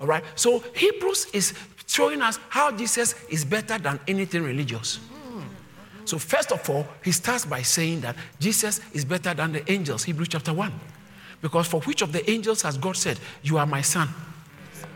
All 0.00 0.06
right? 0.06 0.22
So 0.36 0.62
Hebrews 0.74 1.26
is 1.32 1.54
showing 1.86 2.22
us 2.22 2.38
how 2.48 2.70
Jesus 2.72 3.14
is 3.28 3.44
better 3.44 3.78
than 3.78 3.98
anything 4.06 4.42
religious. 4.42 5.00
So, 6.04 6.18
first 6.18 6.50
of 6.52 6.68
all, 6.68 6.86
he 7.04 7.12
starts 7.12 7.46
by 7.46 7.62
saying 7.62 8.00
that 8.00 8.16
Jesus 8.40 8.80
is 8.92 9.04
better 9.04 9.34
than 9.34 9.52
the 9.52 9.70
angels, 9.70 10.04
Hebrews 10.04 10.28
chapter 10.28 10.52
1. 10.52 10.72
Because 11.40 11.66
for 11.66 11.80
which 11.82 12.02
of 12.02 12.12
the 12.12 12.28
angels 12.30 12.62
has 12.62 12.76
God 12.76 12.96
said, 12.96 13.18
You 13.42 13.58
are 13.58 13.66
my 13.66 13.82
son? 13.82 14.08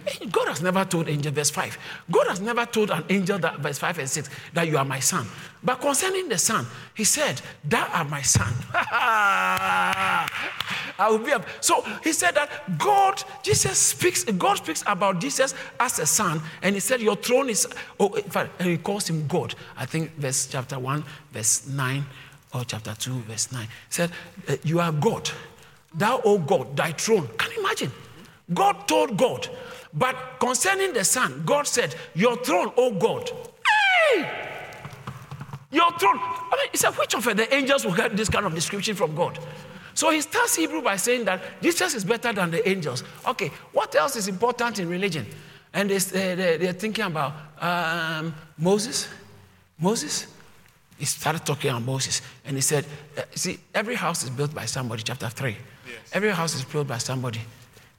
God 0.30 0.48
has 0.48 0.62
never 0.62 0.84
told 0.84 1.08
angel, 1.08 1.32
verse 1.32 1.50
5. 1.50 1.78
God 2.10 2.26
has 2.28 2.40
never 2.40 2.66
told 2.66 2.90
an 2.90 3.04
angel 3.08 3.38
that, 3.38 3.58
verse 3.60 3.78
5 3.78 3.98
and 3.98 4.08
6, 4.08 4.30
that 4.54 4.68
you 4.68 4.78
are 4.78 4.84
my 4.84 5.00
son. 5.00 5.26
But 5.62 5.80
concerning 5.80 6.28
the 6.28 6.38
son, 6.38 6.66
he 6.94 7.04
said, 7.04 7.40
Thou 7.64 7.86
art 7.92 8.08
my 8.08 8.22
son. 8.22 8.52
I 10.98 11.10
will 11.10 11.18
be 11.18 11.32
a... 11.32 11.44
So 11.60 11.82
he 12.02 12.12
said 12.12 12.34
that 12.36 12.78
God, 12.78 13.22
Jesus 13.42 13.78
speaks, 13.78 14.24
God 14.24 14.58
speaks 14.58 14.82
about 14.86 15.20
Jesus 15.20 15.54
as 15.80 15.98
a 15.98 16.06
son, 16.06 16.40
and 16.62 16.74
he 16.74 16.80
said, 16.80 17.00
Your 17.00 17.16
throne 17.16 17.50
is, 17.50 17.66
oh, 17.98 18.12
in 18.14 18.30
fact, 18.30 18.60
and 18.60 18.68
he 18.68 18.78
calls 18.78 19.08
him 19.08 19.26
God. 19.26 19.54
I 19.76 19.86
think 19.86 20.12
verse 20.16 20.46
chapter 20.46 20.78
1, 20.78 21.04
verse 21.32 21.66
9, 21.68 22.04
or 22.54 22.64
chapter 22.64 22.94
2, 22.94 23.12
verse 23.20 23.52
9. 23.52 23.62
He 23.62 23.68
said, 23.90 24.10
uh, 24.48 24.56
You 24.62 24.80
are 24.80 24.92
God. 24.92 25.30
Thou, 25.94 26.20
O 26.24 26.38
God, 26.38 26.76
thy 26.76 26.92
throne. 26.92 27.28
Can 27.38 27.50
you 27.52 27.60
imagine? 27.60 27.90
God 28.52 28.86
told 28.86 29.16
God, 29.16 29.48
but 29.96 30.38
concerning 30.38 30.92
the 30.92 31.04
Son, 31.04 31.42
God 31.46 31.66
said, 31.66 31.94
Your 32.14 32.36
throne, 32.36 32.72
O 32.76 32.92
God. 32.92 33.30
Hey! 34.12 34.46
Your 35.70 35.90
throne. 35.98 36.18
I 36.18 36.56
mean, 36.58 36.68
he 36.70 36.76
said, 36.76 36.92
which 36.92 37.14
of 37.14 37.24
the 37.24 37.52
angels 37.54 37.84
will 37.84 37.94
get 37.94 38.16
this 38.16 38.28
kind 38.28 38.46
of 38.46 38.54
description 38.54 38.94
from 38.94 39.14
God? 39.14 39.38
So 39.94 40.10
he 40.10 40.20
starts 40.20 40.54
Hebrew 40.56 40.82
by 40.82 40.96
saying 40.96 41.24
that 41.24 41.40
Jesus 41.62 41.94
is 41.94 42.04
better 42.04 42.32
than 42.32 42.50
the 42.50 42.68
angels. 42.68 43.02
Okay, 43.26 43.50
what 43.72 43.94
else 43.94 44.14
is 44.16 44.28
important 44.28 44.78
in 44.78 44.88
religion? 44.88 45.26
And 45.72 45.90
they, 45.90 45.98
they, 45.98 46.68
are 46.68 46.72
thinking 46.72 47.04
about 47.04 47.32
um, 47.60 48.34
Moses. 48.58 49.08
Moses. 49.78 50.26
He 50.98 51.04
started 51.04 51.44
talking 51.44 51.70
about 51.70 51.82
Moses. 51.82 52.22
And 52.44 52.56
he 52.56 52.62
said, 52.62 52.86
uh, 53.16 53.22
See, 53.34 53.58
every 53.74 53.94
house 53.94 54.24
is 54.24 54.30
built 54.30 54.54
by 54.54 54.66
somebody, 54.66 55.02
chapter 55.02 55.28
3. 55.28 55.50
Yes. 55.50 55.96
Every 56.12 56.30
house 56.30 56.54
is 56.54 56.64
built 56.64 56.86
by 56.86 56.98
somebody. 56.98 57.40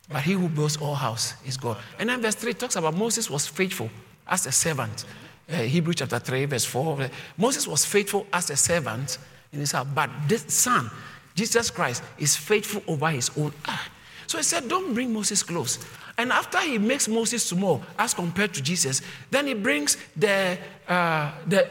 But 0.09 0.21
he 0.21 0.33
who 0.33 0.47
builds 0.47 0.77
all 0.77 0.95
house 0.95 1.33
is 1.45 1.57
God. 1.57 1.77
And 1.99 2.09
then 2.09 2.21
verse 2.21 2.35
3 2.35 2.53
talks 2.53 2.75
about 2.75 2.95
Moses 2.95 3.29
was 3.29 3.45
faithful 3.45 3.89
as 4.27 4.45
a 4.45 4.51
servant. 4.51 5.05
Uh, 5.49 5.57
Hebrew 5.57 5.93
chapter 5.93 6.19
3, 6.19 6.45
verse 6.45 6.65
4. 6.65 7.09
Moses 7.37 7.67
was 7.67 7.85
faithful 7.85 8.25
as 8.31 8.49
a 8.49 8.55
servant 8.55 9.17
in 9.51 9.59
his 9.59 9.71
house. 9.71 9.87
But 9.93 10.09
this 10.27 10.45
son, 10.47 10.89
Jesus 11.35 11.69
Christ, 11.69 12.03
is 12.17 12.35
faithful 12.35 12.81
over 12.87 13.09
his 13.09 13.31
own. 13.37 13.53
Ah. 13.65 13.89
So 14.27 14.37
he 14.37 14.43
said, 14.43 14.67
Don't 14.67 14.93
bring 14.93 15.13
Moses 15.13 15.43
close. 15.43 15.79
And 16.17 16.31
after 16.31 16.59
he 16.59 16.77
makes 16.77 17.07
Moses 17.07 17.43
small 17.43 17.83
as 17.97 18.13
compared 18.13 18.53
to 18.55 18.61
Jesus, 18.61 19.01
then 19.29 19.47
he 19.47 19.53
brings 19.53 19.97
the, 20.15 20.57
uh, 20.87 21.31
the 21.45 21.69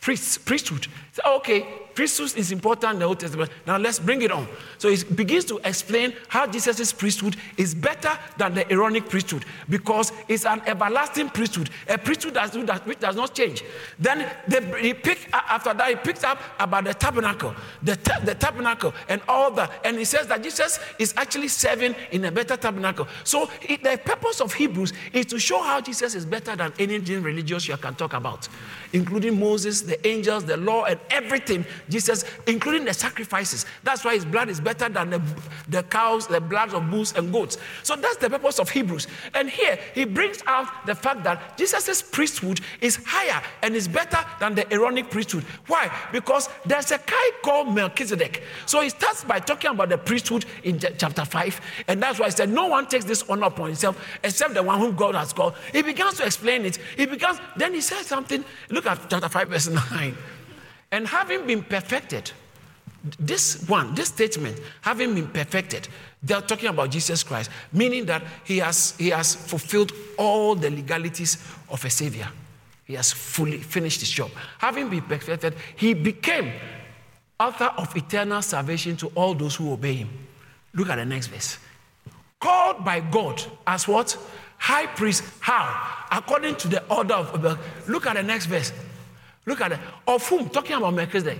priest, 0.00 0.44
priesthood. 0.44 0.86
So, 1.12 1.36
okay, 1.36 1.66
priesthood 1.94 2.36
is 2.36 2.52
important 2.52 2.94
in 2.94 2.98
the 3.00 3.04
Old 3.04 3.20
Testament. 3.20 3.50
Now 3.66 3.76
let's 3.78 3.98
bring 3.98 4.22
it 4.22 4.30
on. 4.30 4.46
So 4.78 4.88
he 4.88 5.02
begins 5.04 5.44
to 5.46 5.60
explain 5.64 6.14
how 6.28 6.46
Jesus' 6.46 6.92
priesthood 6.92 7.36
is 7.56 7.74
better 7.74 8.10
than 8.36 8.54
the 8.54 8.70
Aaronic 8.72 9.08
priesthood 9.08 9.44
because 9.68 10.12
it's 10.28 10.46
an 10.46 10.62
everlasting 10.66 11.30
priesthood, 11.30 11.70
a 11.88 11.98
priesthood 11.98 12.34
that, 12.34 12.86
which 12.86 13.00
does 13.00 13.16
not 13.16 13.34
change. 13.34 13.64
Then 13.98 14.30
they, 14.48 14.82
he 14.82 14.94
picked, 14.94 15.28
after 15.32 15.74
that, 15.74 15.88
he 15.88 15.96
picks 15.96 16.24
up 16.24 16.38
about 16.58 16.84
the 16.84 16.94
tabernacle, 16.94 17.54
the, 17.82 17.98
the 18.24 18.34
tabernacle, 18.34 18.94
and 19.08 19.20
all 19.28 19.50
that. 19.52 19.70
And 19.84 19.98
he 19.98 20.04
says 20.04 20.26
that 20.28 20.42
Jesus 20.42 20.78
is 20.98 21.14
actually 21.16 21.48
serving 21.48 21.94
in 22.10 22.24
a 22.24 22.32
better 22.32 22.56
tabernacle. 22.56 23.06
So 23.24 23.48
the 23.68 24.00
purpose 24.04 24.40
of 24.40 24.52
Hebrews 24.52 24.92
is 25.12 25.26
to 25.26 25.38
show 25.38 25.62
how 25.62 25.80
Jesus 25.80 26.14
is 26.14 26.26
better 26.26 26.56
than 26.56 26.72
anything 26.78 27.22
religious 27.22 27.68
you 27.68 27.76
can 27.76 27.94
talk 27.94 28.12
about, 28.12 28.48
including 28.92 29.38
Moses, 29.38 29.82
the 29.82 30.04
angels, 30.06 30.44
the 30.44 30.56
law, 30.56 30.84
and 30.84 30.98
everything 31.10 31.64
Jesus, 31.88 32.24
including 32.46 32.84
the 32.84 32.94
sacrifices. 32.94 33.66
That's 33.82 34.04
why 34.04 34.14
his 34.14 34.24
blood 34.24 34.48
is 34.48 34.60
better 34.60 34.88
than 34.88 35.10
the, 35.10 35.22
the 35.68 35.82
cows, 35.84 36.26
the 36.26 36.40
blood 36.40 36.74
of 36.74 36.90
bulls 36.90 37.14
and 37.14 37.32
goats. 37.32 37.58
So 37.82 37.96
that's 37.96 38.16
the 38.16 38.30
purpose 38.30 38.58
of 38.58 38.70
Hebrews. 38.70 39.06
And 39.34 39.48
here 39.48 39.78
he 39.94 40.04
brings 40.04 40.42
out 40.46 40.86
the 40.86 40.94
fact 40.94 41.24
that 41.24 41.58
Jesus' 41.58 42.02
priesthood 42.02 42.60
is 42.80 42.98
higher 43.04 43.42
and 43.62 43.74
is 43.74 43.88
better 43.88 44.18
than 44.40 44.54
the 44.54 44.72
Aaronic 44.72 45.10
priesthood. 45.10 45.44
Why? 45.66 45.90
Because 46.12 46.48
there's 46.64 46.90
a 46.90 46.98
guy 46.98 47.30
called 47.42 47.74
Melchizedek. 47.74 48.42
So 48.66 48.80
he 48.80 48.88
starts 48.90 49.24
by 49.24 49.40
talking 49.40 49.70
about 49.70 49.88
the 49.88 49.98
priesthood 49.98 50.44
in 50.62 50.78
chapter 50.78 51.24
5. 51.24 51.60
And 51.88 52.02
that's 52.02 52.18
why 52.18 52.26
he 52.26 52.32
said, 52.32 52.50
No 52.50 52.66
one 52.68 52.86
takes 52.86 53.04
this 53.04 53.24
honor 53.28 53.46
upon 53.46 53.68
himself 53.68 54.00
except 54.22 54.54
the 54.54 54.62
one 54.62 54.78
whom 54.78 54.94
God 54.96 55.14
has 55.14 55.32
called. 55.32 55.54
He 55.72 55.82
begins 55.82 56.16
to 56.18 56.26
explain 56.26 56.64
it. 56.64 56.78
He 56.96 57.06
begins, 57.06 57.38
then 57.56 57.74
he 57.74 57.80
says 57.80 58.06
something. 58.06 58.44
Look 58.70 58.86
at 58.86 59.08
chapter 59.08 59.28
5, 59.28 59.48
verse 59.48 59.68
9. 59.68 60.16
And 60.94 61.08
having 61.08 61.44
been 61.44 61.64
perfected, 61.64 62.30
this 63.18 63.68
one, 63.68 63.96
this 63.96 64.08
statement, 64.08 64.60
having 64.80 65.12
been 65.12 65.26
perfected, 65.26 65.88
they're 66.22 66.40
talking 66.40 66.68
about 66.68 66.92
Jesus 66.92 67.24
Christ, 67.24 67.50
meaning 67.72 68.04
that 68.06 68.22
he 68.44 68.58
has, 68.58 68.94
he 68.96 69.10
has 69.10 69.34
fulfilled 69.34 69.90
all 70.16 70.54
the 70.54 70.70
legalities 70.70 71.44
of 71.68 71.84
a 71.84 71.90
savior. 71.90 72.28
He 72.84 72.94
has 72.94 73.12
fully 73.12 73.58
finished 73.58 74.00
his 74.00 74.10
job. 74.10 74.30
Having 74.58 74.90
been 74.90 75.02
perfected, 75.02 75.56
he 75.74 75.94
became 75.94 76.52
author 77.40 77.72
of 77.76 77.96
eternal 77.96 78.40
salvation 78.40 78.96
to 78.98 79.08
all 79.16 79.34
those 79.34 79.56
who 79.56 79.72
obey 79.72 79.94
him. 79.94 80.10
Look 80.74 80.90
at 80.90 80.96
the 80.96 81.04
next 81.04 81.26
verse. 81.26 81.58
Called 82.38 82.84
by 82.84 83.00
God 83.00 83.42
as 83.66 83.88
what? 83.88 84.16
High 84.58 84.86
priest. 84.86 85.24
How? 85.40 86.06
According 86.12 86.54
to 86.54 86.68
the 86.68 86.84
order 86.86 87.14
of. 87.14 87.58
Look 87.88 88.06
at 88.06 88.14
the 88.14 88.22
next 88.22 88.46
verse. 88.46 88.72
Look 89.46 89.60
at 89.60 89.72
it. 89.72 89.78
Of 90.06 90.26
whom? 90.28 90.48
Talking 90.48 90.76
about 90.76 90.94
Melchizedek. 90.94 91.38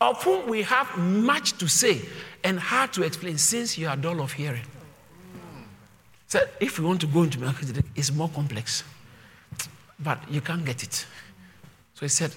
Of 0.00 0.22
whom 0.22 0.48
we 0.48 0.62
have 0.62 0.96
much 0.98 1.56
to 1.58 1.68
say 1.68 2.02
and 2.42 2.58
hard 2.58 2.92
to 2.94 3.02
explain 3.02 3.38
since 3.38 3.78
you 3.78 3.88
are 3.88 3.96
dull 3.96 4.20
of 4.20 4.32
hearing. 4.32 4.64
So 6.26 6.40
if 6.60 6.78
you 6.78 6.84
want 6.84 7.00
to 7.02 7.06
go 7.06 7.22
into 7.22 7.38
Melchizedek, 7.38 7.84
it's 7.94 8.12
more 8.12 8.28
complex. 8.28 8.82
But 10.00 10.18
you 10.30 10.40
can't 10.40 10.64
get 10.64 10.82
it. 10.82 11.06
So 11.94 12.00
he 12.00 12.08
said, 12.08 12.32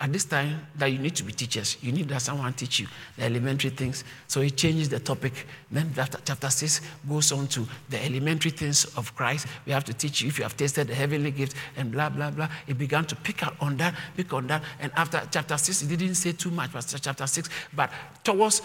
at 0.00 0.12
this 0.12 0.24
time 0.24 0.66
that 0.76 0.86
you 0.86 0.98
need 0.98 1.14
to 1.16 1.22
be 1.22 1.32
teachers. 1.32 1.76
You 1.82 1.92
need 1.92 2.08
that 2.08 2.22
someone 2.22 2.52
teach 2.54 2.80
you 2.80 2.86
the 3.18 3.24
elementary 3.24 3.68
things. 3.68 4.02
So 4.28 4.40
he 4.40 4.50
changes 4.50 4.88
the 4.88 4.98
topic. 4.98 5.46
Then 5.70 5.92
chapter 5.94 6.48
6 6.48 6.80
goes 7.06 7.32
on 7.32 7.46
to 7.48 7.66
the 7.90 8.02
elementary 8.02 8.50
things 8.50 8.86
of 8.96 9.14
Christ. 9.14 9.46
We 9.66 9.72
have 9.72 9.84
to 9.84 9.92
teach 9.92 10.22
you 10.22 10.28
if 10.28 10.38
you 10.38 10.44
have 10.44 10.56
tasted 10.56 10.88
the 10.88 10.94
heavenly 10.94 11.30
gift 11.30 11.54
and 11.76 11.92
blah, 11.92 12.08
blah, 12.08 12.30
blah. 12.30 12.48
He 12.66 12.72
began 12.72 13.04
to 13.04 13.16
pick 13.16 13.46
up 13.46 13.54
on 13.60 13.76
that, 13.76 13.94
pick 14.16 14.32
on 14.32 14.46
that. 14.46 14.62
And 14.80 14.90
after 14.96 15.20
chapter 15.30 15.58
6, 15.58 15.82
he 15.82 15.96
didn't 15.96 16.14
say 16.14 16.32
too 16.32 16.50
much, 16.50 16.72
but 16.72 16.86
chapter 17.02 17.26
6. 17.26 17.50
But 17.74 17.90
towards 18.24 18.62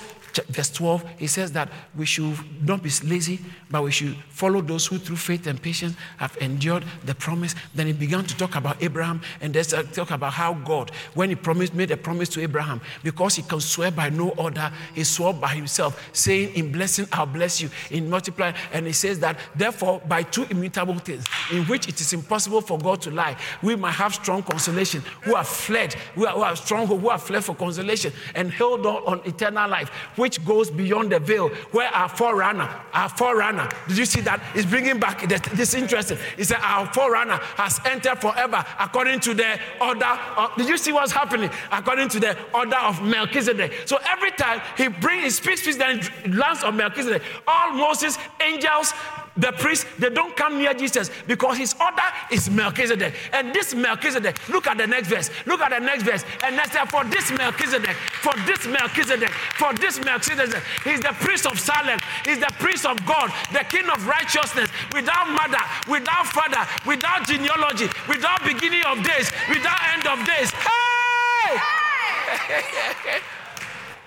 verse 0.48 0.72
12, 0.72 1.06
he 1.20 1.28
says 1.28 1.52
that 1.52 1.70
we 1.98 2.06
should 2.06 2.38
not 2.66 2.82
be 2.82 2.90
lazy, 3.04 3.42
but 3.70 3.84
we 3.84 3.92
should 3.92 4.16
follow 4.30 4.62
those 4.62 4.88
who 4.88 5.00
through 5.00 5.18
faith 5.18 5.48
and 5.48 5.62
patience 5.62 5.96
have 6.18 6.38
endured 6.40 6.86
the 7.04 7.14
promise. 7.14 7.56
Then 7.74 7.88
he 7.88 7.94
began 7.94 8.24
to 8.24 8.38
talk 8.38 8.56
about 8.56 8.82
Abraham 8.82 9.22
and 9.42 9.54
then 9.54 9.66
talk 9.88 10.12
about 10.12 10.32
how 10.32 10.54
God, 10.54 10.92
when 11.14 11.25
when 11.26 11.32
he 11.32 11.36
promised, 11.36 11.74
made 11.74 11.90
a 11.90 11.98
promise 11.98 12.30
to 12.30 12.40
Abraham, 12.40 12.80
because 13.02 13.34
he 13.34 13.42
can 13.42 13.60
swear 13.60 13.90
by 13.90 14.12
no 14.12 14.30
other, 14.38 14.72
he 14.94 15.04
swore 15.04 15.34
by 15.34 15.48
himself, 15.48 16.08
saying, 16.14 16.54
In 16.54 16.72
blessing, 16.72 17.08
I'll 17.12 17.26
bless 17.26 17.60
you, 17.60 17.72
in 17.90 18.08
multiply. 18.08 18.54
And 18.72 18.86
he 18.86 18.94
says 18.94 19.20
that, 19.22 19.40
therefore, 19.56 20.04
by 20.08 20.22
two 20.22 20.46
immutable 20.52 21.00
things, 21.00 21.26
in 21.52 21.64
which 21.64 21.88
it 21.88 22.00
is 22.00 22.14
impossible 22.14 22.62
for 22.62 22.78
God 22.78 23.02
to 23.02 23.10
lie, 23.10 23.36
we 23.64 23.76
might 23.76 23.96
have 23.96 24.14
strong 24.14 24.44
consolation, 24.44 25.02
who 25.24 25.34
have 25.34 25.48
fled, 25.48 25.94
who 26.14 26.28
are, 26.28 26.56
strong, 26.56 26.86
who 26.86 27.10
have 27.10 27.24
fled 27.24 27.44
for 27.44 27.56
consolation, 27.56 28.14
and 28.36 28.52
held 28.52 28.86
on 28.86 28.96
on 29.06 29.22
eternal 29.26 29.68
life, 29.68 29.90
which 30.16 30.46
goes 30.46 30.70
beyond 30.70 31.12
the 31.12 31.20
veil, 31.20 31.50
where 31.72 31.88
our 31.90 32.08
forerunner, 32.08 32.70
our 32.94 33.10
forerunner, 33.10 33.68
did 33.88 33.98
you 33.98 34.06
see 34.06 34.22
that? 34.22 34.42
Is 34.56 34.66
bringing 34.66 35.00
back 35.00 35.28
this 35.28 35.74
interesting. 35.74 36.20
He 36.38 36.44
said, 36.44 36.60
Our 36.62 36.86
forerunner 36.94 37.40
has 37.56 37.80
entered 37.84 38.22
forever 38.22 38.64
according 38.80 39.22
to 39.22 39.34
the 39.34 39.60
order. 39.82 40.06
Of, 40.06 40.56
did 40.56 40.70
you 40.70 40.78
see 40.78 40.92
what's 40.92 41.15
happening 41.16 41.50
according 41.72 42.10
to 42.10 42.20
the 42.20 42.38
order 42.54 42.78
of 42.78 43.02
Melchizedek. 43.02 43.72
So 43.86 43.98
every 44.06 44.32
time 44.32 44.62
he 44.78 44.88
brings, 44.90 45.24
he 45.24 45.30
speaks, 45.30 45.62
speaks, 45.62 45.78
then 45.78 46.02
lands 46.36 46.64
on 46.64 46.76
Melchizedek. 46.78 47.24
All 47.48 47.72
Moses, 47.74 48.18
angels, 48.42 48.94
the 49.38 49.52
priests, 49.54 49.86
they 50.00 50.10
don't 50.10 50.36
come 50.36 50.58
near 50.58 50.74
Jesus 50.74 51.12
because 51.28 51.58
his 51.58 51.76
order 51.80 52.02
is 52.32 52.50
Melchizedek. 52.50 53.14
And 53.34 53.54
this 53.54 53.76
Melchizedek, 53.76 54.48
look 54.50 54.68
at 54.68 54.78
the 54.78 54.88
next 54.88 55.10
verse. 55.10 55.30
Look 55.46 55.62
at 55.62 55.72
the 55.72 55.80
next 55.86 56.04
verse. 56.04 56.24
And 56.44 56.58
that's 56.58 56.76
for 56.90 57.04
this 57.06 57.32
Melchizedek, 57.32 57.96
for 58.22 58.34
this 58.46 58.66
Melchizedek, 58.66 59.30
for 59.58 59.74
this 59.74 60.00
Melchizedek. 60.04 60.64
He's 60.84 61.02
the 61.02 61.14
priest 61.20 61.46
of 61.46 61.60
Salem. 61.60 62.00
He's 62.24 62.40
the 62.40 62.52
priest 62.60 62.86
of 62.86 63.04
God, 63.06 63.32
the 63.52 63.66
king 63.70 63.90
of 63.90 64.08
righteousness, 64.08 64.70
without 64.94 65.30
mother, 65.30 65.64
without 65.90 66.28
father, 66.28 66.66
without 66.86 67.28
genealogy, 67.28 67.90
without 68.08 68.44
beginning 68.46 68.84
of 68.86 69.04
days, 69.04 69.32
without 69.50 69.80
end 69.94 70.08
of 70.08 70.26
days. 70.26 70.52
Hey! 70.52 71.60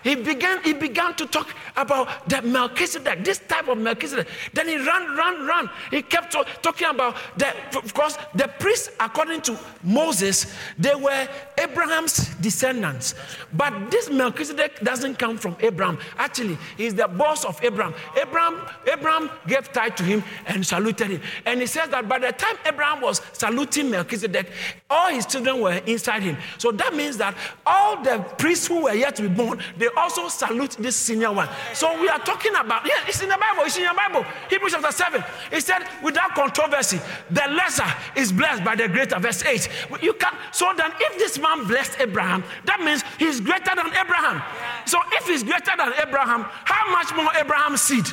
he 0.09 0.15
began, 0.15 0.63
he 0.63 0.73
began 0.73 1.15
to 1.17 1.27
talk 1.27 1.55
about 1.77 2.27
the 2.29 2.41
Melchizedek, 2.41 3.25
this 3.25 3.41
type 3.41 3.69
of 3.69 3.77
Melchizedek. 3.77 4.27
Then 4.55 4.67
he 4.69 4.77
ran, 4.79 5.15
ran, 5.15 5.47
ran. 5.47 5.71
He 5.91 6.01
kept 6.01 6.33
talking 6.63 6.89
about 6.89 7.17
the, 7.37 7.55
of 7.77 7.93
course, 7.93 8.17
the 8.35 8.49
priests, 8.59 8.91
according 8.99 9.43
to 9.43 9.59
Moses, 9.83 10.55
they 10.79 10.95
were 10.95 11.29
Abraham's 11.59 12.35
descendants. 12.37 13.15
But 13.53 13.91
this 13.91 14.09
Melchizedek 14.09 14.81
doesn't 14.81 15.19
come 15.19 15.37
from 15.37 15.57
Abraham. 15.61 15.99
Actually, 16.17 16.57
he's 16.79 16.95
the 16.95 17.07
boss 17.07 17.45
of 17.45 17.63
Abraham. 17.63 17.93
Abraham, 18.19 18.63
Abraham 18.91 19.31
gave 19.47 19.71
tithe 19.73 19.95
to 19.97 20.05
him 20.05 20.25
and 20.47 20.67
saluted 20.67 21.09
him. 21.09 21.21
And 21.45 21.61
he 21.61 21.67
says 21.67 21.91
that 21.91 22.09
by 22.09 22.19
the 22.19 22.33
time 22.33 22.57
Abraham 22.65 23.03
was 23.03 23.21
saluting 23.35 23.91
Melchizedek, 23.91 24.51
all 24.89 25.11
his 25.11 25.27
children 25.27 25.61
were 25.61 25.77
inside 25.87 26.23
him. 26.23 26.39
So 26.57 26.73
that 26.73 26.95
means 26.95 27.19
that 27.19 27.37
all 27.67 28.03
the 28.03 28.21
priests 28.39 28.67
who 28.67 28.85
were 28.85 28.95
yet 28.95 29.15
to 29.17 29.23
be 29.23 29.29
born, 29.29 29.61
they 29.77 29.89
also 29.99 30.29
salute 30.29 30.77
this 30.79 30.97
senior 30.97 31.33
one. 31.33 31.49
So 31.75 32.01
we 32.01 32.09
are 32.09 32.19
talking 32.19 32.55
about, 32.55 32.87
yeah, 32.87 33.05
it's 33.07 33.23
in 33.23 33.29
the 33.29 33.39
Bible, 33.39 33.65
it's 33.65 33.77
in 33.77 33.83
your 33.83 33.95
Bible. 33.95 34.25
Hebrews 34.49 34.73
chapter 34.73 34.93
7. 34.93 35.25
It 35.53 35.63
said, 35.63 35.83
without 36.03 36.35
controversy, 36.35 37.01
the 37.31 37.43
lesser 37.51 37.87
is 38.17 38.33
blessed 38.33 38.65
by 38.65 38.75
the 38.75 38.89
greater. 38.89 39.19
Verse 39.19 39.43
8. 39.45 39.69
You 40.01 40.15
can 40.15 40.35
so 40.53 40.73
then 40.77 40.93
if 40.99 41.19
this 41.19 41.39
man 41.39 41.67
blessed 41.67 42.01
Abraham, 42.01 42.45
that 42.65 42.81
means 42.81 43.03
he's 43.19 43.41
greater 43.41 43.75
than 43.75 43.89
Abraham. 43.89 44.43
So 44.87 44.99
if 45.13 45.27
he's 45.27 45.43
greater 45.43 45.73
than 45.77 45.93
Abraham, 46.01 46.43
how 46.49 46.91
much 46.93 47.15
more 47.15 47.31
Abraham's 47.37 47.83
seed? 47.83 48.07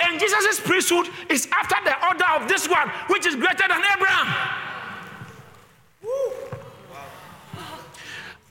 And 0.00 0.20
Jesus' 0.20 0.60
priesthood 0.60 1.08
is 1.28 1.48
after 1.52 1.76
the 1.84 1.94
order 2.06 2.24
of 2.36 2.48
this 2.48 2.68
one, 2.68 2.88
which 3.08 3.26
is 3.26 3.34
greater 3.34 3.66
than 3.68 3.82
Abraham. 3.96 4.58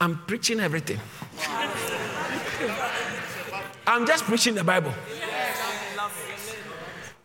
I'm 0.00 0.18
preaching 0.26 0.60
everything. 0.60 1.00
I'm 3.86 4.06
just 4.06 4.24
preaching 4.24 4.54
the 4.54 4.64
Bible. 4.64 4.92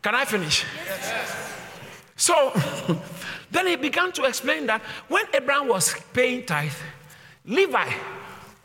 Can 0.02 0.16
I 0.16 0.26
finish? 0.26 0.66
So 2.16 2.54
then 3.52 3.68
he 3.68 3.76
began 3.76 4.12
to 4.14 4.24
explain 4.24 4.66
that 4.68 4.82
when 5.08 5.26
Abraham 5.34 5.68
was 5.68 5.96
paying 6.14 6.46
tithe, 6.46 6.72
Levi, 7.46 7.90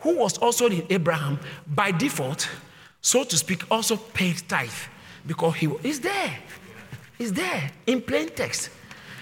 who 0.01 0.17
was 0.17 0.39
also 0.39 0.67
in 0.67 0.87
Abraham 0.91 1.39
by 1.67 1.91
default, 1.91 2.49
so 3.01 3.25
to 3.25 3.37
speak, 3.37 3.63
also 3.71 3.97
paid 3.97 4.43
tithe 4.49 4.71
because 5.27 5.55
he 5.57 5.67
is 5.83 6.01
there. 6.01 6.39
He's 7.17 7.33
there 7.33 7.71
in 7.87 8.01
plain 8.03 8.29
text. 8.29 8.71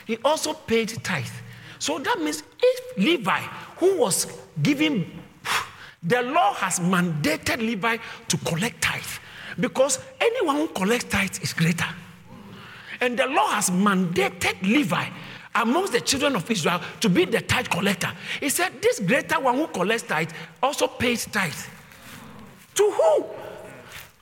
He 0.07 0.18
also 0.24 0.53
paid 0.53 0.89
tithe. 1.03 1.27
So 1.79 1.99
that 1.99 2.18
means 2.18 2.43
if 2.62 2.99
Levi, 2.99 3.41
who 3.79 3.99
was 3.99 4.27
giving 4.62 5.22
the 6.07 6.22
law 6.22 6.54
has 6.54 6.78
mandated 6.78 7.59
Levi 7.59 7.96
to 8.28 8.36
collect 8.38 8.80
tithe 8.80 9.02
because 9.59 9.98
anyone 10.20 10.57
who 10.57 10.68
collects 10.68 11.07
tithe 11.07 11.42
is 11.42 11.52
greater. 11.52 11.88
And 13.00 13.18
the 13.18 13.26
law 13.26 13.48
has 13.48 13.70
mandated 13.70 14.62
Levi 14.62 15.09
amongst 15.54 15.92
the 15.92 16.00
children 16.00 16.36
of 16.36 16.50
Israel 16.50 16.80
to 17.00 17.09
be 17.09 17.24
the 17.24 17.40
tithe 17.40 17.68
collector. 17.68 18.12
He 18.40 18.48
said, 18.48 18.80
This 18.80 19.00
greater 19.00 19.40
one 19.40 19.57
who 19.57 19.66
collects 19.66 20.04
tithe 20.04 20.30
also 20.62 20.86
pays 20.86 21.26
tithe. 21.26 21.52
To 22.76 22.90
who? 22.90 23.24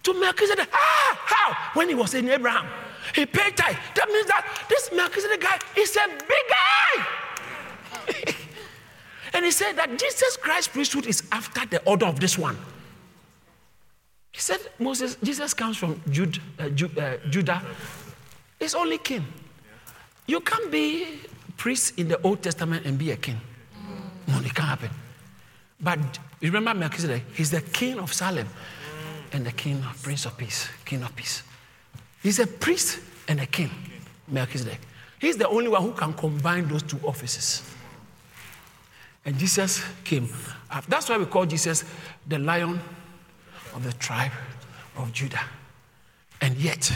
To 0.04 0.20
Melchizedek. 0.20 0.68
Ah, 0.72 1.20
how? 1.24 1.78
When 1.78 1.88
he 1.88 1.94
was 1.94 2.14
in 2.14 2.28
Abraham, 2.28 2.66
he 3.14 3.26
paid 3.26 3.56
tithe. 3.56 3.76
That 3.94 4.08
means 4.08 4.26
that 4.26 4.66
this 4.68 4.90
Melchizedek 4.92 5.40
guy 5.40 5.58
is 5.76 5.96
a 5.96 6.08
big 6.08 6.44
guy. 6.48 8.34
And 9.34 9.44
he 9.44 9.50
said 9.50 9.72
that 9.76 9.98
Jesus 9.98 10.36
Christ's 10.36 10.68
priesthood 10.68 11.06
is 11.06 11.24
after 11.32 11.66
the 11.66 11.82
order 11.84 12.06
of 12.06 12.20
this 12.20 12.38
one. 12.38 12.56
He 14.30 14.40
said, 14.40 14.60
Moses, 14.78 15.16
Jesus 15.22 15.52
comes 15.54 15.76
from 15.76 16.00
Jude, 16.10 16.38
uh, 16.58 16.68
Jude, 16.70 16.98
uh, 16.98 17.16
Judah. 17.28 17.62
It's 18.60 18.74
only 18.74 18.98
king. 18.98 19.24
You 20.26 20.40
can't 20.40 20.70
be 20.70 21.20
priest 21.56 21.98
in 21.98 22.08
the 22.08 22.20
Old 22.22 22.42
Testament 22.42 22.86
and 22.86 22.96
be 22.96 23.10
a 23.10 23.16
king. 23.16 23.40
No, 24.28 24.38
it 24.38 24.54
can't 24.54 24.68
happen. 24.68 24.90
But 25.80 25.98
remember 26.40 26.72
Melchizedek, 26.72 27.24
he's 27.34 27.50
the 27.50 27.60
king 27.60 27.98
of 27.98 28.12
Salem 28.12 28.48
and 29.32 29.44
the 29.44 29.52
king 29.52 29.82
of 29.82 30.00
Prince 30.02 30.26
of 30.26 30.36
Peace, 30.38 30.68
king 30.84 31.02
of 31.02 31.14
peace. 31.14 31.42
He's 32.22 32.38
a 32.38 32.46
priest 32.46 33.00
and 33.28 33.40
a 33.40 33.46
king, 33.46 33.70
Melchizedek. 34.28 34.80
He's 35.20 35.36
the 35.36 35.48
only 35.48 35.68
one 35.68 35.82
who 35.82 35.92
can 35.92 36.12
combine 36.14 36.68
those 36.68 36.82
two 36.82 36.98
offices. 37.04 37.73
And 39.24 39.38
Jesus 39.38 39.82
came. 40.04 40.28
That's 40.88 41.08
why 41.08 41.18
we 41.18 41.26
call 41.26 41.46
Jesus 41.46 41.84
the 42.26 42.38
lion 42.38 42.80
of 43.74 43.84
the 43.84 43.92
tribe 43.94 44.32
of 44.96 45.12
Judah. 45.12 45.40
And 46.40 46.56
yet, 46.56 46.92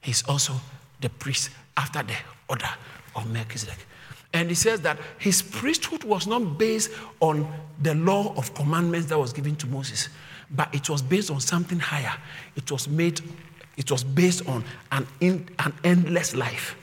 he's 0.00 0.22
also 0.28 0.54
the 1.00 1.08
priest 1.08 1.50
after 1.76 2.02
the 2.02 2.16
order 2.48 2.68
of 3.16 3.30
Melchizedek. 3.30 3.86
And 4.32 4.48
he 4.48 4.54
says 4.54 4.80
that 4.82 4.98
his 5.18 5.42
priesthood 5.42 6.04
was 6.04 6.26
not 6.26 6.58
based 6.58 6.90
on 7.20 7.50
the 7.82 7.94
law 7.94 8.34
of 8.36 8.54
commandments 8.54 9.06
that 9.08 9.18
was 9.18 9.32
given 9.32 9.56
to 9.56 9.66
Moses, 9.66 10.08
but 10.50 10.72
it 10.74 10.88
was 10.88 11.02
based 11.02 11.30
on 11.30 11.40
something 11.40 11.78
higher. 11.78 12.12
It 12.56 12.70
was 12.70 12.88
made, 12.88 13.20
it 13.76 13.90
was 13.90 14.04
based 14.04 14.46
on 14.46 14.64
an, 14.92 15.06
in, 15.20 15.48
an 15.58 15.72
endless 15.82 16.34
life. 16.34 16.76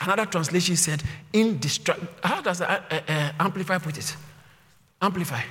Another 0.00 0.26
translation 0.26 0.76
said, 0.76 1.02
indestructible. 1.32 2.12
How 2.24 2.42
does 2.42 2.60
uh, 2.60 2.82
uh, 2.90 3.00
uh, 3.08 3.32
Amplify 3.38 3.78
put 3.78 3.96
it? 3.96 4.16
Amplify. 5.02 5.42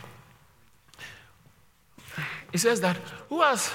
It 2.54 2.60
says 2.60 2.82
that 2.82 2.95
who 3.30 3.41
has 3.41 3.72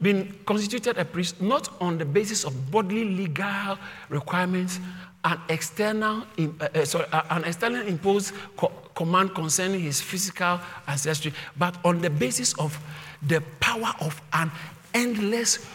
been 0.00 0.34
constituted 0.46 0.96
a 0.98 1.04
priest 1.04 1.40
not 1.40 1.68
on 1.80 1.98
the 1.98 2.04
basis 2.04 2.44
of 2.44 2.70
bodily 2.70 3.04
legal 3.04 3.78
requirements, 4.08 4.80
an 5.24 5.38
external, 5.50 6.24
uh, 6.38 6.68
uh, 6.74 6.84
sorry, 6.86 7.04
uh, 7.12 7.22
an 7.30 7.44
external 7.44 7.86
imposed 7.86 8.32
co- 8.56 8.72
command 8.94 9.34
concerning 9.34 9.80
his 9.80 10.00
physical 10.00 10.58
ancestry, 10.86 11.32
but 11.58 11.76
on 11.84 12.00
the 12.00 12.08
basis 12.08 12.54
of 12.54 12.78
the 13.26 13.42
power 13.60 13.92
of 14.00 14.20
an 14.32 14.50
endless 14.94 15.66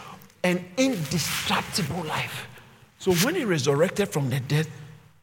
and 0.44 0.64
indestructible 0.78 2.04
life. 2.04 2.48
So 2.98 3.14
when 3.14 3.36
he 3.36 3.46
resurrected 3.46 4.10
from 4.10 4.32
the 4.32 4.40
dead 4.40 4.68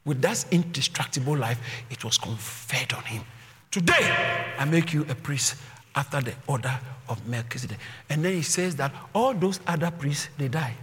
with 0.05 0.23
that 0.23 0.45
indestructible 0.53 1.37
life, 1.37 1.59
it 1.91 2.05
was 2.05 2.19
conferred 2.19 2.93
on 2.93 3.03
him. 3.03 3.25
Today, 3.73 4.55
I 4.59 4.67
make 4.67 4.93
you 4.93 5.07
a 5.09 5.15
priest 5.15 5.57
after 5.95 6.21
the 6.21 6.35
order 6.47 6.79
of 7.09 7.27
Melchizedek. 7.27 7.79
And 8.11 8.23
then 8.23 8.35
he 8.35 8.43
says 8.43 8.77
that 8.77 8.93
all 9.15 9.33
those 9.33 9.61
other 9.67 9.91
priests, 9.91 10.29
they 10.37 10.49
die. 10.49 10.75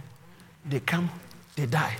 They 0.68 0.80
come, 0.80 1.08
they 1.54 1.66
die. 1.66 1.96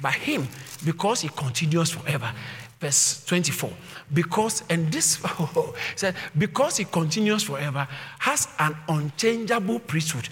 But 0.00 0.14
him, 0.14 0.48
because 0.82 1.20
he 1.20 1.28
continues 1.28 1.90
forever. 1.90 2.32
Verse 2.80 3.22
24. 3.26 3.70
Because, 4.14 4.64
and 4.70 4.90
this 4.90 5.20
oh, 5.24 5.36
oh, 5.38 5.52
oh 5.56 5.74
said, 5.94 6.14
because 6.38 6.78
he 6.78 6.86
continues 6.86 7.42
forever, 7.42 7.86
has 8.20 8.48
an 8.58 8.74
unchangeable 8.88 9.78
priesthood. 9.80 10.30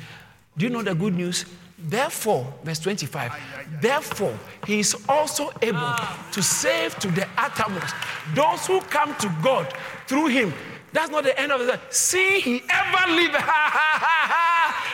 Do 0.56 0.64
you 0.64 0.70
know 0.70 0.82
the 0.82 0.94
good 0.94 1.12
news? 1.12 1.44
Therefore, 1.80 2.52
verse 2.64 2.80
25, 2.80 3.32
therefore, 3.80 4.36
he 4.66 4.80
is 4.80 4.96
also 5.08 5.50
able 5.62 5.94
to 6.32 6.42
save 6.42 6.98
to 6.98 7.08
the 7.08 7.26
uttermost 7.36 7.94
those 8.34 8.66
who 8.66 8.80
come 8.80 9.14
to 9.16 9.34
God 9.42 9.72
through 10.06 10.26
him 10.26 10.52
that's 10.92 11.10
not 11.10 11.24
the 11.24 11.38
end 11.38 11.52
of 11.52 11.60
it. 11.60 11.80
See, 11.90 12.40
he 12.40 12.62
ever 12.68 13.12
live. 13.12 13.34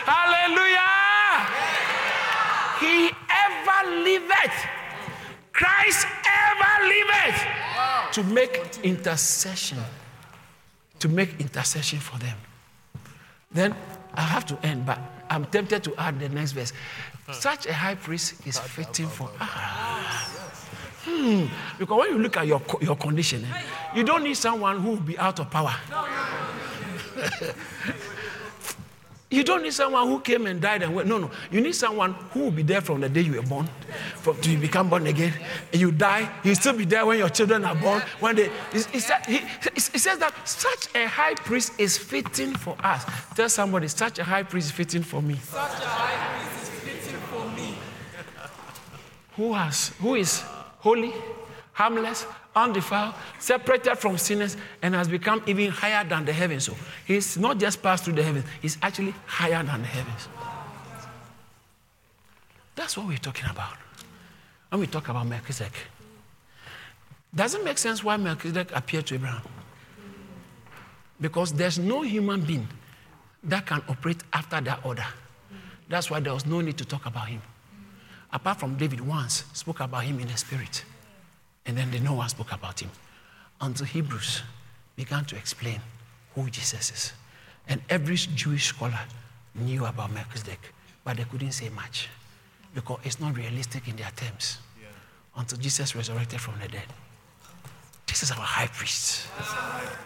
Hallelujah. 0.05 0.79
He 2.79 3.11
ever 3.31 3.89
liveth. 4.03 4.57
Christ 5.53 6.07
ever 6.27 6.87
liveth 6.87 7.47
to 8.13 8.23
make 8.23 8.79
intercession. 8.83 9.77
To 10.99 11.07
make 11.07 11.39
intercession 11.39 11.99
for 11.99 12.17
them. 12.19 12.37
Then 13.51 13.73
I 14.13 14.21
have 14.21 14.45
to 14.47 14.59
end, 14.65 14.85
but 14.85 14.99
I'm 15.29 15.45
tempted 15.45 15.83
to 15.83 15.95
add 15.97 16.19
the 16.19 16.29
next 16.29 16.51
verse. 16.53 16.73
Such 17.31 17.65
a 17.65 17.73
high 17.73 17.95
priest 17.95 18.45
is 18.45 18.59
fitting 18.59 19.07
for. 19.07 19.29
Ah. 19.39 20.31
Hmm. 21.03 21.45
Because 21.77 21.99
when 21.99 22.09
you 22.11 22.17
look 22.19 22.37
at 22.37 22.47
your, 22.47 22.61
your 22.81 22.95
condition, 22.95 23.45
eh, 23.45 23.61
you 23.95 24.03
don't 24.03 24.23
need 24.23 24.35
someone 24.35 24.79
who 24.79 24.91
will 24.91 24.97
be 24.97 25.17
out 25.17 25.39
of 25.39 25.49
power. 25.49 25.75
you 29.31 29.43
don't 29.43 29.63
need 29.63 29.73
someone 29.73 30.07
who 30.07 30.19
came 30.19 30.45
and 30.45 30.61
died 30.61 30.83
and 30.83 30.93
went. 30.93 31.07
No, 31.07 31.17
no. 31.17 31.31
You 31.51 31.59
need 31.59 31.73
someone 31.73 32.13
who 32.31 32.41
will 32.41 32.51
be 32.51 32.61
there 32.61 32.81
from 32.81 33.01
the 33.01 33.09
day 33.09 33.21
you 33.21 33.33
were 33.33 33.41
born, 33.41 33.67
from, 34.17 34.39
to 34.41 34.51
you 34.51 34.57
become 34.59 34.87
born 34.87 35.07
again. 35.07 35.33
And 35.71 35.81
you 35.81 35.91
die, 35.91 36.31
he'll 36.43 36.55
still 36.55 36.77
be 36.77 36.85
there 36.85 37.05
when 37.05 37.17
your 37.17 37.29
children 37.29 37.65
are 37.65 37.75
born. 37.75 38.01
When 38.19 38.35
they, 38.35 38.51
he, 38.71 38.79
he 38.93 39.79
says 39.79 40.19
that 40.19 40.33
such 40.47 40.93
a 40.93 41.07
high 41.07 41.33
priest 41.33 41.73
is 41.79 41.97
fitting 41.97 42.53
for 42.53 42.77
us. 42.83 43.03
Tell 43.35 43.49
somebody, 43.49 43.87
such 43.87 44.19
a 44.19 44.23
high 44.23 44.43
priest 44.43 44.67
is 44.67 44.71
fitting 44.71 45.01
for 45.01 45.21
me. 45.23 45.35
Such 45.37 45.59
a 45.59 45.85
high 45.85 46.37
priest 46.37 46.73
is 46.73 46.79
fitting 46.79 47.19
for 47.21 47.49
me. 47.49 47.77
Who 49.37 49.53
has, 49.53 49.89
who 49.99 50.15
is 50.15 50.41
holy, 50.79 51.13
harmless, 51.75 52.25
undefiled, 52.55 53.13
separated 53.37 53.95
from 53.97 54.17
sinners, 54.17 54.57
and 54.81 54.95
has 54.95 55.07
become 55.07 55.43
even 55.45 55.69
higher 55.69 56.03
than 56.07 56.25
the 56.25 56.33
heavens. 56.33 56.63
So 56.65 56.75
he's 57.05 57.37
not 57.37 57.59
just 57.59 57.83
passed 57.83 58.05
through 58.05 58.15
the 58.15 58.23
heavens, 58.23 58.45
he's 58.61 58.77
actually 58.81 59.13
higher 59.27 59.63
than 59.63 59.81
the 59.81 59.87
heavens. 59.87 60.27
That's 62.75 62.97
what 62.97 63.07
we're 63.07 63.17
talking 63.17 63.49
about. 63.49 63.77
When 64.69 64.81
we 64.81 64.87
talk 64.87 65.07
about 65.09 65.27
Melchizedek, 65.27 65.73
Doesn't 67.33 67.63
make 67.63 67.77
sense 67.77 68.01
why 68.03 68.17
Melchizedek 68.17 68.71
appeared 68.73 69.05
to 69.07 69.15
Abraham? 69.15 69.41
Because 71.19 71.51
there's 71.53 71.77
no 71.77 72.01
human 72.01 72.41
being 72.41 72.67
that 73.43 73.65
can 73.65 73.81
operate 73.89 74.23
after 74.33 74.59
that 74.61 74.85
order. 74.85 75.05
That's 75.89 76.09
why 76.09 76.21
there 76.21 76.33
was 76.33 76.45
no 76.45 76.61
need 76.61 76.77
to 76.77 76.85
talk 76.85 77.05
about 77.05 77.27
him 77.27 77.41
apart 78.35 78.59
from 78.59 78.75
David 78.75 78.99
once, 78.99 79.45
spoke 79.53 79.79
about 79.79 80.03
him 80.03 80.19
in 80.19 80.27
the 80.27 80.37
spirit. 80.37 80.83
And 81.65 81.77
then 81.77 81.91
no 82.03 82.13
one 82.13 82.29
spoke 82.29 82.51
about 82.51 82.79
him 82.79 82.91
until 83.61 83.85
Hebrews 83.85 84.43
began 84.95 85.25
to 85.25 85.35
explain 85.35 85.81
who 86.33 86.49
Jesus 86.49 86.91
is. 86.91 87.13
And 87.67 87.81
every 87.89 88.15
Jewish 88.15 88.67
scholar 88.67 88.99
knew 89.55 89.85
about 89.85 90.11
Melchizedek, 90.11 90.59
but 91.03 91.17
they 91.17 91.23
couldn't 91.23 91.53
say 91.53 91.69
much 91.69 92.09
because 92.73 92.99
it's 93.03 93.19
not 93.19 93.35
realistic 93.35 93.87
in 93.87 93.95
their 93.95 94.11
terms 94.15 94.59
yeah. 94.79 94.87
until 95.37 95.57
Jesus 95.57 95.95
resurrected 95.95 96.41
from 96.41 96.55
the 96.61 96.67
dead. 96.67 96.85
This 98.05 98.23
is 98.23 98.31
our 98.31 98.37
high 98.37 98.67
priest. 98.67 99.27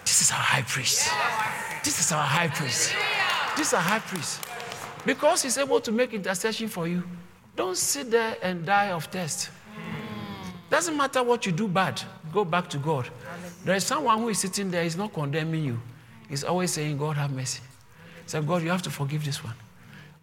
This 0.05 0.21
is 0.21 0.31
our 0.31 0.37
high 0.37 0.61
priest. 0.61 1.09
This 1.83 1.99
is 1.99 2.11
our 2.11 2.23
high 2.23 2.47
priest. 2.47 2.93
This 3.57 3.67
is 3.67 3.73
our 3.73 3.81
high 3.81 3.99
priest. 3.99 4.41
Because 5.05 5.43
he's 5.43 5.57
able 5.57 5.79
to 5.81 5.91
make 5.91 6.13
intercession 6.13 6.67
for 6.69 6.87
you. 6.87 7.03
Don't 7.55 7.77
sit 7.77 8.09
there 8.09 8.37
and 8.41 8.65
die 8.65 8.91
of 8.91 9.05
thirst. 9.05 9.49
Doesn't 10.69 10.95
matter 10.95 11.23
what 11.23 11.45
you 11.45 11.51
do 11.51 11.67
bad, 11.67 12.01
go 12.31 12.45
back 12.45 12.69
to 12.69 12.77
God. 12.77 13.09
There 13.65 13.75
is 13.75 13.83
someone 13.83 14.19
who 14.19 14.29
is 14.29 14.39
sitting 14.39 14.69
there, 14.69 14.83
he's 14.83 14.95
not 14.95 15.13
condemning 15.13 15.63
you. 15.63 15.81
He's 16.29 16.43
always 16.43 16.71
saying, 16.71 16.97
God, 16.97 17.17
have 17.17 17.31
mercy. 17.31 17.61
So, 18.27 18.41
God, 18.41 18.61
you 18.61 18.69
have 18.69 18.83
to 18.83 18.91
forgive 18.91 19.25
this 19.25 19.43
one 19.43 19.55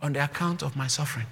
on 0.00 0.12
the 0.12 0.22
account 0.22 0.62
of 0.62 0.76
my 0.76 0.86
suffering. 0.86 1.26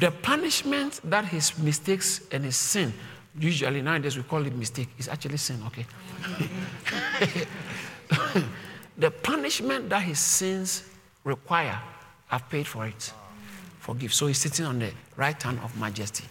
The 0.00 0.12
punishment 0.22 1.00
that 1.04 1.24
his 1.24 1.58
mistakes 1.58 2.20
and 2.30 2.44
his 2.44 2.56
sin, 2.56 2.92
usually 3.38 3.82
nowadays 3.82 4.16
we 4.16 4.22
call 4.22 4.46
it 4.46 4.54
mistake, 4.54 4.88
is 4.98 5.08
actually 5.08 5.38
sin, 5.38 5.60
okay? 5.66 5.86
the 8.96 9.10
punishment 9.10 9.88
that 9.90 10.02
his 10.02 10.18
sins 10.18 10.88
require, 11.24 11.80
I've 12.30 12.48
paid 12.48 12.66
for 12.66 12.86
it 12.86 13.12
forgive. 13.82 14.14
So 14.14 14.28
he's 14.28 14.38
sitting 14.38 14.64
on 14.64 14.78
the 14.78 14.92
right 15.16 15.40
hand 15.42 15.58
of 15.62 15.76
majesty 15.78 16.24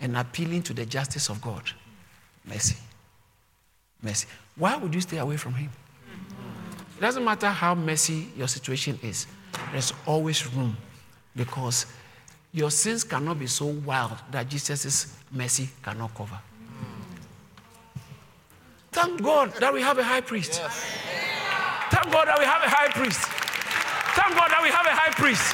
and 0.00 0.16
appealing 0.16 0.62
to 0.64 0.74
the 0.74 0.86
justice 0.86 1.28
of 1.28 1.40
God. 1.40 1.62
Mercy. 2.44 2.76
Mercy. 4.02 4.26
Why 4.56 4.76
would 4.76 4.94
you 4.94 5.00
stay 5.00 5.18
away 5.18 5.36
from 5.36 5.54
him? 5.54 5.70
It 6.96 7.00
doesn't 7.00 7.24
matter 7.24 7.48
how 7.48 7.74
messy 7.74 8.28
your 8.36 8.48
situation 8.48 8.98
is, 9.02 9.26
there's 9.72 9.92
always 10.06 10.46
room 10.54 10.76
because 11.34 11.86
your 12.52 12.70
sins 12.70 13.04
cannot 13.04 13.38
be 13.38 13.46
so 13.46 13.66
wild 13.66 14.16
that 14.30 14.48
Jesus' 14.48 15.14
mercy 15.30 15.68
cannot 15.82 16.14
cover. 16.14 16.38
Thank 18.92 19.22
God 19.22 19.52
that 19.60 19.74
we 19.74 19.82
have 19.82 19.98
a 19.98 20.04
high 20.04 20.22
priest. 20.22 20.58
Yes. 20.62 20.86
Thank 21.90 22.10
God 22.10 22.26
that 22.28 22.38
we 22.38 22.46
have 22.46 22.62
a 22.62 22.68
high 22.68 22.88
priest. 22.88 23.20
Thank 24.16 24.34
God 24.34 24.50
that 24.50 24.62
we 24.62 24.70
have 24.70 24.86
a 24.86 24.94
high 24.96 25.12
priest. 25.12 25.52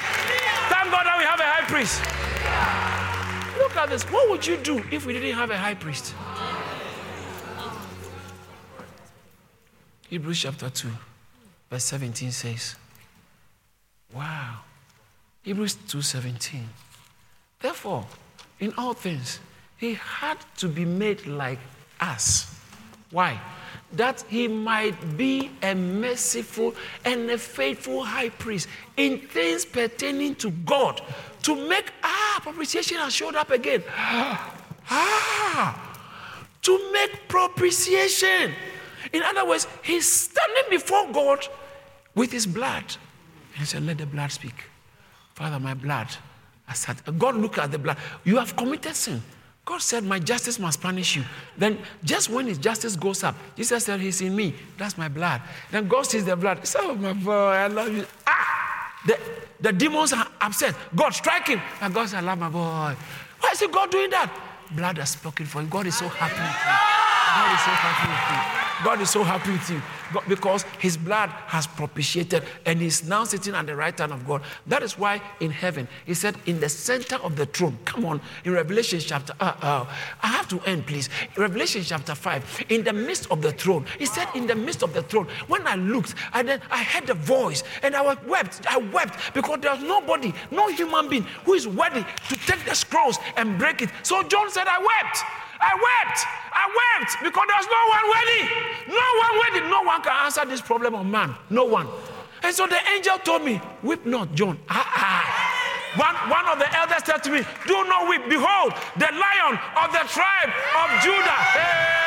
Thank 0.71 0.91
God 0.93 1.05
that 1.05 1.19
we 1.19 1.25
have 1.25 1.41
a 1.41 1.43
high 1.43 1.67
priest. 1.67 2.32
Look 3.73 3.85
at 3.85 3.89
this. 3.89 4.05
What 4.05 4.29
would 4.29 4.47
you 4.47 4.59
do 4.59 4.85
if 4.91 5.07
we 5.07 5.15
didn't 5.15 5.33
have 5.33 5.51
a 5.51 5.57
high 5.57 5.73
priest? 5.73 6.15
Hebrews 10.11 10.41
chapter 10.43 10.69
2, 10.69 10.89
verse 11.71 11.85
17 11.85 12.33
says, 12.33 12.77
Wow. 14.13 14.59
Hebrews 15.43 15.77
2:17. 15.89 16.65
Therefore, 17.61 18.07
in 18.61 18.75
all 18.77 18.93
things, 18.93 19.41
he 19.79 19.95
had 19.95 20.37
to 20.59 20.69
be 20.69 20.85
made 20.85 21.27
like 21.27 21.59
us. 21.99 22.55
Why? 23.11 23.41
That 23.95 24.25
he 24.29 24.49
might 24.49 25.17
be 25.17 25.51
a 25.63 25.75
merciful 25.75 26.75
and 27.05 27.31
a 27.31 27.39
faithful 27.39 28.03
high 28.03 28.31
priest 28.31 28.69
in 28.97 29.19
things 29.19 29.65
pertaining 29.65 30.35
to 30.37 30.51
God 30.51 31.01
to 31.43 31.69
make 31.69 31.93
ah 32.03 32.41
propitiation 32.43 32.99
has 32.99 33.15
showed 33.15 33.35
up 33.35 33.51
again. 33.51 33.83
Ah 34.91 35.89
to 36.63 36.93
make 36.93 37.29
propitiation. 37.29 38.55
In 39.13 39.23
other 39.23 39.47
words 39.47 39.67
he's 39.83 40.11
standing 40.11 40.65
before 40.71 41.11
God 41.13 41.47
with 42.15 42.33
his 42.33 42.47
blood. 42.47 42.85
And 43.53 43.61
he 43.61 43.65
said 43.65 43.85
let 43.85 43.99
the 43.99 44.07
blood 44.07 44.33
speak. 44.33 44.65
Father 45.35 45.59
my 45.59 45.75
blood 45.75 46.09
I 46.67 46.75
said 46.75 46.97
God 47.19 47.37
look 47.37 47.59
at 47.59 47.71
the 47.71 47.79
blood. 47.79 47.99
You 48.25 48.39
have 48.39 48.57
committed 48.57 48.95
sin 48.95 49.23
God 49.65 49.81
said, 49.81 50.03
My 50.05 50.19
justice 50.19 50.59
must 50.59 50.81
punish 50.81 51.17
you. 51.17 51.25
Then, 51.57 51.79
just 52.03 52.29
when 52.31 52.47
his 52.47 52.59
justice 52.59 52.97
goes 52.97 53.23
up, 53.23 53.37
Jesus 53.57 53.85
said, 53.85 54.01
He's 54.01 54.21
in 54.21 54.35
me. 54.35 54.55
That's 54.77 54.99
my 54.99 55.09
blood. 55.09 55.41
Then 55.71 55.87
God 55.87 56.03
sees 56.03 56.25
the 56.25 56.37
blood. 56.37 56.67
Said, 56.67 56.81
Oh, 56.83 56.95
my 56.95 57.13
boy, 57.13 57.33
I 57.33 57.69
love 57.69 57.93
you. 57.95 58.05
Ah! 58.27 58.93
The, 59.07 59.19
the 59.61 59.73
demons 59.73 60.13
are 60.13 60.27
upset. 60.41 60.75
God, 60.95 61.11
strike 61.11 61.49
him. 61.49 61.61
And 61.81 61.95
God 61.95 62.09
said, 62.09 62.19
I 62.19 62.21
love 62.21 62.39
my 62.39 62.49
boy. 62.49 62.97
Why 63.41 63.51
is 63.53 63.63
God 63.73 63.91
doing 63.91 64.11
that? 64.11 64.33
Blood 64.73 64.99
has 64.99 65.11
spoken 65.11 65.47
for. 65.47 65.63
God 65.63 65.87
is 65.87 65.97
so 65.97 66.09
happy 66.09 66.41
with 66.41 66.51
you. 66.51 66.93
God 67.35 67.55
is 67.55 67.61
so 67.61 67.71
happy 67.71 68.09
with 68.09 68.57
you. 68.57 68.62
God 68.85 69.01
is 69.01 69.11
so 69.11 69.23
happy 69.23 69.53
with 69.53 69.71
you 69.71 69.81
because 70.29 70.65
his 70.79 70.97
blood 70.97 71.31
has 71.47 71.67
propitiated 71.67 72.45
and 72.67 72.81
he's 72.81 73.07
now 73.07 73.25
sitting 73.25 73.55
at 73.55 73.67
the 73.67 73.77
right 73.77 73.97
hand 73.97 74.13
of 74.13 74.27
God. 74.27 74.43
That 74.67 74.83
is 74.83 74.99
why 74.99 75.21
in 75.41 75.51
heaven, 75.51 75.87
he 76.05 76.15
said, 76.15 76.37
in 76.47 76.61
the 76.61 76.69
center 76.69 77.17
of 77.17 77.37
the 77.37 77.47
throne, 77.47 77.79
come 77.85 78.05
on, 78.05 78.21
in 78.45 78.53
Revelation 78.53 79.01
chapter, 79.01 79.35
uh, 79.41 79.55
uh, 79.63 79.87
I 80.23 80.27
have 80.27 80.49
to 80.49 80.61
end, 80.63 80.87
please. 80.87 81.09
Revelation 81.37 81.83
chapter 81.85 82.15
5, 82.15 82.65
in 82.71 82.85
the 82.85 82.93
midst 82.93 83.31
of 83.31 83.41
the 83.43 83.53
throne, 83.53 83.85
he 83.99 84.07
said, 84.07 84.29
in 84.35 84.47
the 84.47 84.55
midst 84.55 84.83
of 84.83 84.93
the 84.93 85.03
throne, 85.03 85.29
when 85.49 85.67
I 85.67 85.77
looked, 85.77 86.15
I 86.33 86.43
then 86.43 86.61
I 86.71 86.83
heard 86.83 87.09
a 87.11 87.15
voice 87.15 87.63
and 87.83 87.95
I 87.95 88.03
wept. 88.27 88.67
I 88.69 88.79
wept 88.79 89.35
because 89.35 89.61
there's 89.61 89.83
nobody, 89.83 90.35
no 90.51 90.69
human 90.69 91.09
being 91.09 91.25
who 91.45 91.55
is 91.55 91.69
worthy 91.69 92.05
to 92.29 92.37
take 92.47 92.65
the 92.65 92.75
scrolls 92.75 93.19
and 93.37 93.59
break 93.59 93.83
it. 93.83 93.91
So 94.03 94.23
John 94.25 94.51
said, 94.51 94.67
I 94.67 94.79
wept. 94.79 95.42
I 95.63 95.73
wept. 95.79 96.19
I 96.53 96.65
wept 96.79 97.23
because 97.23 97.47
there's 97.47 97.71
no 97.71 97.83
one 97.97 98.05
worthy. 98.11 98.43
No 98.91 99.09
one 99.23 99.33
worthy. 99.39 99.61
No 99.71 99.83
one 99.83 100.03
can 100.03 100.13
answer 100.25 100.45
this 100.45 100.61
problem 100.61 100.95
of 100.95 101.07
man. 101.07 101.35
No 101.51 101.65
one. 101.65 101.87
And 102.43 102.55
so 102.55 102.67
the 102.67 102.79
angel 102.95 103.19
told 103.19 103.45
me, 103.45 103.61
Weep 103.83 104.05
not, 104.05 104.35
John. 104.35 104.59
Ah, 104.69 104.83
ah. 104.97 105.53
One, 105.97 106.17
one 106.31 106.49
of 106.49 106.59
the 106.59 106.67
elders 106.77 107.05
said 107.05 107.23
to 107.25 107.31
me, 107.31 107.43
Do 107.67 107.85
not 107.85 108.09
weep. 108.09 108.23
Behold, 108.29 108.73
the 108.97 109.07
lion 109.13 109.59
of 109.77 109.93
the 109.93 110.03
tribe 110.09 110.51
of 110.51 110.89
Judah. 111.05 111.41
Hey! 111.53 112.03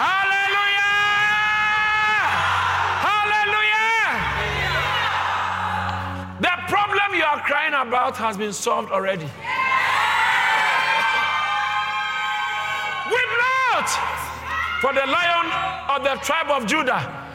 Hallelujah! 0.00 0.96
Hallelujah! 3.10 4.06
The 6.40 6.54
problem 6.70 7.14
you 7.14 7.24
are 7.24 7.40
crying 7.40 7.74
about 7.74 8.16
has 8.16 8.36
been 8.36 8.52
solved 8.52 8.92
already. 8.92 9.28
For 14.80 14.92
the 14.92 15.06
lion 15.06 15.96
of 15.96 16.04
the 16.04 16.24
tribe 16.24 16.50
of 16.50 16.66
Judah 16.66 17.26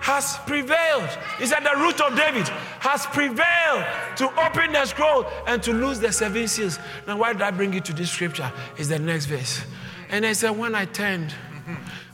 has 0.00 0.38
prevailed. 0.46 1.08
Is 1.40 1.52
at 1.52 1.62
the 1.62 1.78
root 1.78 2.00
of 2.00 2.16
David, 2.16 2.48
has 2.80 3.06
prevailed 3.06 3.84
to 4.16 4.28
open 4.40 4.72
the 4.72 4.86
scroll 4.86 5.26
and 5.46 5.62
to 5.62 5.72
lose 5.72 6.00
the 6.00 6.12
seven 6.12 6.48
seals. 6.48 6.78
Now, 7.06 7.18
why 7.18 7.32
did 7.32 7.42
I 7.42 7.50
bring 7.50 7.72
you 7.72 7.80
to 7.80 7.92
this 7.92 8.10
scripture? 8.10 8.50
Is 8.78 8.88
the 8.88 8.98
next 8.98 9.26
verse. 9.26 9.62
And 10.08 10.26
I 10.26 10.32
said, 10.32 10.50
When 10.50 10.74
I 10.74 10.86
turned, 10.86 11.32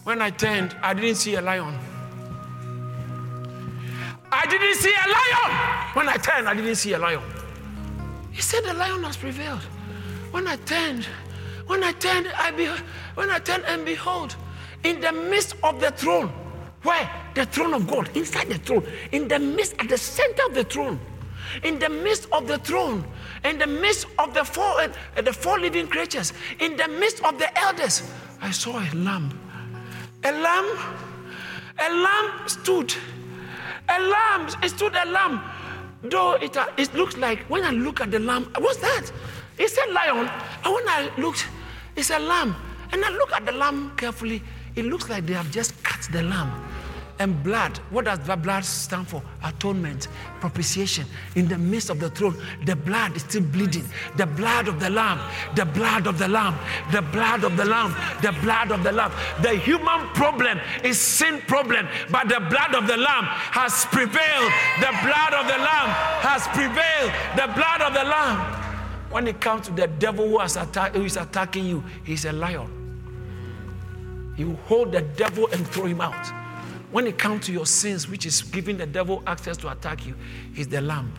when 0.05 0.21
I 0.21 0.31
turned, 0.31 0.77
I 0.83 0.95
didn't 0.95 1.17
see 1.17 1.35
a 1.35 1.41
lion. 1.41 1.79
I 4.31 4.45
didn't 4.47 4.75
see 4.75 4.93
a 4.93 5.09
lion. 5.09 5.59
When 5.95 6.09
I 6.09 6.17
turned, 6.17 6.49
I 6.49 6.55
didn't 6.55 6.75
see 6.75 6.93
a 6.93 6.99
lion. 6.99 7.23
He 8.33 8.43
said 8.43 8.65
the 8.65 8.75
lion 8.75 9.03
has 9.05 9.17
prevailed. 9.17 9.63
When 10.31 10.47
I 10.47 10.57
turned, 10.57 11.07
when 11.67 11.83
I 11.83 11.93
turned, 11.93 12.29
I 12.37 12.51
be, 12.51 12.67
when 13.15 13.31
I 13.31 13.39
turned 13.39 13.65
and 13.67 13.85
behold, 13.85 14.37
in 14.85 15.01
the 15.01 15.13
midst 15.13 15.57
of 15.63 15.81
the 15.81 15.91
throne, 15.91 16.29
where 16.83 17.11
the 17.35 17.47
throne 17.47 17.75
of 17.75 17.87
God, 17.89 18.15
inside 18.17 18.49
the 18.49 18.59
throne, 18.59 18.87
in 19.13 19.29
the 19.29 19.39
midst, 19.39 19.75
at 19.79 19.89
the 19.89 19.99
center 19.99 20.47
of 20.47 20.55
the 20.55 20.65
throne, 20.65 21.01
in 21.63 21.79
the 21.79 21.89
midst 21.89 22.29
of 22.33 22.47
the 22.47 22.59
throne, 22.59 23.05
in 23.45 23.59
the 23.59 23.67
midst 23.67 24.07
of 24.19 24.35
the 24.35 24.45
four, 24.45 24.81
uh, 24.81 24.89
the 25.23 25.33
four 25.33 25.59
living 25.59 25.89
creatures, 25.89 26.33
in 26.61 26.77
the 26.77 26.89
midst 26.89 27.25
of 27.25 27.39
the 27.39 27.59
elders, 27.59 28.03
I 28.41 28.51
saw 28.51 28.79
a 28.79 28.91
lamb. 28.95 29.39
A 30.25 30.33
lamb, 30.33 30.79
a 31.79 31.93
lamb 31.93 32.49
stood. 32.49 32.95
A 33.89 34.01
lamb, 34.01 34.49
stood 34.69 34.95
a 34.95 35.09
lamb. 35.09 35.41
Though 36.03 36.35
it, 36.35 36.57
uh, 36.57 36.67
it 36.77 36.93
looks 36.95 37.17
like, 37.17 37.41
when 37.45 37.65
I 37.65 37.71
look 37.71 38.01
at 38.01 38.11
the 38.11 38.19
lamb, 38.19 38.53
what's 38.59 38.79
that? 38.79 39.11
It's 39.59 39.79
a 39.79 39.93
lion. 39.93 40.31
And 40.65 40.75
when 40.75 40.89
I 40.89 41.11
looked, 41.19 41.47
it's 41.97 42.11
a 42.11 42.19
lamb. 42.19 42.55
And 42.93 43.05
I 43.05 43.11
look 43.11 43.33
at 43.33 43.45
the 43.45 43.53
lamb 43.53 43.93
carefully. 43.97 44.43
It 44.77 44.85
looks 44.85 45.09
like 45.09 45.27
they 45.27 45.33
have 45.33 45.51
just 45.51 45.83
cut 45.83 46.09
the 46.13 46.23
lamb. 46.23 46.53
And 47.19 47.43
blood, 47.43 47.79
what 47.89 48.05
does 48.05 48.19
the 48.21 48.37
blood 48.37 48.63
stand 48.63 49.09
for? 49.09 49.23
Atonement, 49.43 50.09
propitiation. 50.39 51.07
In 51.35 51.49
the 51.49 51.57
midst 51.57 51.89
of 51.89 51.99
the 51.99 52.11
throne, 52.11 52.37
the 52.67 52.77
blood 52.77 53.17
is 53.17 53.23
still 53.23 53.43
bleeding. 53.43 53.89
The 54.19 54.27
blood 54.27 54.69
of 54.69 54.81
the 54.81 54.91
lamb, 54.91 55.21
the 55.55 55.65
blood 55.65 56.07
of 56.07 56.19
the 56.19 56.29
lamb, 56.29 56.59
the 56.93 57.01
blood 57.01 57.43
of 57.43 57.57
the 57.57 57.65
lamb, 57.65 57.97
the 58.21 58.33
blood 58.43 58.71
of 58.71 58.85
the 58.85 58.93
lamb. 58.93 59.13
The 59.41 59.57
human 59.57 60.09
problem 60.09 60.61
is 60.85 61.01
sin 61.01 61.41
problem, 61.47 61.89
but 62.11 62.29
the 62.29 62.41
blood 62.51 62.75
of 62.75 62.87
the 62.87 62.99
lamb 62.99 63.25
has 63.25 63.87
prevailed. 63.87 64.53
The 64.81 64.93
blood 65.03 65.33
of 65.33 65.47
the 65.47 65.59
lamb 65.59 65.89
has 66.21 66.47
prevailed. 66.49 67.13
The 67.35 67.51
blood 67.55 67.81
of 67.81 67.95
the 67.95 68.05
lamb. 68.05 68.66
When 69.17 69.27
it 69.27 69.41
comes 69.41 69.65
to 69.65 69.73
the 69.73 69.87
devil 69.87 70.29
who, 70.29 70.39
who 70.39 71.05
is 71.07 71.17
attacking 71.17 71.65
you, 71.65 71.83
he's 72.05 72.27
a 72.27 72.33
lion. 72.33 72.69
You 74.37 74.59
hold 74.67 74.93
the 74.93 75.01
devil 75.01 75.49
and 75.55 75.67
throw 75.67 75.87
him 75.87 76.03
out. 76.03 76.27
When 76.91 77.07
it 77.07 77.17
comes 77.17 77.47
to 77.47 77.53
your 77.53 77.65
sins, 77.65 78.11
which 78.11 78.27
is 78.27 78.43
giving 78.43 78.77
the 78.77 78.85
devil 78.85 79.23
access 79.27 79.57
to 79.57 79.73
attack 79.73 80.05
you, 80.05 80.15
he's 80.53 80.69
the 80.69 80.83
lamb. 80.83 81.15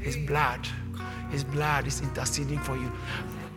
His 0.00 0.16
blood. 0.16 0.66
His 1.30 1.44
blood 1.44 1.86
is 1.86 2.00
interceding 2.00 2.58
for 2.60 2.74
you. 2.74 2.90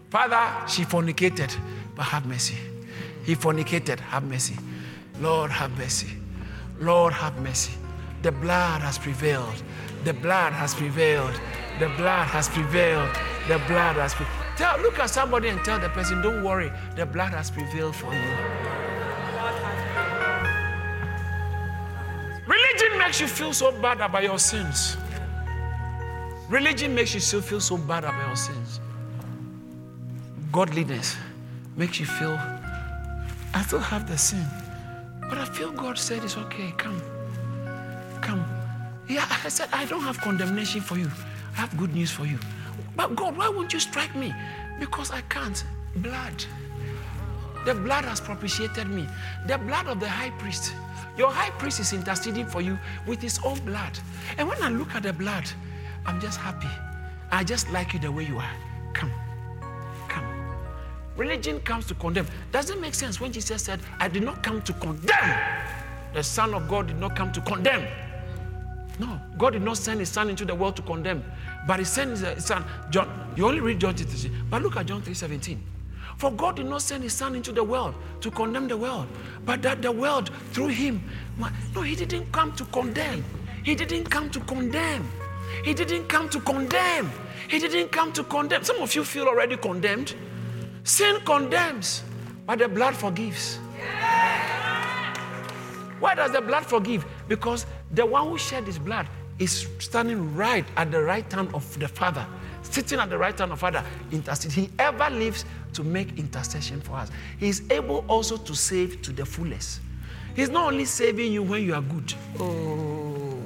Father, 0.09 0.67
she 0.67 0.83
fornicated, 0.83 1.55
but 1.95 2.03
have 2.03 2.25
mercy. 2.25 2.57
He 3.23 3.33
fornicated, 3.33 4.01
have 4.01 4.25
mercy. 4.25 4.57
Lord, 5.21 5.51
have 5.51 5.71
mercy. 5.77 6.17
Lord, 6.81 7.13
have 7.13 7.39
mercy. 7.39 7.71
The 8.23 8.33
blood 8.33 8.81
has 8.81 8.97
prevailed. 8.97 9.63
The 10.03 10.13
blood 10.13 10.53
has 10.53 10.73
prevailed. 10.75 11.33
The 11.79 11.87
blood 11.97 12.27
has 12.27 12.49
prevailed. 12.49 13.09
The 13.47 13.57
blood 13.67 13.95
has 13.95 14.13
prevailed. 14.13 14.43
Tell, 14.57 14.79
look 14.81 14.99
at 14.99 15.09
somebody 15.09 15.49
and 15.49 15.63
tell 15.65 15.79
the 15.79 15.89
person, 15.89 16.21
don't 16.21 16.43
worry, 16.43 16.71
the 16.95 17.05
blood 17.05 17.33
has 17.33 17.49
prevailed 17.49 17.95
for 17.95 18.13
you. 18.13 18.21
Religion 22.45 22.99
makes 22.99 23.19
you 23.19 23.27
feel 23.27 23.53
so 23.53 23.71
bad 23.81 24.01
about 24.01 24.23
your 24.23 24.37
sins. 24.37 24.97
Religion 26.49 26.93
makes 26.93 27.13
you 27.13 27.19
still 27.19 27.41
feel 27.41 27.59
so 27.59 27.77
bad 27.77 28.03
about 28.03 28.27
your 28.27 28.35
sins. 28.35 28.79
Godliness 30.51 31.17
makes 31.75 31.99
you 31.99 32.05
feel, 32.05 32.37
I 33.53 33.63
still 33.65 33.79
have 33.79 34.07
the 34.07 34.17
sin. 34.17 34.45
But 35.21 35.39
I 35.39 35.45
feel 35.45 35.71
God 35.71 35.97
said 35.97 36.23
it's 36.23 36.37
okay. 36.37 36.73
Come. 36.77 37.01
Come. 38.21 38.62
Yeah, 39.07 39.25
I 39.43 39.49
said, 39.49 39.69
I 39.73 39.85
don't 39.85 40.01
have 40.01 40.19
condemnation 40.21 40.81
for 40.81 40.97
you. 40.97 41.09
I 41.53 41.61
have 41.61 41.77
good 41.77 41.93
news 41.93 42.11
for 42.11 42.25
you. 42.25 42.39
But 42.95 43.15
God, 43.15 43.37
why 43.37 43.49
won't 43.49 43.73
you 43.73 43.79
strike 43.79 44.15
me? 44.15 44.33
Because 44.79 45.11
I 45.11 45.21
can't. 45.21 45.63
Blood. 45.97 46.45
The 47.65 47.75
blood 47.75 48.05
has 48.05 48.19
propitiated 48.19 48.87
me. 48.87 49.07
The 49.47 49.57
blood 49.57 49.87
of 49.87 49.99
the 49.99 50.09
high 50.09 50.31
priest. 50.31 50.73
Your 51.17 51.31
high 51.31 51.51
priest 51.51 51.79
is 51.79 51.93
interceding 51.93 52.47
for 52.47 52.61
you 52.61 52.79
with 53.05 53.21
his 53.21 53.39
own 53.45 53.59
blood. 53.65 53.97
And 54.37 54.47
when 54.47 54.61
I 54.63 54.69
look 54.69 54.95
at 54.95 55.03
the 55.03 55.13
blood, 55.13 55.45
I'm 56.05 56.19
just 56.19 56.39
happy. 56.39 56.69
I 57.31 57.43
just 57.43 57.69
like 57.71 57.93
you 57.93 57.99
the 57.99 58.11
way 58.11 58.25
you 58.25 58.37
are. 58.37 58.51
Come. 58.93 59.11
Come. 60.09 60.25
Religion 61.15 61.59
comes 61.61 61.85
to 61.87 61.93
condemn. 61.95 62.27
Doesn't 62.51 62.81
make 62.81 62.95
sense 62.95 63.21
when 63.21 63.31
Jesus 63.31 63.63
said, 63.63 63.79
I 63.99 64.07
did 64.07 64.23
not 64.23 64.43
come 64.43 64.61
to 64.63 64.73
condemn. 64.73 65.39
The 66.13 66.23
Son 66.23 66.53
of 66.53 66.67
God 66.67 66.87
did 66.87 66.99
not 66.99 67.15
come 67.15 67.31
to 67.31 67.41
condemn. 67.41 67.87
No, 68.99 69.19
God 69.37 69.53
did 69.53 69.63
not 69.63 69.77
send 69.77 69.99
his 69.99 70.09
son 70.09 70.29
into 70.29 70.45
the 70.45 70.53
world 70.53 70.75
to 70.75 70.81
condemn, 70.81 71.23
but 71.67 71.79
he 71.79 71.85
sent 71.85 72.11
his 72.11 72.23
uh, 72.23 72.39
son. 72.39 72.63
John, 72.91 73.33
you 73.35 73.47
only 73.47 73.59
read 73.59 73.79
John 73.79 73.95
3, 73.95 74.31
but 74.49 74.61
look 74.61 74.77
at 74.77 74.85
John 74.85 75.01
3 75.01 75.13
17. 75.13 75.63
For 76.17 76.31
God 76.31 76.57
did 76.57 76.67
not 76.67 76.81
send 76.81 77.03
his 77.03 77.13
son 77.13 77.35
into 77.35 77.51
the 77.51 77.63
world 77.63 77.95
to 78.21 78.29
condemn 78.29 78.67
the 78.67 78.77
world, 78.77 79.07
but 79.45 79.61
that 79.63 79.81
the 79.81 79.91
world 79.91 80.29
through 80.51 80.67
him. 80.67 81.03
No, 81.75 81.81
he 81.81 81.95
didn't 81.95 82.31
come 82.31 82.53
to 82.53 82.65
condemn. 82.65 83.23
He 83.63 83.75
didn't 83.75 84.05
come 84.05 84.29
to 84.29 84.39
condemn. 84.41 85.09
He 85.63 85.73
didn't 85.73 86.07
come 86.07 86.29
to 86.29 86.39
condemn. 86.39 87.11
He 87.47 87.59
didn't 87.59 87.91
come 87.91 88.11
to 88.13 88.23
condemn. 88.23 88.63
Some 88.63 88.81
of 88.81 88.93
you 88.93 89.03
feel 89.03 89.27
already 89.27 89.57
condemned. 89.57 90.13
Sin 90.83 91.17
condemns, 91.25 92.03
but 92.45 92.59
the 92.59 92.67
blood 92.67 92.95
forgives. 92.95 93.59
Why 96.03 96.15
does 96.15 96.33
the 96.33 96.41
blood 96.41 96.65
forgive? 96.65 97.05
Because 97.29 97.65
the 97.91 98.05
one 98.05 98.27
who 98.27 98.37
shed 98.37 98.65
his 98.65 98.77
blood 98.77 99.07
is 99.39 99.69
standing 99.79 100.35
right 100.35 100.65
at 100.75 100.91
the 100.91 101.01
right 101.01 101.31
hand 101.31 101.55
of 101.55 101.79
the 101.79 101.87
Father, 101.87 102.27
sitting 102.61 102.99
at 102.99 103.09
the 103.09 103.17
right 103.17 103.39
hand 103.39 103.53
of 103.53 103.59
Father, 103.61 103.81
interceding. 104.11 104.65
He 104.65 104.69
ever 104.79 105.09
lives 105.09 105.45
to 105.71 105.81
make 105.81 106.19
intercession 106.19 106.81
for 106.81 106.97
us. 106.97 107.09
He 107.39 107.47
is 107.47 107.63
able 107.71 108.03
also 108.09 108.35
to 108.35 108.53
save 108.53 109.01
to 109.03 109.13
the 109.13 109.25
fullest. 109.25 109.79
He's 110.35 110.49
not 110.49 110.73
only 110.73 110.83
saving 110.83 111.31
you 111.31 111.41
when 111.41 111.63
you 111.63 111.73
are 111.73 111.81
good. 111.81 112.13
Oh. 112.37 113.39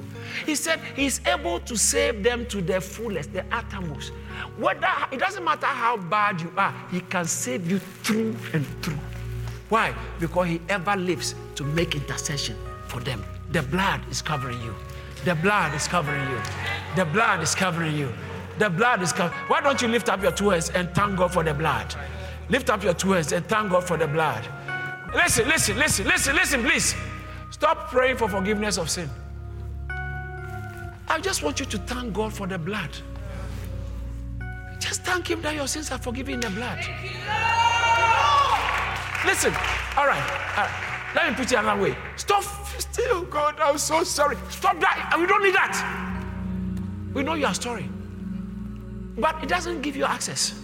He 0.44 0.56
said 0.56 0.80
he's 0.96 1.20
able 1.28 1.60
to 1.60 1.76
save 1.76 2.24
them 2.24 2.44
to 2.46 2.60
the 2.60 2.80
fullest, 2.80 3.32
the 3.32 3.44
uttermost. 3.52 4.10
Whether 4.56 4.90
it 5.12 5.20
doesn't 5.20 5.44
matter 5.44 5.66
how 5.66 5.96
bad 5.96 6.40
you 6.40 6.52
are, 6.56 6.74
he 6.90 7.02
can 7.02 7.24
save 7.26 7.70
you 7.70 7.78
through 7.78 8.34
and 8.52 8.66
through. 8.82 8.98
Why? 9.68 9.94
Because 10.18 10.48
he 10.48 10.60
ever 10.68 10.96
lives 10.96 11.34
to 11.56 11.64
make 11.64 11.94
intercession 11.94 12.56
for 12.86 13.00
them. 13.00 13.24
The 13.50 13.62
blood 13.62 14.00
is 14.10 14.22
covering 14.22 14.60
you. 14.62 14.74
The 15.24 15.34
blood 15.34 15.74
is 15.74 15.86
covering 15.86 16.28
you. 16.30 16.40
The 16.96 17.04
blood 17.04 17.42
is 17.42 17.54
covering 17.54 17.96
you. 17.96 18.12
The 18.58 18.70
blood 18.70 19.02
is 19.02 19.12
covering. 19.12 19.38
Why 19.48 19.60
don't 19.60 19.80
you 19.80 19.88
lift 19.88 20.08
up 20.08 20.22
your 20.22 20.32
two 20.32 20.50
hands 20.50 20.70
and 20.70 20.92
thank 20.94 21.16
God 21.16 21.32
for 21.32 21.44
the 21.44 21.54
blood? 21.54 21.94
Lift 22.48 22.70
up 22.70 22.82
your 22.82 22.94
two 22.94 23.12
hands 23.12 23.32
and 23.32 23.44
thank 23.46 23.70
God 23.70 23.84
for 23.84 23.96
the 23.96 24.06
blood. 24.06 24.46
Listen, 25.14 25.48
listen, 25.48 25.76
listen, 25.76 26.06
listen, 26.06 26.34
listen, 26.34 26.62
please. 26.62 26.94
Stop 27.50 27.90
praying 27.90 28.16
for 28.16 28.28
forgiveness 28.28 28.78
of 28.78 28.90
sin. 28.90 29.08
I 29.90 31.18
just 31.20 31.42
want 31.42 31.60
you 31.60 31.66
to 31.66 31.78
thank 31.78 32.12
God 32.12 32.32
for 32.32 32.46
the 32.46 32.58
blood. 32.58 32.90
Just 34.78 35.02
thank 35.02 35.30
Him 35.30 35.40
that 35.42 35.54
your 35.54 35.66
sins 35.66 35.90
are 35.90 35.98
forgiven 35.98 36.34
in 36.34 36.40
the 36.40 36.50
blood. 36.50 36.78
Listen, 39.28 39.52
all 39.94 40.06
right, 40.06 40.24
all 40.56 40.64
right. 40.64 41.12
Let 41.14 41.28
me 41.28 41.36
put 41.36 41.52
it 41.52 41.58
another 41.58 41.82
way. 41.82 41.94
Stop 42.16 42.44
still, 42.80 43.26
God, 43.26 43.60
I'm 43.60 43.76
so 43.76 44.02
sorry. 44.02 44.38
Stop 44.48 44.80
that. 44.80 45.10
and 45.12 45.20
We 45.20 45.28
don't 45.28 45.42
need 45.42 45.54
that. 45.54 45.76
We 47.12 47.22
know 47.22 47.34
your 47.34 47.52
story. 47.52 47.90
But 49.18 49.44
it 49.44 49.50
doesn't 49.50 49.82
give 49.82 49.96
you 49.96 50.06
access. 50.06 50.58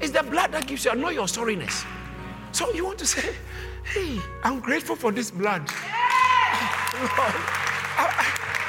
It's 0.00 0.10
the 0.10 0.24
blood 0.24 0.50
that 0.50 0.66
gives 0.66 0.84
you. 0.84 0.90
I 0.90 0.94
know 0.94 1.10
your 1.10 1.26
sorriness. 1.26 1.86
So 2.50 2.72
you 2.72 2.86
want 2.86 2.98
to 2.98 3.06
say, 3.06 3.36
hey, 3.84 4.18
I'm 4.42 4.58
grateful 4.58 4.96
for 4.96 5.12
this 5.12 5.30
blood. 5.30 5.64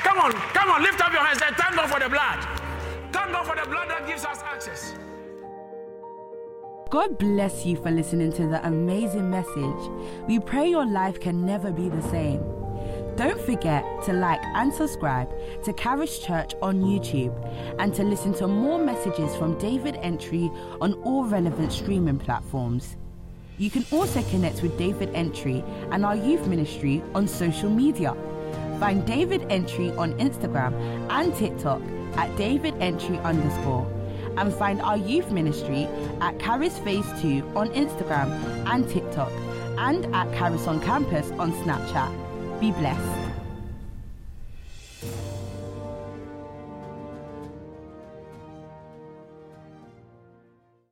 come 0.03 0.19
on, 0.19 0.31
come 0.31 0.69
on, 0.69 0.84
lift 0.84 1.01
up 1.03 1.11
your 1.11 1.25
hands 1.25 1.41
and 1.43 1.55
thank 1.55 1.75
God 1.75 1.89
for 1.89 1.99
the 1.99 2.07
blood. 2.07 2.39
Thank 3.11 3.31
God 3.31 3.47
for 3.47 3.55
the 3.55 3.67
blood 3.67 3.89
that 3.89 4.05
gives 4.05 4.25
us 4.25 4.43
access. 4.43 4.93
God 6.93 7.17
bless 7.17 7.65
you 7.65 7.75
for 7.75 7.89
listening 7.89 8.31
to 8.33 8.45
the 8.45 8.63
amazing 8.67 9.27
message. 9.27 9.89
We 10.27 10.39
pray 10.39 10.69
your 10.69 10.85
life 10.85 11.19
can 11.19 11.43
never 11.43 11.71
be 11.71 11.89
the 11.89 12.03
same. 12.03 12.39
Don't 13.15 13.41
forget 13.41 13.83
to 14.03 14.13
like 14.13 14.39
and 14.53 14.71
subscribe 14.71 15.27
to 15.63 15.73
Charis 15.73 16.19
Church 16.19 16.53
on 16.61 16.83
YouTube 16.83 17.33
and 17.79 17.95
to 17.95 18.03
listen 18.03 18.31
to 18.35 18.47
more 18.47 18.77
messages 18.77 19.35
from 19.35 19.57
David 19.57 19.95
Antwi 20.03 20.55
on 20.81 20.93
all 21.01 21.25
relevant 21.25 21.73
streaming 21.73 22.19
platforms. 22.19 22.95
You 23.57 23.71
can 23.71 23.87
also 23.91 24.21
connect 24.29 24.61
with 24.61 24.77
David 24.77 25.11
Antwi 25.13 25.63
and 25.91 26.05
our 26.05 26.15
youth 26.15 26.45
ministry 26.45 27.01
on 27.15 27.27
social 27.27 27.71
media. 27.71 28.15
Find 28.79 29.03
David 29.07 29.41
Antwi 29.49 29.97
on 29.97 30.13
Instagram 30.19 30.73
and 31.09 31.33
TikTok 31.33 31.81
at 32.17 32.37
David 32.37 32.75
Antwi 32.75 33.19
underscore 33.23 33.91
and 34.38 34.53
find 34.53 34.81
our 34.81 34.97
youth 34.97 35.31
ministry 35.31 35.88
at 36.21 36.39
Charis 36.39 36.77
Phase 36.79 37.07
2 37.21 37.51
on 37.55 37.69
Instagram 37.69 38.29
and 38.67 38.88
TikTok 38.89 39.31
and 39.77 40.05
at 40.15 40.31
Charis 40.38 40.67
on 40.67 40.79
Campus 40.81 41.31
on 41.31 41.51
Snapchat. 41.53 42.59
Be 42.59 42.71
blessed. 42.71 43.32